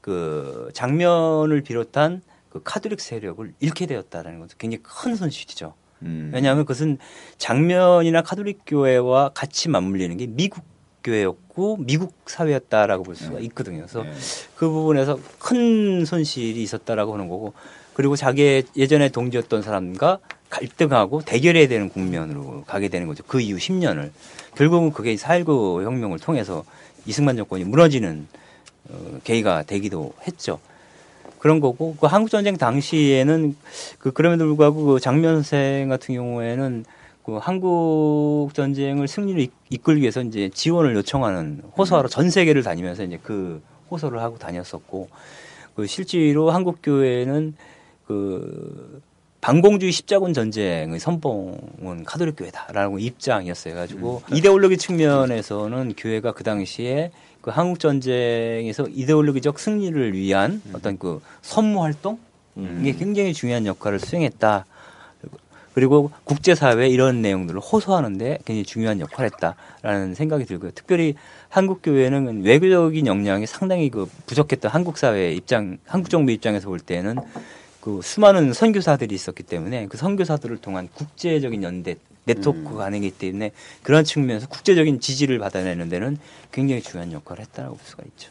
그 0.00 0.70
장면을 0.72 1.62
비롯한 1.62 2.22
그 2.48 2.62
카톨릭 2.62 3.00
세력을 3.00 3.54
잃게 3.58 3.86
되었다는 3.86 4.38
것은 4.38 4.56
굉장히 4.56 4.84
큰 4.84 5.16
손실이죠. 5.16 5.74
음. 6.02 6.30
왜냐하면 6.32 6.64
그것은 6.64 6.98
장면이나 7.38 8.22
카톨릭 8.22 8.60
교회와 8.64 9.30
같이 9.30 9.68
맞물리는 9.68 10.16
게 10.16 10.28
미국 10.28 10.62
교회였고 11.02 11.78
미국 11.78 12.14
사회였다라고 12.26 13.02
볼 13.02 13.16
수가 13.16 13.40
있거든요. 13.40 13.78
그래서 13.78 14.06
예. 14.06 14.12
그 14.54 14.68
부분에서 14.68 15.18
큰 15.40 16.04
손실이 16.04 16.62
있었다라고 16.62 17.14
하는 17.14 17.26
거고 17.26 17.52
그리고 17.94 18.16
자기의 18.16 18.64
예전에 18.76 19.08
동지였던 19.10 19.62
사람과 19.62 20.18
갈등하고 20.50 21.22
대결해야 21.22 21.66
되는 21.68 21.88
국면으로 21.88 22.64
가게 22.66 22.88
되는 22.88 23.06
거죠. 23.06 23.22
그 23.26 23.40
이후 23.40 23.56
10년을 23.58 24.10
결국은 24.54 24.92
그게 24.92 25.14
4.19 25.14 25.82
혁명을 25.82 26.18
통해서 26.18 26.64
이승만 27.06 27.36
정권이 27.36 27.64
무너지는 27.64 28.26
어, 28.90 29.18
계기가 29.24 29.62
되기도 29.62 30.12
했죠. 30.26 30.58
그런 31.38 31.58
거고 31.60 31.96
그 32.00 32.06
한국 32.06 32.30
전쟁 32.30 32.56
당시에는 32.56 33.56
그 33.98 34.12
그럼에도 34.12 34.44
불구하고 34.44 34.84
그 34.84 35.00
장면 35.00 35.42
선생 35.42 35.88
같은 35.88 36.14
경우에는 36.14 36.84
그 37.24 37.36
한국 37.36 38.50
전쟁을 38.54 39.08
승리를 39.08 39.40
이- 39.40 39.50
이끌기 39.70 40.02
위해서 40.02 40.20
이제 40.22 40.50
지원을 40.52 40.94
요청하는 40.96 41.62
호소하러 41.78 42.08
전 42.08 42.30
세계를 42.30 42.62
다니면서 42.62 43.04
이제 43.04 43.18
그 43.22 43.62
호소를 43.90 44.20
하고 44.20 44.38
다녔었고 44.38 45.08
그 45.74 45.86
실제로 45.86 46.50
한국 46.50 46.78
교회는 46.82 47.54
그 48.12 49.00
반공주의 49.40 49.90
십자군 49.90 50.34
전쟁의 50.34 51.00
선봉은 51.00 52.04
카톨릭 52.04 52.36
교회다라고 52.36 52.98
입장이었어요. 52.98 53.74
가지고 53.74 54.22
이데올로기 54.32 54.76
측면에서는 54.76 55.94
교회가 55.96 56.32
그 56.32 56.44
당시에 56.44 57.10
그 57.40 57.50
한국 57.50 57.80
전쟁에서 57.80 58.86
이데올로기적 58.88 59.58
승리를 59.58 60.12
위한 60.12 60.62
어떤 60.74 60.98
그 60.98 61.20
선무 61.40 61.82
활동 61.82 62.18
이게 62.80 62.92
굉장히 62.92 63.32
중요한 63.32 63.66
역할을 63.66 63.98
수행했다. 63.98 64.66
그리고 65.74 66.10
국제사회에 66.24 66.88
이런 66.88 67.22
내용들을 67.22 67.58
호소하는데 67.58 68.40
굉장히 68.44 68.62
중요한 68.62 69.00
역할을 69.00 69.30
했다라는 69.32 70.14
생각이 70.14 70.44
들고요. 70.44 70.70
특별히 70.72 71.14
한국 71.48 71.80
교회는 71.82 72.42
외교적인 72.42 73.06
역량이 73.06 73.46
상당히 73.46 73.88
그 73.88 74.06
부족했던 74.26 74.70
한국 74.70 74.98
사회 74.98 75.32
입장, 75.32 75.78
한국 75.86 76.10
정부 76.10 76.30
입장에서 76.30 76.68
볼 76.68 76.78
때는 76.78 77.16
그 77.82 78.00
수많은 78.00 78.52
선교사들이 78.52 79.12
있었기 79.12 79.42
때문에 79.42 79.88
그 79.88 79.96
선교사들을 79.96 80.58
통한 80.58 80.88
국제적인 80.94 81.64
연대 81.64 81.96
네트워크가 82.24 82.84
가능하기 82.84 83.10
때문에 83.10 83.50
그런 83.82 84.04
측면에서 84.04 84.46
국제적인 84.46 85.00
지지를 85.00 85.40
받아내는 85.40 85.88
데는 85.88 86.16
굉장히 86.52 86.80
중요한 86.80 87.12
역할을 87.12 87.42
했다고 87.42 87.70
볼 87.70 87.80
수가 87.84 88.04
있죠. 88.06 88.30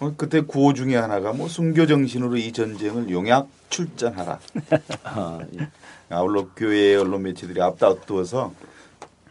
어, 0.00 0.12
그때 0.16 0.40
구호 0.40 0.74
중에 0.74 0.96
하나가 0.96 1.32
뭐 1.32 1.46
순교 1.46 1.86
정신으로 1.86 2.38
이 2.38 2.52
전쟁을 2.52 3.08
용약 3.08 3.48
출전하라. 3.70 4.40
아, 5.04 5.38
예. 5.60 5.68
아울러 6.08 6.48
교회 6.56 6.96
언론 6.96 7.22
매체들이 7.22 7.62
앞다투어서 7.62 8.52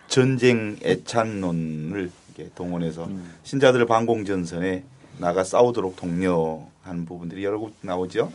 전쟁 0.07 0.77
애찬론을 0.81 2.09
이렇게 2.37 2.51
동원해서 2.55 3.09
신자들을 3.43 3.85
반공 3.85 4.23
전선에 4.23 4.85
나가 5.17 5.43
싸우도록 5.43 5.97
독려하는 5.97 7.05
부분들이 7.05 7.43
여러 7.43 7.59
곳 7.59 7.73
나오죠. 7.81 8.31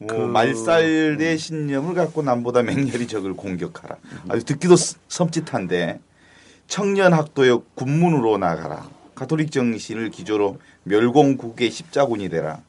뭐 0.00 0.08
그- 0.08 0.14
말살의 0.22 1.38
신념을 1.38 1.94
갖고 1.94 2.22
남보다 2.22 2.62
맹렬히 2.62 3.06
적을 3.06 3.34
공격하라. 3.34 3.96
아주 4.28 4.44
듣기도 4.44 4.76
스- 4.76 4.96
섬찟한데 5.08 5.98
청년 6.66 7.12
학도역 7.12 7.74
군문으로 7.74 8.38
나가라. 8.38 8.88
가톨릭 9.14 9.50
정신을 9.50 10.10
기조로 10.10 10.58
멸공국의 10.84 11.70
십자군이 11.70 12.28
되라. 12.28 12.60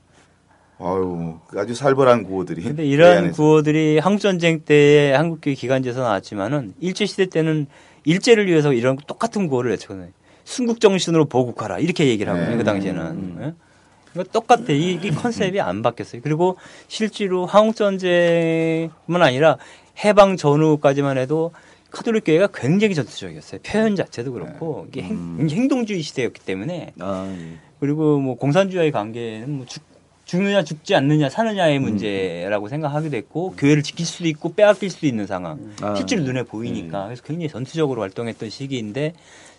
아유 0.79 1.39
아주 1.55 1.73
살벌한 1.73 2.23
구호들이. 2.23 2.61
근데 2.61 2.85
안에서. 3.17 3.35
구호들이 3.35 3.97
한국 3.99 4.19
전쟁 4.21 4.61
때 4.63 5.11
한국교회 5.17 5.55
기간제에서 5.55 6.01
나왔지만은 6.01 6.75
일제 6.79 7.05
시대 7.07 7.25
때는 7.25 7.65
일제를 8.05 8.45
위해서 8.47 8.71
이런 8.73 8.95
똑같은 9.07 9.47
구호를 9.47 9.71
외쳤거든요. 9.71 10.11
순국 10.45 10.79
정신으로 10.79 11.25
보국하라. 11.25 11.79
이렇게 11.79 12.07
얘기를 12.07 12.31
하거든요. 12.31 12.51
네. 12.51 12.57
그 12.57 12.63
당시에는. 12.63 13.37
예? 13.41 13.53
이거 14.17 14.23
똑같아. 14.23 14.65
이, 14.69 14.99
이 15.01 15.11
컨셉이 15.11 15.61
안 15.61 15.83
바뀌었어요. 15.83 16.21
그리고 16.23 16.57
실제로 16.87 17.45
한국전쟁뿐만 17.45 19.21
아니라 19.21 19.57
해방 20.03 20.37
전후까지만 20.37 21.17
해도 21.17 21.51
카톨릭 21.91 22.25
교회가 22.25 22.47
굉장히 22.53 22.95
전투적이었어요. 22.95 23.61
표현 23.63 23.95
자체도 23.95 24.33
그렇고 24.33 24.87
이게 24.89 25.03
행, 25.03 25.47
행동주의 25.49 26.01
시대였기 26.01 26.41
때문에 26.41 26.93
아, 26.99 27.33
예. 27.37 27.57
그리고 27.79 28.19
뭐 28.19 28.35
공산주의와의 28.35 28.91
관계는 28.91 29.49
뭐 29.51 29.65
죽, 29.65 29.83
죽느냐 30.25 30.63
죽지 30.63 30.95
않느냐 30.95 31.29
사느냐의 31.29 31.79
문제라고 31.79 32.67
생각하게 32.67 33.09
됐고 33.09 33.55
교회를 33.57 33.83
지킬 33.83 34.05
수도 34.05 34.27
있고 34.27 34.53
빼앗길 34.53 34.89
수도 34.89 35.07
있는 35.07 35.25
상황 35.25 35.71
아. 35.81 35.95
실제로 35.95 36.23
눈에 36.23 36.43
보이니까 36.43 37.05
그래서 37.05 37.23
굉장히 37.23 37.47
전투적으로 37.47 38.01
활동했던 38.01 38.49
시기인데 38.49 39.13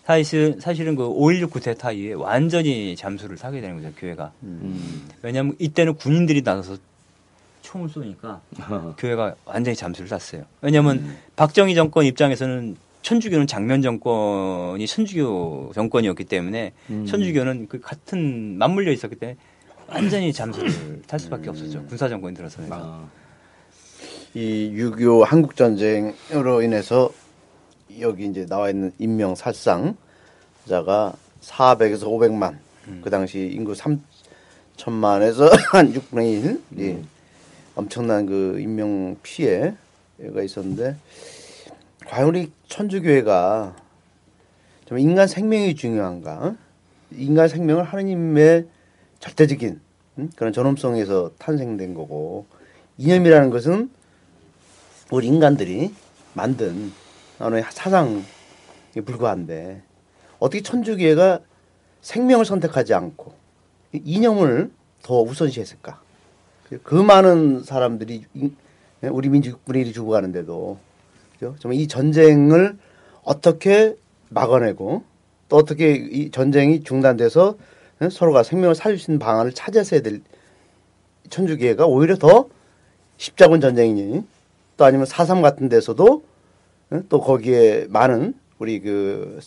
사실 0.09 0.55
사실은 0.59 0.95
그 0.95 1.03
5.16 1.03 1.51
쿠데타 1.51 1.91
이후에 1.91 2.13
완전히 2.13 2.95
잠수를 2.95 3.37
타게 3.37 3.61
되는 3.61 3.75
거죠 3.75 3.93
교회가 3.95 4.31
음. 4.41 5.07
왜냐하면 5.21 5.55
이때는 5.59 5.97
군인들이 5.97 6.41
나서서 6.41 6.77
총을 7.61 7.89
쏘니까 7.89 8.41
아, 8.59 8.95
교회가 8.97 9.35
완전히 9.45 9.75
잠수를 9.75 10.09
탔어요. 10.09 10.45
왜냐하면 10.61 11.15
박정희 11.35 11.75
정권 11.75 12.05
입장에서는 12.05 12.75
천주교는 13.03 13.45
장면 13.45 13.83
정권이 13.83 14.87
천주교 14.87 15.73
정권이었기 15.75 16.23
때문에 16.23 16.73
음. 16.89 17.05
천주교는 17.05 17.67
그 17.67 17.79
같은 17.79 18.57
맞물려 18.57 18.91
있었기 18.91 19.15
때문에 19.15 19.37
완전히 19.85 20.33
잠수를 20.33 21.03
탈 21.05 21.19
수밖에 21.19 21.51
없었죠. 21.51 21.85
군사 21.85 22.09
정권이 22.09 22.35
들어서면서. 22.35 22.75
아, 22.75 23.07
이6.25 24.35 25.23
한국 25.23 25.55
전쟁으로 25.55 26.63
인해서 26.63 27.11
여기 27.99 28.25
이제 28.25 28.45
나와 28.45 28.69
있는 28.69 28.91
인명 28.99 29.35
살상자가 29.35 29.95
400에서 31.41 32.03
500만. 32.03 32.57
그 33.03 33.09
당시 33.09 33.51
인구 33.53 33.73
3천만에서 33.73 35.49
한 35.71 35.93
6분의 35.93 36.43
1. 36.43 36.61
예. 36.79 37.01
엄청난 37.75 38.25
그 38.25 38.59
인명 38.59 39.15
피해가 39.23 40.43
있었는데 40.43 40.97
과연 42.07 42.27
우리 42.27 42.51
천주교회가 42.67 43.75
좀 44.85 44.99
인간 44.99 45.27
생명이 45.27 45.75
중요한가? 45.75 46.55
인간 47.11 47.47
생명을 47.47 47.83
하느님의 47.83 48.67
절대적인 49.19 49.79
음? 50.17 50.29
그런 50.35 50.51
전험성에서 50.51 51.31
탄생된 51.37 51.93
거고 51.93 52.47
이념이라는 52.97 53.49
것은 53.49 53.89
우리 55.11 55.27
인간들이 55.27 55.93
만든 56.33 56.87
하 56.87 56.91
나의 57.39 57.63
사상에 57.69 58.21
불과한데 59.05 59.81
어떻게 60.39 60.61
천주교회가 60.61 61.39
생명을 62.01 62.45
선택하지 62.45 62.93
않고 62.93 63.33
이념을 63.93 64.71
더 65.01 65.21
우선시했을까? 65.21 66.01
그 66.83 66.95
많은 66.95 67.63
사람들이 67.63 68.25
우리 69.01 69.29
민족 69.29 69.63
분위기 69.65 69.93
죽어가는데도 69.93 70.77
그죠? 71.33 71.55
정말 71.59 71.79
이 71.79 71.87
전쟁을 71.87 72.77
어떻게 73.23 73.95
막아내고 74.29 75.03
또 75.47 75.55
어떻게 75.55 75.93
이 75.93 76.29
전쟁이 76.29 76.83
중단돼서 76.83 77.55
서로가 78.11 78.43
생명을 78.43 78.75
살릴 78.75 78.99
수 78.99 79.11
있는 79.11 79.19
방안을 79.19 79.53
찾아서야 79.53 80.01
될 80.01 80.21
천주교회가 81.29 81.85
오히려 81.85 82.17
더 82.17 82.49
십자군 83.17 83.61
전쟁이니 83.61 84.23
또 84.77 84.85
아니면 84.85 85.05
사삼 85.05 85.41
같은 85.41 85.69
데서도 85.69 86.23
또 87.07 87.21
거기에 87.21 87.87
많은 87.89 88.33
우리 88.57 88.79
그 88.79 89.39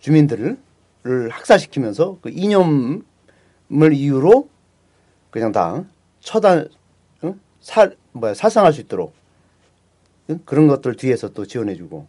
주민들을 0.00 0.58
학살시키면서 1.30 2.18
그 2.20 2.30
이념을 2.30 3.02
이유로 3.92 4.48
그냥 5.30 5.52
다 5.52 5.84
처단 6.20 6.68
살 7.60 7.96
뭐야 8.12 8.34
살상할 8.34 8.72
수 8.72 8.80
있도록 8.80 9.14
그런 10.44 10.66
것들 10.66 10.96
뒤에서 10.96 11.28
또 11.30 11.46
지원해주고. 11.46 12.06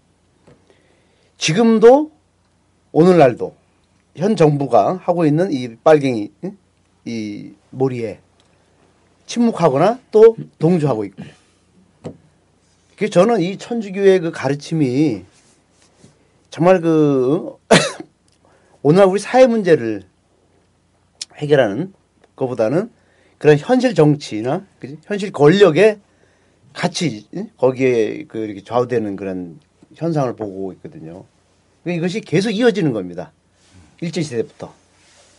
지금도 1.37 2.11
오늘날도 2.91 3.55
현 4.15 4.35
정부가 4.35 4.97
하고 4.97 5.25
있는 5.25 5.51
이 5.51 5.75
빨갱이 5.75 6.31
이 7.05 7.51
몰이에 7.71 8.19
침묵하거나 9.25 9.99
또 10.11 10.35
동조하고 10.59 11.05
있고. 11.05 11.23
그 12.97 13.09
저는 13.09 13.41
이 13.41 13.57
천주교의 13.57 14.19
그 14.19 14.31
가르침이 14.31 15.23
정말 16.49 16.81
그 16.81 17.57
오늘 18.83 19.05
우리 19.05 19.19
사회 19.19 19.47
문제를 19.47 20.03
해결하는 21.35 21.93
것보다는 22.35 22.91
그런 23.39 23.57
현실 23.57 23.95
정치나 23.95 24.65
그지? 24.79 24.99
현실 25.05 25.31
권력에 25.31 25.99
같이 26.73 27.27
거기에 27.57 28.25
그 28.27 28.39
이렇게 28.39 28.63
좌우되는 28.63 29.15
그런 29.15 29.59
현상을 29.95 30.35
보고 30.35 30.71
있거든요. 30.73 31.25
그러니까 31.83 32.05
이것이 32.05 32.21
계속 32.21 32.51
이어지는 32.51 32.93
겁니다. 32.93 33.31
일제 34.01 34.21
시대부터. 34.21 34.73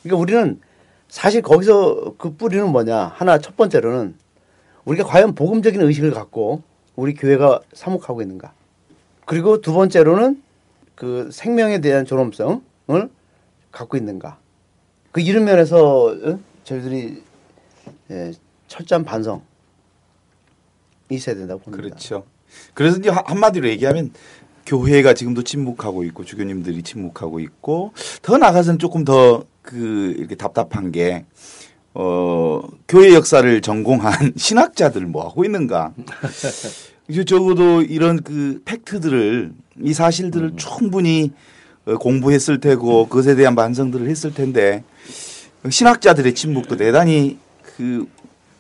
그러니까 0.03 0.21
우리는 0.21 0.61
사실 1.09 1.43
거기서 1.43 2.15
그 2.19 2.35
뿌리는 2.35 2.69
뭐냐. 2.69 2.97
하나 3.15 3.39
첫 3.39 3.57
번째로는 3.57 4.15
우리가 4.85 5.05
과연 5.09 5.35
복음적인 5.35 5.81
의식을 5.81 6.11
갖고 6.13 6.63
우리 6.97 7.15
교회가 7.15 7.61
사목하고 7.73 8.23
있는가. 8.23 8.53
그리고 9.27 9.61
두 9.61 9.73
번째로는 9.73 10.43
그 10.95 11.31
생명에 11.33 11.81
대한 11.81 12.05
존엄성을 12.05 12.59
갖고 13.73 13.97
있는가. 13.97 14.39
그 15.13 15.21
이런 15.21 15.45
면에서 15.45 16.15
저희들이 16.65 17.23
예, 18.11 18.33
철저한 18.69 19.05
반성 19.05 19.43
있어야 21.11 21.35
된다고 21.35 21.61
봅니다. 21.61 21.83
그렇죠. 21.83 22.25
그래서 22.75 22.99
이제 22.99 23.11
한마디로 23.11 23.69
얘기하면 23.69 24.13
교회가 24.67 25.15
지금도 25.15 25.43
침묵하고 25.43 26.05
있고 26.05 26.25
주교님들이 26.25 26.83
침묵하고 26.83 27.41
있고 27.41 27.93
더 28.23 28.39
나가서는 28.39 28.79
조금 28.79 29.05
더 29.05 29.45
그 29.65 30.15
이렇게 30.19 30.37
답답한 30.37 30.93
게 30.93 31.25
어, 31.95 32.61
교회 32.89 33.15
역사를 33.15 33.61
전공한 33.61 34.33
신학자들 34.37 35.07
뭐 35.07 35.27
하고 35.27 35.45
있는가. 35.45 35.95
적어도 37.25 37.83
이런 37.83 38.23
그 38.23 38.61
팩트들을 38.65 39.53
이 39.83 39.95
사실들을 39.95 40.49
음. 40.49 40.57
충분히 40.57 41.33
어, 41.87 41.97
공부했을 41.97 42.61
테고 42.61 43.09
그것에 43.09 43.37
대한 43.37 43.55
반성들을 43.55 44.09
했을 44.09 44.35
텐데 44.35 44.83
신학자들의 45.69 46.35
침묵도 46.35 46.77
대단히 46.77 47.39
그 47.63 48.09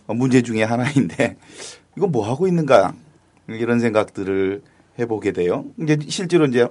문제 0.06 0.42
중에 0.42 0.62
하나인데 0.62 1.36
이거 1.96 2.06
뭐 2.06 2.28
하고 2.28 2.46
있는가 2.46 2.94
이런 3.48 3.80
생각들을 3.80 4.62
해보게 4.98 5.32
돼요. 5.32 5.64
이제 5.80 5.98
실제로 6.08 6.46
이제 6.46 6.66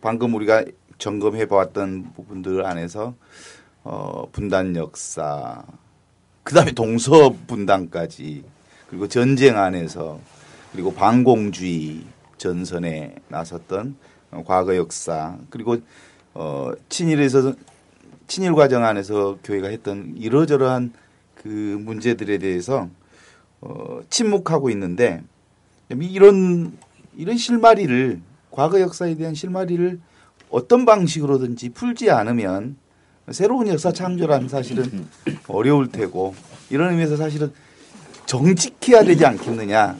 방금 0.00 0.34
우리가 0.34 0.64
점검해 0.98 1.46
보았던 1.46 2.12
부분들 2.14 2.64
안에서 2.64 3.14
어 3.84 4.28
분단 4.32 4.76
역사 4.76 5.62
그다음에 6.46 6.70
동서 6.70 7.34
분단까지 7.48 8.44
그리고 8.88 9.08
전쟁 9.08 9.58
안에서 9.58 10.20
그리고 10.70 10.94
반공주의 10.94 12.04
전선에 12.38 13.16
나섰던 13.28 13.96
과거 14.46 14.76
역사 14.76 15.38
그리고 15.50 15.78
어 16.34 16.70
친일에서 16.88 17.52
친일 18.28 18.54
과정 18.54 18.84
안에서 18.84 19.38
교회가 19.42 19.66
했던 19.68 20.14
이러저러한 20.16 20.92
그 21.34 21.48
문제들에 21.48 22.38
대해서 22.38 22.88
어 23.60 24.00
침묵하고 24.08 24.70
있는데 24.70 25.24
이런 25.90 26.78
이런 27.16 27.36
실마리를 27.36 28.20
과거 28.52 28.80
역사에 28.80 29.16
대한 29.16 29.34
실마리를 29.34 29.98
어떤 30.50 30.84
방식으로든지 30.84 31.70
풀지 31.70 32.12
않으면 32.12 32.76
새로운 33.32 33.68
역사 33.68 33.92
창조라는 33.92 34.48
사실은 34.48 35.06
어려울 35.48 35.90
테고 35.90 36.34
이런 36.70 36.90
의미에서 36.92 37.16
사실은 37.16 37.52
정직해야 38.26 39.04
되지 39.04 39.24
않겠느냐. 39.26 39.96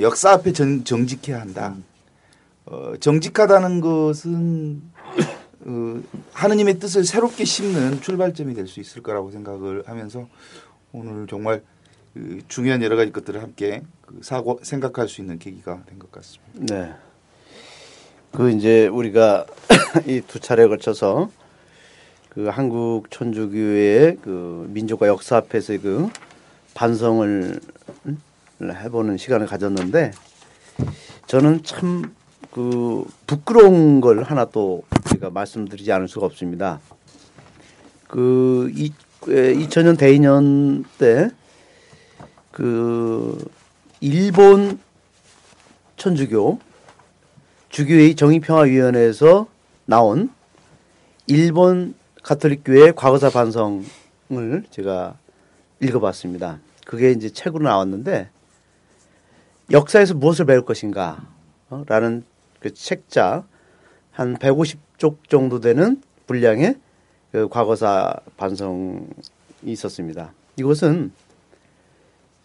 역사 0.00 0.30
앞에 0.32 0.52
정, 0.52 0.84
정직해야 0.84 1.40
한다. 1.40 1.74
어, 2.66 2.92
정직하다는 3.00 3.80
것은 3.80 4.82
어, 5.66 6.00
하느님의 6.32 6.78
뜻을 6.78 7.04
새롭게 7.04 7.44
심는 7.44 8.00
출발점이 8.00 8.54
될 8.54 8.66
수 8.68 8.80
있을 8.80 9.02
거라고 9.02 9.30
생각을 9.32 9.82
하면서 9.86 10.28
오늘 10.92 11.26
정말 11.26 11.62
그 12.14 12.40
중요한 12.48 12.82
여러 12.82 12.96
가지 12.96 13.12
것들을 13.12 13.42
함께 13.42 13.82
그 14.06 14.18
사고 14.22 14.58
생각할 14.62 15.08
수 15.08 15.20
있는 15.20 15.38
계기가 15.38 15.82
된 15.86 15.98
것 15.98 16.10
같습니다. 16.12 16.74
네. 16.74 16.92
그 18.32 18.50
이제 18.50 18.86
우리가 18.86 19.46
이 20.06 20.20
두 20.26 20.38
차례에 20.38 20.68
걸쳐서 20.68 21.30
그 22.30 22.46
한국 22.46 23.10
천주교회의 23.10 24.18
그 24.22 24.66
민족과 24.72 25.06
역사 25.06 25.36
앞에서의 25.36 25.80
그 25.80 26.08
반성을 26.74 27.60
해보는 28.62 29.16
시간을 29.18 29.46
가졌는데 29.46 30.12
저는 31.26 31.62
참 31.62 32.20
그 32.50 33.04
부끄러운 33.26 34.00
걸 34.00 34.22
하나 34.24 34.44
또 34.44 34.82
제가 35.08 35.30
말씀드리지 35.30 35.92
않을 35.92 36.08
수가 36.08 36.26
없습니다. 36.26 36.80
그 38.08 38.70
이, 38.74 38.92
2000년 39.22 39.98
대인년 39.98 40.84
때 40.98 41.30
그 42.50 43.38
일본 44.00 44.80
천주교 45.96 46.58
주교회 47.68 48.14
정의평화위원회에서 48.14 49.46
나온 49.86 50.30
일본 51.28 51.94
가톨릭 52.22 52.62
교회 52.64 52.92
과거사 52.92 53.30
반성을 53.30 53.84
제가 54.70 55.16
읽어봤습니다. 55.80 56.60
그게 56.84 57.12
이제 57.12 57.30
책으로 57.30 57.64
나왔는데 57.64 58.28
역사에서 59.70 60.14
무엇을 60.14 60.44
배울 60.46 60.64
것인가 60.64 61.26
어, 61.70 61.84
라는 61.86 62.24
그 62.58 62.74
책자 62.74 63.44
한 64.10 64.36
150쪽 64.36 65.28
정도 65.28 65.60
되는 65.60 66.02
분량의 66.26 66.76
그 67.32 67.48
과거사 67.48 68.14
반성이 68.36 69.06
있었습니다. 69.62 70.32
이것은 70.56 71.12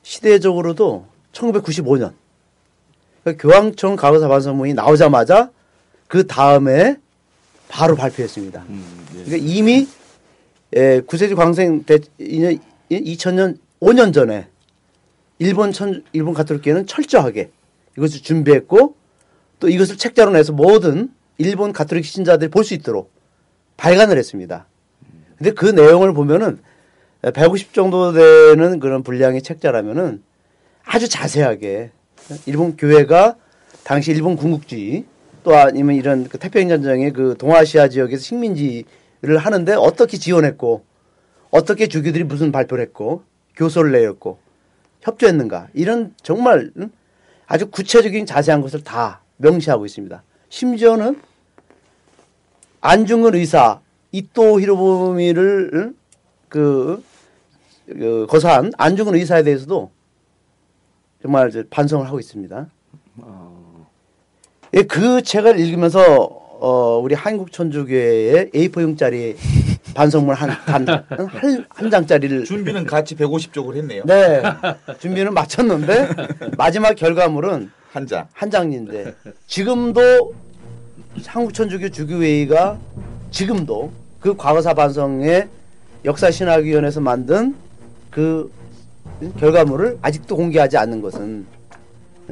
시대적으로도 0.04 1.08
1995년 1.32 2.14
그러니까 3.24 3.42
교황청 3.42 3.96
가거사 3.96 4.28
반성문이 4.28 4.76
나오자마자 4.76 5.50
그 6.08 6.28
다음에 6.28 6.98
바로 7.68 7.95
발표했습니다. 7.95 8.63
음, 8.70 9.05
예. 9.18 9.24
그러니까 9.24 9.49
이미 9.51 9.88
예, 10.76 11.01
구세주 11.05 11.36
광생 11.36 11.84
대, 11.84 11.99
2000년 12.20 13.57
5년 13.82 14.13
전에 14.13 14.47
일본 15.39 15.72
천 15.72 16.03
일본 16.13 16.34
가톨릭교회는 16.34 16.88
철저하게 16.88 17.49
이것을 17.97 18.22
준비했고 18.22 18.95
또 19.59 19.70
이것을 19.70 19.97
책자로 19.97 20.32
내서 20.32 20.53
모든 20.53 21.09
일본 21.38 21.74
가톨릭 21.74 22.05
신자들이 22.05 22.49
볼 22.49 22.63
수 22.63 22.74
있도록 22.74 23.11
발간을 23.78 24.18
했습니다. 24.18 24.68
근데 25.38 25.51
그 25.51 25.66
내용을 25.66 26.13
보면은 26.13 26.59
150 27.34 27.74
정도 27.74 28.13
되는 28.13 28.80
그런 28.80 29.03
분량의 29.03 29.41
책자라면은 29.41 30.24
아주 30.86 31.09
자세하게 31.09 31.91
일본 32.45 32.78
교회가 32.78 33.36
당시 33.84 34.11
일본 34.11 34.36
군국주의 34.38 35.05
또 35.46 35.56
아니면 35.56 35.96
이런 35.96 36.28
그 36.28 36.39
태평양 36.39 36.82
전쟁의 36.82 37.14
그 37.14 37.36
동아시아 37.38 37.88
지역에서 37.88 38.22
식민지 38.22 38.84
하는데 39.24 39.74
어떻게 39.76 40.18
지원했고 40.18 40.84
어떻게 41.52 41.88
주교들이 41.88 42.24
무슨 42.24 42.52
발표를 42.52 42.84
했고 42.84 43.24
교서를 43.56 43.91
내렸고 43.91 44.39
협조했는가 45.02 45.70
이런 45.76 46.16
정말 46.22 46.72
응? 46.78 46.89
아주 47.46 47.70
구체적인 47.70 48.26
자세한 48.26 48.62
것을 48.62 48.84
다 48.84 49.22
명시하고 49.38 49.86
있습니다. 49.86 50.24
심지어는 50.50 51.22
안중근 52.82 53.36
의사 53.36 53.82
이토 54.12 54.60
히로부미를 54.60 55.72
응? 55.76 55.96
그, 56.50 57.04
그 57.86 58.26
거사한 58.28 58.72
안중근 58.78 59.14
의사에 59.14 59.43
대해서도 59.43 59.91
정말 61.22 61.52
반성을 61.70 62.06
하고 62.08 62.20
있습니다. 62.20 62.68
예, 64.76 64.84
그 64.84 65.22
책을 65.22 65.58
읽으면서 65.58 66.02
어, 66.60 67.00
우리 67.02 67.16
한국천주교회의 67.16 68.50
A4용짜리 68.54 69.36
반성문 69.96 70.36
한, 70.36 70.50
한, 70.50 70.86
한, 70.88 71.66
한 71.70 71.90
장짜리를 71.90 72.44
준비는 72.44 72.86
같이 72.86 73.16
150쪽을 73.16 73.78
했네요. 73.78 74.04
네 74.06 74.42
준비는 75.00 75.34
마쳤는데 75.34 76.10
마지막 76.58 76.94
결과물은 76.96 77.72
한 77.94 78.08
장. 78.08 78.28
한 78.34 78.52
장인데 78.52 79.16
지금도 79.48 80.34
한국천주교 81.26 81.90
주교회의가 81.90 82.78
지금도 83.32 83.92
그 84.20 84.36
과거사 84.36 84.74
반성의 84.74 85.48
역사신학위원회에서 86.04 87.00
만든 87.00 87.56
그 88.12 88.52
결과물을 89.40 90.00
아직도 90.02 90.36
공개하지 90.36 90.78
않는 90.78 91.02
것은 91.02 91.46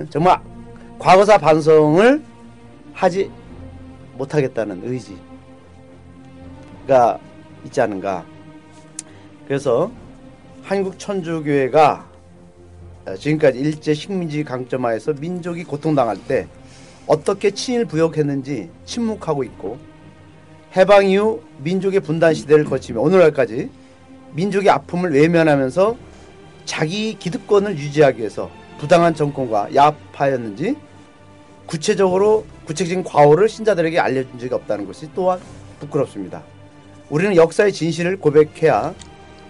정말 0.09 0.41
과거사 0.99 1.37
반성을 1.37 2.32
하지 2.93 3.31
못하겠다는 4.17 4.81
의지가 4.83 5.19
있지 7.65 7.81
않은가. 7.81 8.25
그래서 9.47 9.91
한국 10.63 10.97
천주교회가 10.97 12.07
지금까지 13.19 13.59
일제 13.59 13.93
식민지 13.93 14.43
강점하에서 14.43 15.13
민족이 15.13 15.65
고통당할 15.65 16.17
때 16.25 16.47
어떻게 17.05 17.51
친일 17.51 17.85
부역했는지 17.85 18.69
침묵하고 18.85 19.43
있고 19.43 19.77
해방 20.75 21.07
이후 21.07 21.41
민족의 21.57 21.99
분단 21.99 22.33
시대를 22.33 22.63
거치며 22.63 23.01
오늘날까지 23.01 23.69
민족의 24.31 24.69
아픔을 24.69 25.13
외면하면서 25.13 25.97
자기 26.65 27.17
기득권을 27.19 27.77
유지하기 27.77 28.19
위해서 28.19 28.49
부당한 28.79 29.13
정권과 29.13 29.75
야합하였는지 29.75 30.75
구체적으로 31.65 32.45
구체적인 32.65 33.03
과오를 33.03 33.49
신자들에게 33.49 33.99
알려준 33.99 34.39
적이 34.39 34.53
없다는 34.55 34.85
것이 34.85 35.09
또한 35.13 35.39
부끄럽습니다. 35.79 36.43
우리는 37.09 37.35
역사의 37.35 37.73
진실을 37.73 38.17
고백해야 38.17 38.93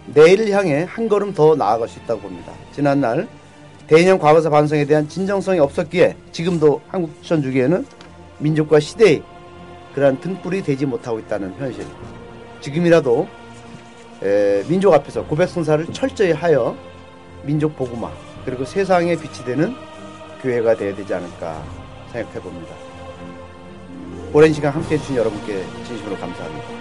내일을 0.07 0.49
향해 0.51 0.85
한 0.89 1.07
걸음 1.07 1.33
더 1.33 1.55
나아갈 1.55 1.87
수 1.87 1.99
있다고 1.99 2.21
봅니다. 2.21 2.51
지난날 2.73 3.27
대인형 3.87 4.17
과거사 4.17 4.49
반성에 4.49 4.85
대한 4.85 5.07
진정성이 5.07 5.59
없었기에 5.59 6.15
지금도 6.31 6.81
한국 6.87 7.21
천주교회는 7.23 7.85
민족과 8.39 8.79
시대의 8.79 9.21
그러한 9.93 10.19
등불이 10.19 10.63
되지 10.63 10.85
못하고 10.85 11.19
있다는 11.19 11.53
현실. 11.57 11.85
지금이라도 12.61 13.27
에, 14.23 14.63
민족 14.67 14.93
앞에서 14.93 15.25
고백 15.25 15.47
성사를 15.49 15.85
철저히 15.93 16.31
하여 16.31 16.75
민족 17.43 17.75
복음화 17.75 18.11
그리고 18.45 18.65
세상에 18.65 19.15
빛이 19.15 19.45
되는 19.45 19.75
교회가 20.41 20.75
되어야 20.75 20.95
되지 20.95 21.13
않을까 21.13 21.63
생각해 22.11 22.39
봅니다. 22.39 22.82
오랜 24.35 24.51
시간 24.51 24.73
함께 24.73 24.95
해주신 24.95 25.15
여러분께 25.15 25.63
진심으로 25.85 26.17
감사합니다. 26.17 26.72